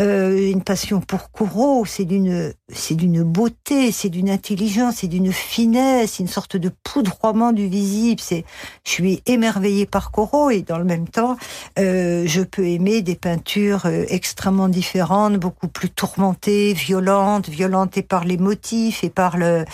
Euh, 0.00 0.19
une 0.28 0.62
passion 0.62 1.00
pour 1.00 1.30
Corot, 1.30 1.84
c'est 1.84 2.04
d'une, 2.04 2.52
c'est 2.68 2.94
d'une 2.94 3.22
beauté, 3.22 3.92
c'est 3.92 4.08
d'une 4.08 4.30
intelligence, 4.30 4.96
c'est 4.98 5.06
d'une 5.06 5.32
finesse, 5.32 6.18
une 6.18 6.28
sorte 6.28 6.56
de 6.56 6.70
poudroiement 6.82 7.52
du 7.52 7.66
visible. 7.68 8.20
C'est, 8.20 8.44
je 8.84 8.90
suis 8.90 9.22
émerveillée 9.26 9.86
par 9.86 10.10
Corot 10.10 10.50
et 10.50 10.62
dans 10.62 10.78
le 10.78 10.84
même 10.84 11.08
temps, 11.08 11.36
euh, 11.78 12.24
je 12.26 12.42
peux 12.42 12.66
aimer 12.66 13.02
des 13.02 13.16
peintures 13.16 13.86
euh, 13.86 14.04
extrêmement 14.08 14.68
différentes, 14.68 15.36
beaucoup 15.36 15.68
plus 15.68 15.90
tourmentées, 15.90 16.72
violentes, 16.72 17.48
violentes 17.48 18.00
par 18.02 18.24
les 18.24 18.36
motifs 18.36 19.04
et 19.04 19.10
par 19.10 19.36
le 19.36 19.64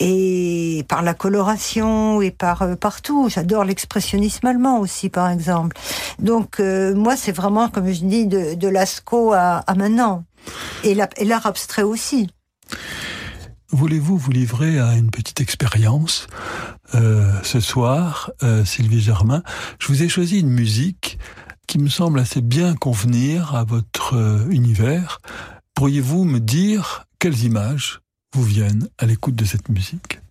et 0.00 0.84
par 0.88 1.02
la 1.02 1.14
coloration 1.14 2.20
et 2.20 2.30
par 2.30 2.76
partout. 2.76 3.28
J'adore 3.28 3.64
l'expressionnisme 3.64 4.46
allemand 4.46 4.78
aussi, 4.78 5.08
par 5.08 5.30
exemple. 5.30 5.76
Donc 6.18 6.58
moi, 6.58 7.16
c'est 7.16 7.32
vraiment, 7.32 7.68
comme 7.68 7.92
je 7.92 8.04
dis, 8.04 8.26
de, 8.26 8.54
de 8.54 8.68
Lascaux 8.68 9.32
à, 9.32 9.58
à 9.58 9.74
maintenant. 9.82 10.24
Et 10.84 10.94
l'art 10.94 11.46
abstrait 11.46 11.82
aussi. 11.82 12.28
Voulez-vous 13.70 14.16
vous 14.16 14.30
livrer 14.30 14.78
à 14.78 14.94
une 14.94 15.10
petite 15.10 15.40
expérience 15.40 16.28
euh, 16.94 17.32
ce 17.42 17.58
soir, 17.58 18.30
euh, 18.42 18.64
Sylvie 18.64 19.00
Germain? 19.00 19.42
Je 19.80 19.88
vous 19.88 20.02
ai 20.02 20.08
choisi 20.08 20.38
une 20.38 20.50
musique 20.50 21.18
qui 21.66 21.78
me 21.78 21.88
semble 21.88 22.20
assez 22.20 22.42
bien 22.42 22.74
convenir 22.76 23.56
à 23.56 23.64
votre 23.64 24.14
euh, 24.14 24.48
univers. 24.50 25.18
Pourriez-vous 25.74 26.24
me 26.24 26.38
dire 26.38 27.06
quelles 27.18 27.42
images 27.42 28.00
vous 28.34 28.44
viennent 28.44 28.88
à 28.98 29.06
l'écoute 29.06 29.34
de 29.34 29.44
cette 29.44 29.68
musique? 29.68 30.21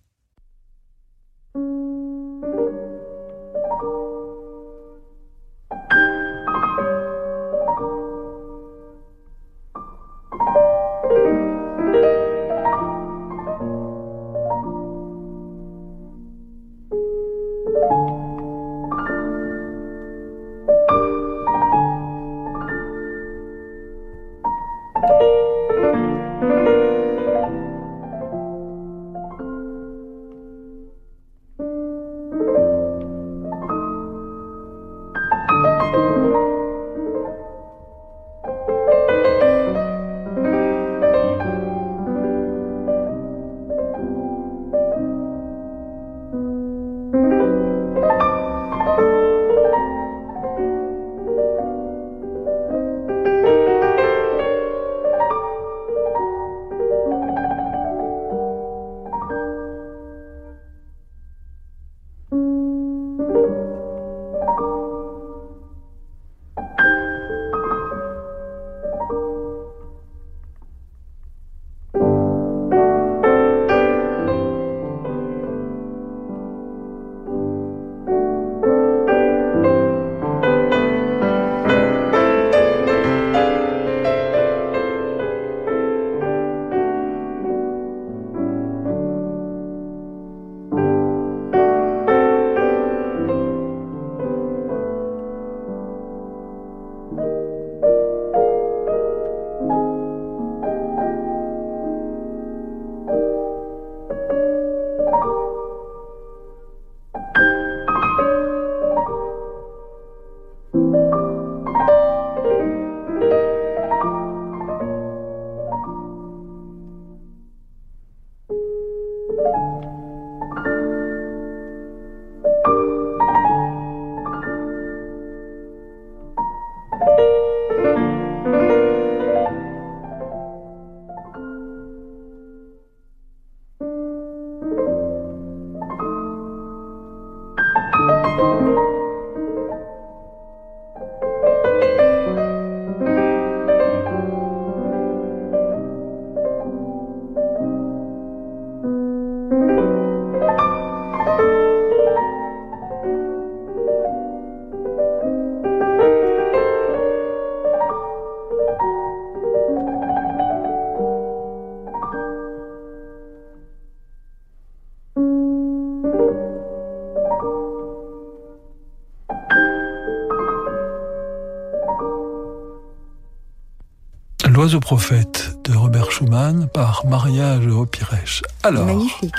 Aux 174.74 174.80
prophètes 174.80 175.56
de 175.64 175.76
Robert 175.76 176.10
Schumann 176.10 176.68
par 176.72 177.04
mariage 177.06 177.66
au 177.66 177.84
Pirèche. 177.84 178.42
Alors. 178.62 178.86
Magnifique. 178.86 179.34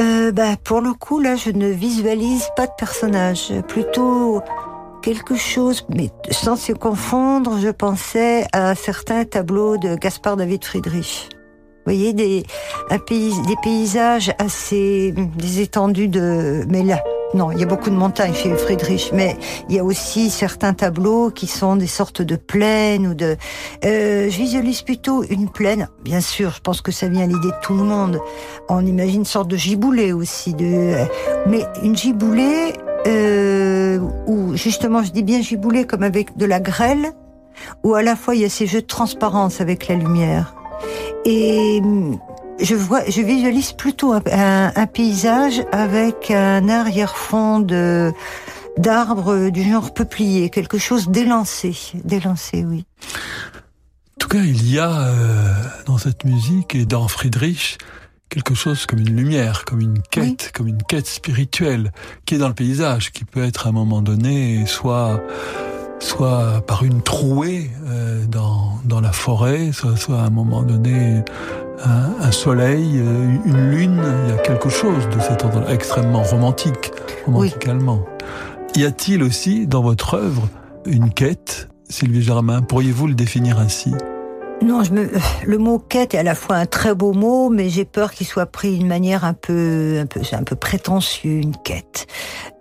Euh, 0.00 0.32
bah, 0.32 0.56
pour 0.62 0.80
le 0.80 0.92
coup, 0.94 1.20
là, 1.20 1.36
je 1.36 1.50
ne 1.50 1.68
visualise 1.68 2.48
pas 2.56 2.66
de 2.66 2.72
personnage. 2.76 3.52
Plutôt 3.68 4.42
quelque 5.02 5.36
chose, 5.36 5.86
mais 5.88 6.10
sans 6.30 6.56
se 6.56 6.72
confondre, 6.72 7.58
je 7.60 7.68
pensais 7.68 8.46
à 8.52 8.74
certains 8.74 9.24
tableaux 9.24 9.76
de 9.76 9.94
Gaspard 9.96 10.36
David 10.36 10.64
Friedrich. 10.64 11.28
Vous 11.32 11.92
voyez, 11.92 12.14
des, 12.14 12.44
des 12.90 13.56
paysages 13.62 14.32
assez, 14.38 15.12
des 15.36 15.60
étendues 15.60 16.08
de, 16.08 16.64
mais 16.68 16.82
là, 16.82 17.02
non, 17.34 17.50
il 17.50 17.58
y 17.58 17.64
a 17.64 17.66
beaucoup 17.66 17.90
de 17.90 17.96
montagnes 17.96 18.32
chez 18.32 18.54
Friedrich, 18.54 19.10
mais 19.12 19.36
il 19.68 19.74
y 19.74 19.80
a 19.80 19.84
aussi 19.84 20.30
certains 20.30 20.72
tableaux 20.72 21.30
qui 21.30 21.48
sont 21.48 21.74
des 21.74 21.88
sortes 21.88 22.22
de 22.22 22.36
plaines 22.36 23.08
ou 23.08 23.14
de. 23.14 23.36
Euh, 23.84 24.30
je 24.30 24.36
visualise 24.36 24.82
plutôt 24.82 25.24
une 25.24 25.50
plaine. 25.50 25.88
Bien 26.04 26.20
sûr, 26.20 26.52
je 26.54 26.60
pense 26.60 26.80
que 26.80 26.92
ça 26.92 27.08
vient 27.08 27.24
à 27.24 27.26
l'idée 27.26 27.48
de 27.48 27.60
tout 27.60 27.74
le 27.74 27.82
monde. 27.82 28.20
On 28.68 28.86
imagine 28.86 29.20
une 29.20 29.24
sorte 29.24 29.48
de 29.48 29.56
giboulée 29.56 30.12
aussi, 30.12 30.54
de. 30.54 30.94
Mais 31.48 31.66
une 31.82 31.96
giboulée 31.96 32.72
euh, 33.08 33.98
où 34.28 34.54
justement, 34.54 35.02
je 35.02 35.10
dis 35.10 35.24
bien 35.24 35.42
giboulée 35.42 35.86
comme 35.86 36.04
avec 36.04 36.36
de 36.36 36.46
la 36.46 36.60
grêle, 36.60 37.14
où 37.82 37.94
à 37.94 38.02
la 38.02 38.14
fois 38.14 38.36
il 38.36 38.42
y 38.42 38.44
a 38.44 38.48
ces 38.48 38.68
jeux 38.68 38.82
de 38.82 38.86
transparence 38.86 39.60
avec 39.60 39.88
la 39.88 39.96
lumière. 39.96 40.54
Et 41.24 41.80
je 42.60 42.74
vois, 42.74 43.04
je 43.08 43.20
visualise 43.20 43.72
plutôt 43.72 44.12
un, 44.12 44.22
un, 44.74 44.86
paysage 44.86 45.62
avec 45.72 46.30
un 46.30 46.68
arrière-fond 46.68 47.60
de 47.60 48.12
d'arbres 48.76 49.50
du 49.50 49.62
genre 49.62 49.94
peuplier, 49.94 50.50
quelque 50.50 50.78
chose 50.78 51.08
d'élancé, 51.08 51.76
d'élancé, 52.04 52.64
oui. 52.64 52.84
En 54.16 54.18
tout 54.18 54.28
cas, 54.28 54.42
il 54.42 54.68
y 54.68 54.78
a 54.78 54.90
euh, 54.90 55.52
dans 55.86 55.98
cette 55.98 56.24
musique 56.24 56.74
et 56.74 56.84
dans 56.84 57.06
Friedrich 57.06 57.78
quelque 58.30 58.54
chose 58.54 58.86
comme 58.86 58.98
une 58.98 59.16
lumière, 59.16 59.64
comme 59.64 59.80
une 59.80 60.02
quête, 60.02 60.50
comme 60.52 60.66
une 60.66 60.82
quête 60.82 61.06
spirituelle 61.06 61.92
qui 62.26 62.34
est 62.34 62.38
dans 62.38 62.48
le 62.48 62.54
paysage, 62.54 63.12
qui 63.12 63.24
peut 63.24 63.44
être 63.44 63.66
à 63.66 63.68
un 63.70 63.72
moment 63.72 64.02
donné 64.02 64.66
soit 64.66 65.22
soit 66.04 66.62
par 66.66 66.84
une 66.84 67.02
trouée 67.02 67.70
euh, 67.88 68.24
dans, 68.26 68.78
dans 68.84 69.00
la 69.00 69.12
forêt, 69.12 69.72
soit, 69.72 69.96
soit 69.96 70.20
à 70.20 70.24
un 70.24 70.30
moment 70.30 70.62
donné 70.62 71.22
un, 71.84 72.26
un, 72.26 72.30
soleil, 72.30 72.98
euh, 72.98 73.36
une 73.46 73.70
lune, 73.70 74.02
il 74.24 74.30
y 74.30 74.38
a 74.38 74.38
quelque 74.38 74.68
chose 74.68 75.08
de 75.08 75.20
cet 75.20 75.44
ordre 75.44 75.68
extrêmement 75.70 76.22
romantique, 76.22 76.92
romantiquement. 77.24 78.04
Oui. 78.76 78.82
Y 78.82 78.84
a-t-il 78.84 79.22
aussi 79.22 79.66
dans 79.66 79.82
votre 79.82 80.14
œuvre 80.14 80.48
une 80.84 81.10
quête, 81.10 81.68
Sylvie 81.88 82.22
Germain? 82.22 82.60
Pourriez-vous 82.60 83.06
le 83.06 83.14
définir 83.14 83.58
ainsi? 83.58 83.92
Non, 84.62 84.82
je 84.82 84.92
me, 84.92 85.10
le 85.44 85.58
mot 85.58 85.78
quête 85.78 86.14
est 86.14 86.18
à 86.18 86.22
la 86.22 86.34
fois 86.34 86.56
un 86.56 86.66
très 86.66 86.94
beau 86.94 87.12
mot, 87.12 87.50
mais 87.50 87.68
j'ai 87.68 87.84
peur 87.84 88.12
qu'il 88.12 88.26
soit 88.26 88.46
pris 88.46 88.78
d'une 88.78 88.86
manière 88.86 89.24
un 89.24 89.34
peu, 89.34 89.98
un 90.00 90.06
peu, 90.06 90.20
un 90.32 90.42
peu 90.42 90.56
prétentieux, 90.56 91.38
une 91.38 91.56
quête. 91.56 92.06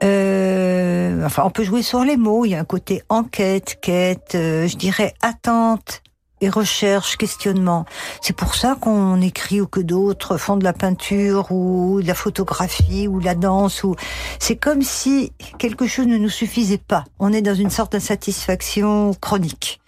Euh, 0.03 1.25
enfin, 1.25 1.43
on 1.45 1.49
peut 1.49 1.63
jouer 1.63 1.81
sur 1.81 2.03
les 2.03 2.17
mots. 2.17 2.45
Il 2.45 2.49
y 2.49 2.55
a 2.55 2.59
un 2.59 2.65
côté 2.65 3.03
enquête, 3.07 3.79
quête, 3.81 4.35
euh, 4.35 4.67
je 4.67 4.75
dirais 4.75 5.13
attente 5.21 6.01
et 6.41 6.49
recherche, 6.49 7.15
questionnement. 7.15 7.85
C'est 8.21 8.35
pour 8.35 8.55
ça 8.55 8.75
qu'on 8.79 9.21
écrit 9.21 9.61
ou 9.61 9.67
que 9.67 9.79
d'autres 9.79 10.35
font 10.37 10.57
de 10.57 10.63
la 10.65 10.73
peinture 10.73 11.51
ou 11.51 12.01
de 12.01 12.07
la 12.07 12.15
photographie 12.15 13.07
ou 13.07 13.19
la 13.19 13.33
danse 13.33 13.83
ou 13.83 13.95
c'est 14.39 14.57
comme 14.57 14.81
si 14.81 15.31
quelque 15.57 15.87
chose 15.87 16.07
ne 16.07 16.17
nous 16.17 16.29
suffisait 16.29 16.77
pas. 16.77 17.05
On 17.19 17.31
est 17.31 17.41
dans 17.41 17.55
une 17.55 17.69
sorte 17.69 17.93
d'insatisfaction 17.93 19.13
chronique. 19.21 19.79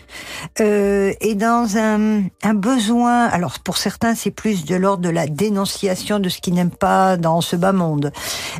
Euh, 0.60 1.14
et 1.22 1.36
dans 1.36 1.78
un, 1.78 2.24
besoin, 2.53 3.26
alors 3.26 3.60
pour 3.60 3.78
certains 3.78 4.16
c'est 4.16 4.32
plus 4.32 4.66
de 4.66 4.76
l'ordre 4.76 5.03
de 5.03 5.10
la 5.10 5.28
dénonciation 5.28 6.20
de 6.20 6.30
ce 6.30 6.39
qu'ils 6.39 6.53
n'aiment 6.53 6.70
pas 6.70 7.18
dans 7.18 7.41
ce 7.41 7.56
bas 7.56 7.74
monde. 7.74 8.12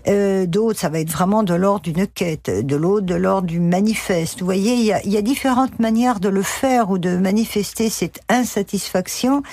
Euh, 0.08 0.46
D'autres 0.46 0.80
ça 0.80 0.89
va 0.89 1.00
être 1.00 1.12
vraiment 1.12 1.43
de 1.43 1.54
l'ordre 1.54 1.82
d'une 1.82 2.08
quête, 2.08 2.50
de 2.50 2.76
l'autre 2.76 3.06
de 3.06 3.16
l'ordre 3.16 3.48
du 3.48 3.60
manifeste. 3.60 4.39
Vous 4.39 4.46
voyez, 4.46 4.76
il 4.76 5.12
y 5.12 5.18
a 5.18 5.22
différentes 5.22 5.80
manières 5.80 6.20
de 6.20 6.30
le 6.30 6.41
faire 6.41 6.89
ou 6.89 6.98
de 6.98 7.18
manifester 7.18 7.89
cette 7.89 8.20
insatisfaction 8.30 9.43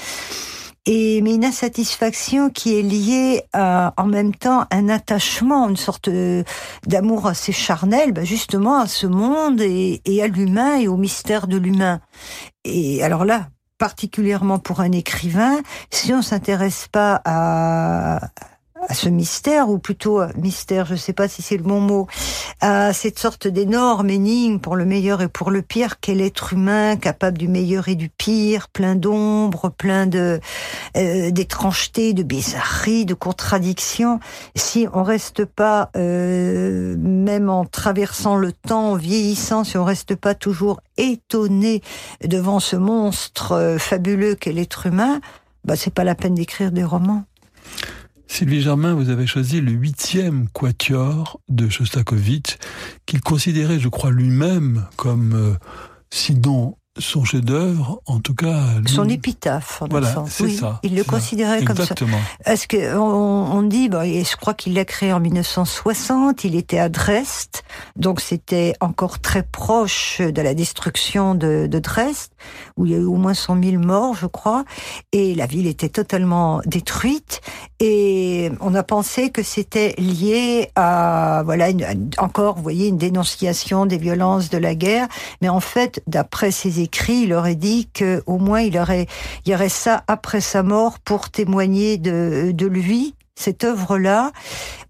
et 0.86 1.20
mais 1.22 1.34
une 1.34 1.44
insatisfaction 1.44 2.50
qui 2.50 2.78
est 2.78 2.82
liée 2.82 3.42
à, 3.52 3.94
en 3.96 4.06
même 4.06 4.34
temps 4.34 4.66
un 4.70 4.88
attachement, 4.88 5.68
une 5.68 5.76
sorte 5.76 6.10
d'amour 6.86 7.26
assez 7.26 7.52
charnel, 7.52 8.12
ben 8.12 8.24
justement 8.24 8.80
à 8.80 8.86
ce 8.86 9.06
monde 9.06 9.60
et, 9.60 10.00
et 10.04 10.22
à 10.22 10.26
l'humain 10.26 10.76
et 10.78 10.88
au 10.88 10.96
mystère 10.96 11.46
de 11.46 11.56
l'humain. 11.56 12.00
Et 12.64 13.02
alors 13.02 13.24
là, 13.24 13.48
particulièrement 13.78 14.58
pour 14.58 14.80
un 14.80 14.92
écrivain, 14.92 15.60
si 15.90 16.12
on 16.12 16.22
s'intéresse 16.22 16.88
pas 16.90 17.20
à 17.24 18.20
à 18.88 18.94
ce 18.94 19.08
mystère, 19.08 19.68
ou 19.68 19.78
plutôt 19.78 20.20
euh, 20.20 20.28
mystère, 20.36 20.86
je 20.86 20.92
ne 20.92 20.98
sais 20.98 21.12
pas 21.12 21.28
si 21.28 21.42
c'est 21.42 21.56
le 21.56 21.62
bon 21.62 21.80
mot, 21.80 22.06
à 22.60 22.92
cette 22.92 23.18
sorte 23.18 23.46
d'énorme 23.46 24.10
énigme 24.10 24.58
pour 24.58 24.76
le 24.76 24.84
meilleur 24.84 25.22
et 25.22 25.28
pour 25.28 25.50
le 25.50 25.62
pire, 25.62 26.00
quel 26.00 26.20
être 26.20 26.52
humain 26.52 26.96
capable 26.96 27.38
du 27.38 27.48
meilleur 27.48 27.88
et 27.88 27.94
du 27.94 28.08
pire, 28.08 28.68
plein 28.68 28.94
d'ombre, 28.94 29.70
plein 29.70 30.06
de 30.06 30.40
euh, 30.96 31.30
de 31.30 32.22
bizarreries, 32.22 33.04
de 33.04 33.14
contradictions. 33.14 34.20
Si 34.56 34.86
on 34.92 35.02
reste 35.02 35.44
pas, 35.44 35.90
euh, 35.96 36.96
même 36.98 37.50
en 37.50 37.64
traversant 37.64 38.36
le 38.36 38.52
temps, 38.52 38.92
en 38.92 38.96
vieillissant, 38.96 39.64
si 39.64 39.76
on 39.76 39.84
reste 39.84 40.14
pas 40.14 40.34
toujours 40.34 40.80
étonné 40.96 41.82
devant 42.24 42.60
ce 42.60 42.76
monstre 42.76 43.52
euh, 43.52 43.78
fabuleux 43.78 44.34
qu'est 44.34 44.52
l'être 44.52 44.86
humain, 44.86 45.20
bah 45.64 45.76
c'est 45.76 45.92
pas 45.92 46.04
la 46.04 46.14
peine 46.14 46.34
d'écrire 46.34 46.72
des 46.72 46.84
romans. 46.84 47.24
Sylvie 48.32 48.62
Germain, 48.62 48.94
vous 48.94 49.10
avez 49.10 49.26
choisi 49.26 49.60
le 49.60 49.72
huitième 49.72 50.48
quatuor 50.48 51.38
de 51.50 51.68
Shostakovich, 51.68 52.56
qu'il 53.04 53.20
considérait, 53.20 53.78
je 53.78 53.90
crois, 53.90 54.10
lui-même 54.10 54.86
comme, 54.96 55.34
euh, 55.34 55.54
sinon 56.08 56.78
son 56.98 57.24
chef-d'œuvre, 57.24 58.02
en 58.06 58.20
tout 58.20 58.34
cas. 58.34 58.60
Son 58.86 59.08
épitaphe, 59.08 59.80
en 59.80 59.88
voilà, 59.88 60.12
sens. 60.12 60.30
c'est 60.30 60.44
oui, 60.44 60.56
ça. 60.56 60.78
Il 60.82 60.94
le 60.94 61.04
considérait 61.04 61.64
comme 61.64 61.78
Exactement. 61.78 62.18
ça. 62.44 62.52
Est-ce 62.52 62.68
que 62.68 62.96
on, 62.96 63.00
on 63.00 63.62
dit, 63.62 63.88
bon, 63.88 64.02
et 64.02 64.24
je 64.24 64.36
crois 64.36 64.52
qu'il 64.52 64.74
l'a 64.74 64.84
créé 64.84 65.10
en 65.12 65.20
1960. 65.20 66.44
Il 66.44 66.54
était 66.54 66.78
à 66.78 66.90
Dresde, 66.90 67.62
donc 67.96 68.20
c'était 68.20 68.74
encore 68.80 69.20
très 69.20 69.42
proche 69.42 70.20
de 70.20 70.42
la 70.42 70.52
destruction 70.52 71.34
de, 71.34 71.66
de 71.66 71.78
Dresde, 71.78 72.32
où 72.76 72.84
il 72.84 72.92
y 72.92 72.94
a 72.94 72.98
eu 72.98 73.04
au 73.04 73.16
moins 73.16 73.34
100 73.34 73.62
000 73.62 73.82
morts, 73.82 74.14
je 74.14 74.26
crois, 74.26 74.64
et 75.12 75.34
la 75.34 75.46
ville 75.46 75.66
était 75.66 75.88
totalement 75.88 76.60
détruite. 76.66 77.40
Et 77.80 78.52
on 78.60 78.74
a 78.74 78.82
pensé 78.82 79.30
que 79.30 79.42
c'était 79.42 79.94
lié 79.96 80.70
à, 80.76 81.42
voilà, 81.46 81.70
une, 81.70 82.10
encore, 82.18 82.56
vous 82.56 82.62
voyez, 82.62 82.88
une 82.88 82.98
dénonciation 82.98 83.86
des 83.86 83.98
violences 83.98 84.50
de 84.50 84.58
la 84.58 84.74
guerre. 84.74 85.08
Mais 85.40 85.48
en 85.48 85.60
fait, 85.60 86.02
d'après 86.06 86.50
ses 86.50 86.81
écrits, 86.82 87.22
il 87.22 87.32
aurait 87.32 87.54
dit 87.54 87.88
que 87.92 88.22
au 88.26 88.38
moins 88.38 88.60
il 88.60 88.78
aurait, 88.78 89.06
y 89.46 89.54
aurait 89.54 89.68
ça 89.68 90.04
après 90.06 90.40
sa 90.40 90.62
mort 90.62 90.98
pour 90.98 91.30
témoigner 91.30 91.98
de 91.98 92.66
lui, 92.66 93.14
cette 93.34 93.64
œuvre-là, 93.64 94.30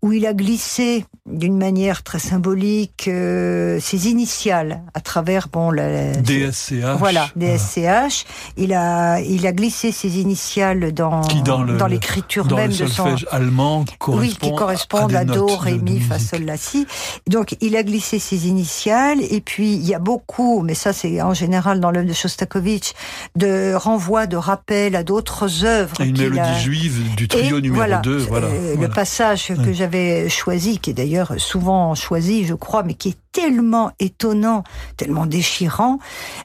où 0.03 0.13
il 0.13 0.27
a 0.27 0.35
glissé 0.35 1.05
d'une 1.27 1.57
manière 1.57 2.03
très 2.03 2.19
symbolique 2.19 3.07
euh, 3.07 3.79
ses 3.81 4.09
initiales 4.09 4.83
à 4.95 5.01
travers 5.01 5.49
bon 5.49 5.71
la, 5.71 6.13
DSCH. 6.13 6.99
Voilà, 6.99 7.29
DSCH. 7.37 8.25
Il 8.57 8.75
a 8.75 9.21
il 9.21 9.47
a 9.47 9.53
glissé 9.53 9.93
ses 9.93 10.19
initiales 10.19 10.93
dans 10.93 11.21
Qui 11.21 11.43
dans, 11.43 11.63
l'écriture 11.87 12.47
même 12.53 12.73
le 12.73 12.77
de 12.77 12.87
son 12.87 13.15
allemand 13.31 13.85
correspond 14.01 14.21
oui, 14.21 14.37
qui 14.41 14.55
correspondent 14.57 15.15
à, 15.15 15.21
à, 15.21 15.25
do, 15.25 15.47
ré, 15.47 15.79
mi, 15.79 16.01
fa, 16.01 16.19
sol, 16.19 16.43
la, 16.43 16.57
si. 16.57 16.87
Donc 17.29 17.57
il 17.61 17.77
a 17.77 17.85
glissé 17.85 18.19
ses 18.19 18.49
initiales 18.49 19.19
et 19.31 19.41
puis 19.41 19.75
il 19.75 19.87
y 19.87 19.95
a 19.95 20.01
beaucoup, 20.01 20.63
mais 20.63 20.75
ça 20.75 20.93
c'est 20.93 21.23
en 21.23 21.35
général 21.35 21.79
dans 21.79 21.93
l'œuvre 21.93 22.09
de 22.09 22.13
Shostakovich, 22.13 22.95
de 23.37 23.75
renvois, 23.75 24.27
de 24.27 24.37
rappels 24.37 24.97
à 24.97 25.05
d'autres 25.05 25.65
œuvres. 25.65 26.01
Et 26.01 26.07
une 26.07 26.19
mélodie 26.19 26.41
a- 26.41 26.59
juive 26.59 27.15
du 27.15 27.29
trio 27.29 27.59
et 27.59 27.63
numéro 27.63 27.77
voilà, 27.77 27.99
2. 27.99 28.27
Voilà, 28.33 28.47
euh, 28.49 28.73
voilà. 28.75 28.81
Le 28.81 28.89
passage 28.89 29.49
que 29.49 29.53
Ouais. 29.61 29.75
j'avais 29.75 30.29
choisi, 30.29 30.79
qui 30.79 30.91
est 30.91 30.95
d'ailleurs 30.95 31.35
souvent 31.39 31.95
choisi, 31.95 32.45
je 32.45 32.55
crois, 32.55 32.83
mais 32.83 32.95
qui 32.95 33.11
est 33.11 33.17
tellement 33.33 33.93
étonnant, 34.01 34.63
tellement 34.97 35.25
déchirant, 35.27 35.99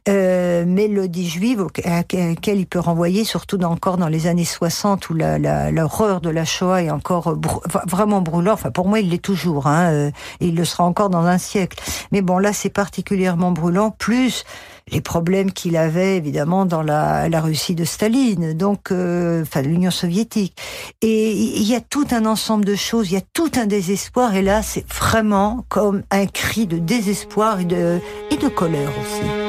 euh, 0.07 0.65
mélodie 0.65 1.27
juive 1.29 1.65
à 1.83 1.97
laquelle 1.97 2.59
il 2.59 2.65
peut 2.65 2.79
renvoyer, 2.79 3.23
surtout 3.25 3.59
encore 3.63 3.97
dans 3.97 4.07
les 4.07 4.27
années 4.27 4.45
60 4.45 5.09
où 5.09 5.13
la- 5.13 5.37
la- 5.37 5.71
l'horreur 5.71 6.21
de 6.21 6.29
la 6.29 6.45
Shoah 6.45 6.83
est 6.83 6.89
encore 6.89 7.35
brou- 7.35 7.61
vraiment 7.87 8.21
brûlant. 8.21 8.53
Enfin, 8.53 8.71
pour 8.71 8.87
moi, 8.87 8.99
il 8.99 9.09
l'est 9.09 9.17
toujours, 9.21 9.67
hein, 9.67 9.91
euh, 9.91 10.11
et 10.39 10.47
il 10.47 10.55
le 10.55 10.63
sera 10.65 10.85
encore 10.85 11.09
dans 11.09 11.25
un 11.25 11.37
siècle. 11.37 11.77
Mais 12.11 12.21
bon, 12.21 12.37
là, 12.37 12.53
c'est 12.53 12.69
particulièrement 12.69 13.51
brûlant, 13.51 13.91
plus 13.91 14.45
les 14.89 15.01
problèmes 15.01 15.51
qu'il 15.51 15.77
avait 15.77 16.17
évidemment 16.17 16.65
dans 16.65 16.81
la, 16.81 17.29
la 17.29 17.41
Russie 17.41 17.75
de 17.75 17.85
Staline, 17.85 18.53
donc 18.53 18.91
euh, 18.91 19.41
enfin 19.41 19.61
l'Union 19.61 19.91
soviétique. 19.91 20.57
Et 21.01 21.31
il 21.31 21.63
y 21.63 21.75
a 21.75 21.81
tout 21.81 22.07
un 22.11 22.25
ensemble 22.25 22.65
de 22.65 22.75
choses, 22.75 23.11
il 23.11 23.13
y 23.13 23.17
a 23.17 23.21
tout 23.33 23.51
un 23.55 23.65
désespoir, 23.65 24.35
et 24.35 24.41
là 24.41 24.61
c'est 24.61 24.85
vraiment 24.91 25.65
comme 25.69 26.03
un 26.11 26.25
cri 26.25 26.67
de 26.67 26.77
désespoir 26.77 27.59
et 27.59 27.65
de, 27.65 27.99
et 28.31 28.37
de 28.37 28.47
colère 28.47 28.91
aussi. 29.01 29.46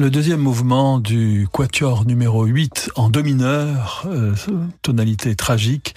Le 0.00 0.08
deuxième 0.08 0.40
mouvement 0.40 0.98
du 0.98 1.46
quatuor 1.52 2.06
numéro 2.06 2.46
8 2.46 2.92
en 2.96 3.10
do 3.10 3.22
mineur, 3.22 4.04
euh, 4.06 4.32
tonalité 4.80 5.36
tragique, 5.36 5.94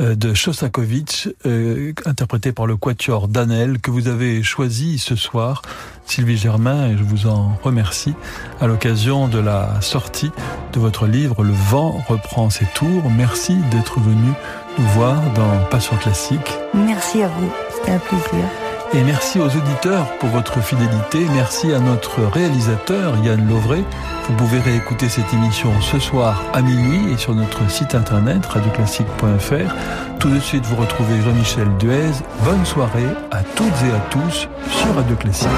euh, 0.00 0.16
de 0.16 0.34
Shostakovich, 0.34 1.28
euh, 1.46 1.92
interprété 2.06 2.50
par 2.50 2.66
le 2.66 2.76
quatuor 2.76 3.28
Danel, 3.28 3.78
que 3.78 3.92
vous 3.92 4.08
avez 4.08 4.42
choisi 4.42 4.98
ce 4.98 5.14
soir, 5.14 5.62
Sylvie 6.06 6.36
Germain, 6.36 6.88
et 6.88 6.98
je 6.98 7.04
vous 7.04 7.28
en 7.28 7.56
remercie, 7.62 8.14
à 8.60 8.66
l'occasion 8.66 9.28
de 9.28 9.38
la 9.38 9.80
sortie 9.80 10.32
de 10.72 10.80
votre 10.80 11.06
livre 11.06 11.44
Le 11.44 11.52
vent 11.52 12.02
reprend 12.08 12.50
ses 12.50 12.66
tours. 12.74 13.08
Merci 13.16 13.54
d'être 13.70 14.00
venu 14.00 14.32
nous 14.76 14.86
voir 14.88 15.22
dans 15.34 15.64
Passion 15.70 15.96
classique. 15.98 16.52
Merci 16.74 17.22
à 17.22 17.28
vous, 17.28 17.52
c'était 17.70 17.92
un 17.92 17.98
plaisir. 18.00 18.65
Et 18.92 19.02
merci 19.02 19.40
aux 19.40 19.46
auditeurs 19.46 20.06
pour 20.18 20.28
votre 20.30 20.60
fidélité. 20.60 21.26
Merci 21.34 21.72
à 21.72 21.80
notre 21.80 22.22
réalisateur 22.22 23.14
Yann 23.24 23.46
Lovray. 23.48 23.84
Vous 24.28 24.34
pouvez 24.34 24.58
réécouter 24.60 25.08
cette 25.08 25.32
émission 25.34 25.72
ce 25.80 25.98
soir 25.98 26.42
à 26.52 26.62
minuit 26.62 27.12
et 27.12 27.16
sur 27.16 27.34
notre 27.34 27.68
site 27.70 27.94
internet 27.94 28.46
radioclassique.fr. 28.46 29.74
Tout 30.18 30.30
de 30.30 30.40
suite, 30.40 30.64
vous 30.66 30.76
retrouvez 30.76 31.20
Jean-Michel 31.20 31.68
Duez. 31.78 32.12
Bonne 32.44 32.64
soirée 32.64 33.08
à 33.30 33.42
toutes 33.42 33.66
et 33.66 33.94
à 33.94 34.00
tous 34.10 34.48
sur 34.70 34.94
Radio 34.94 35.16
Classique. 35.16 35.48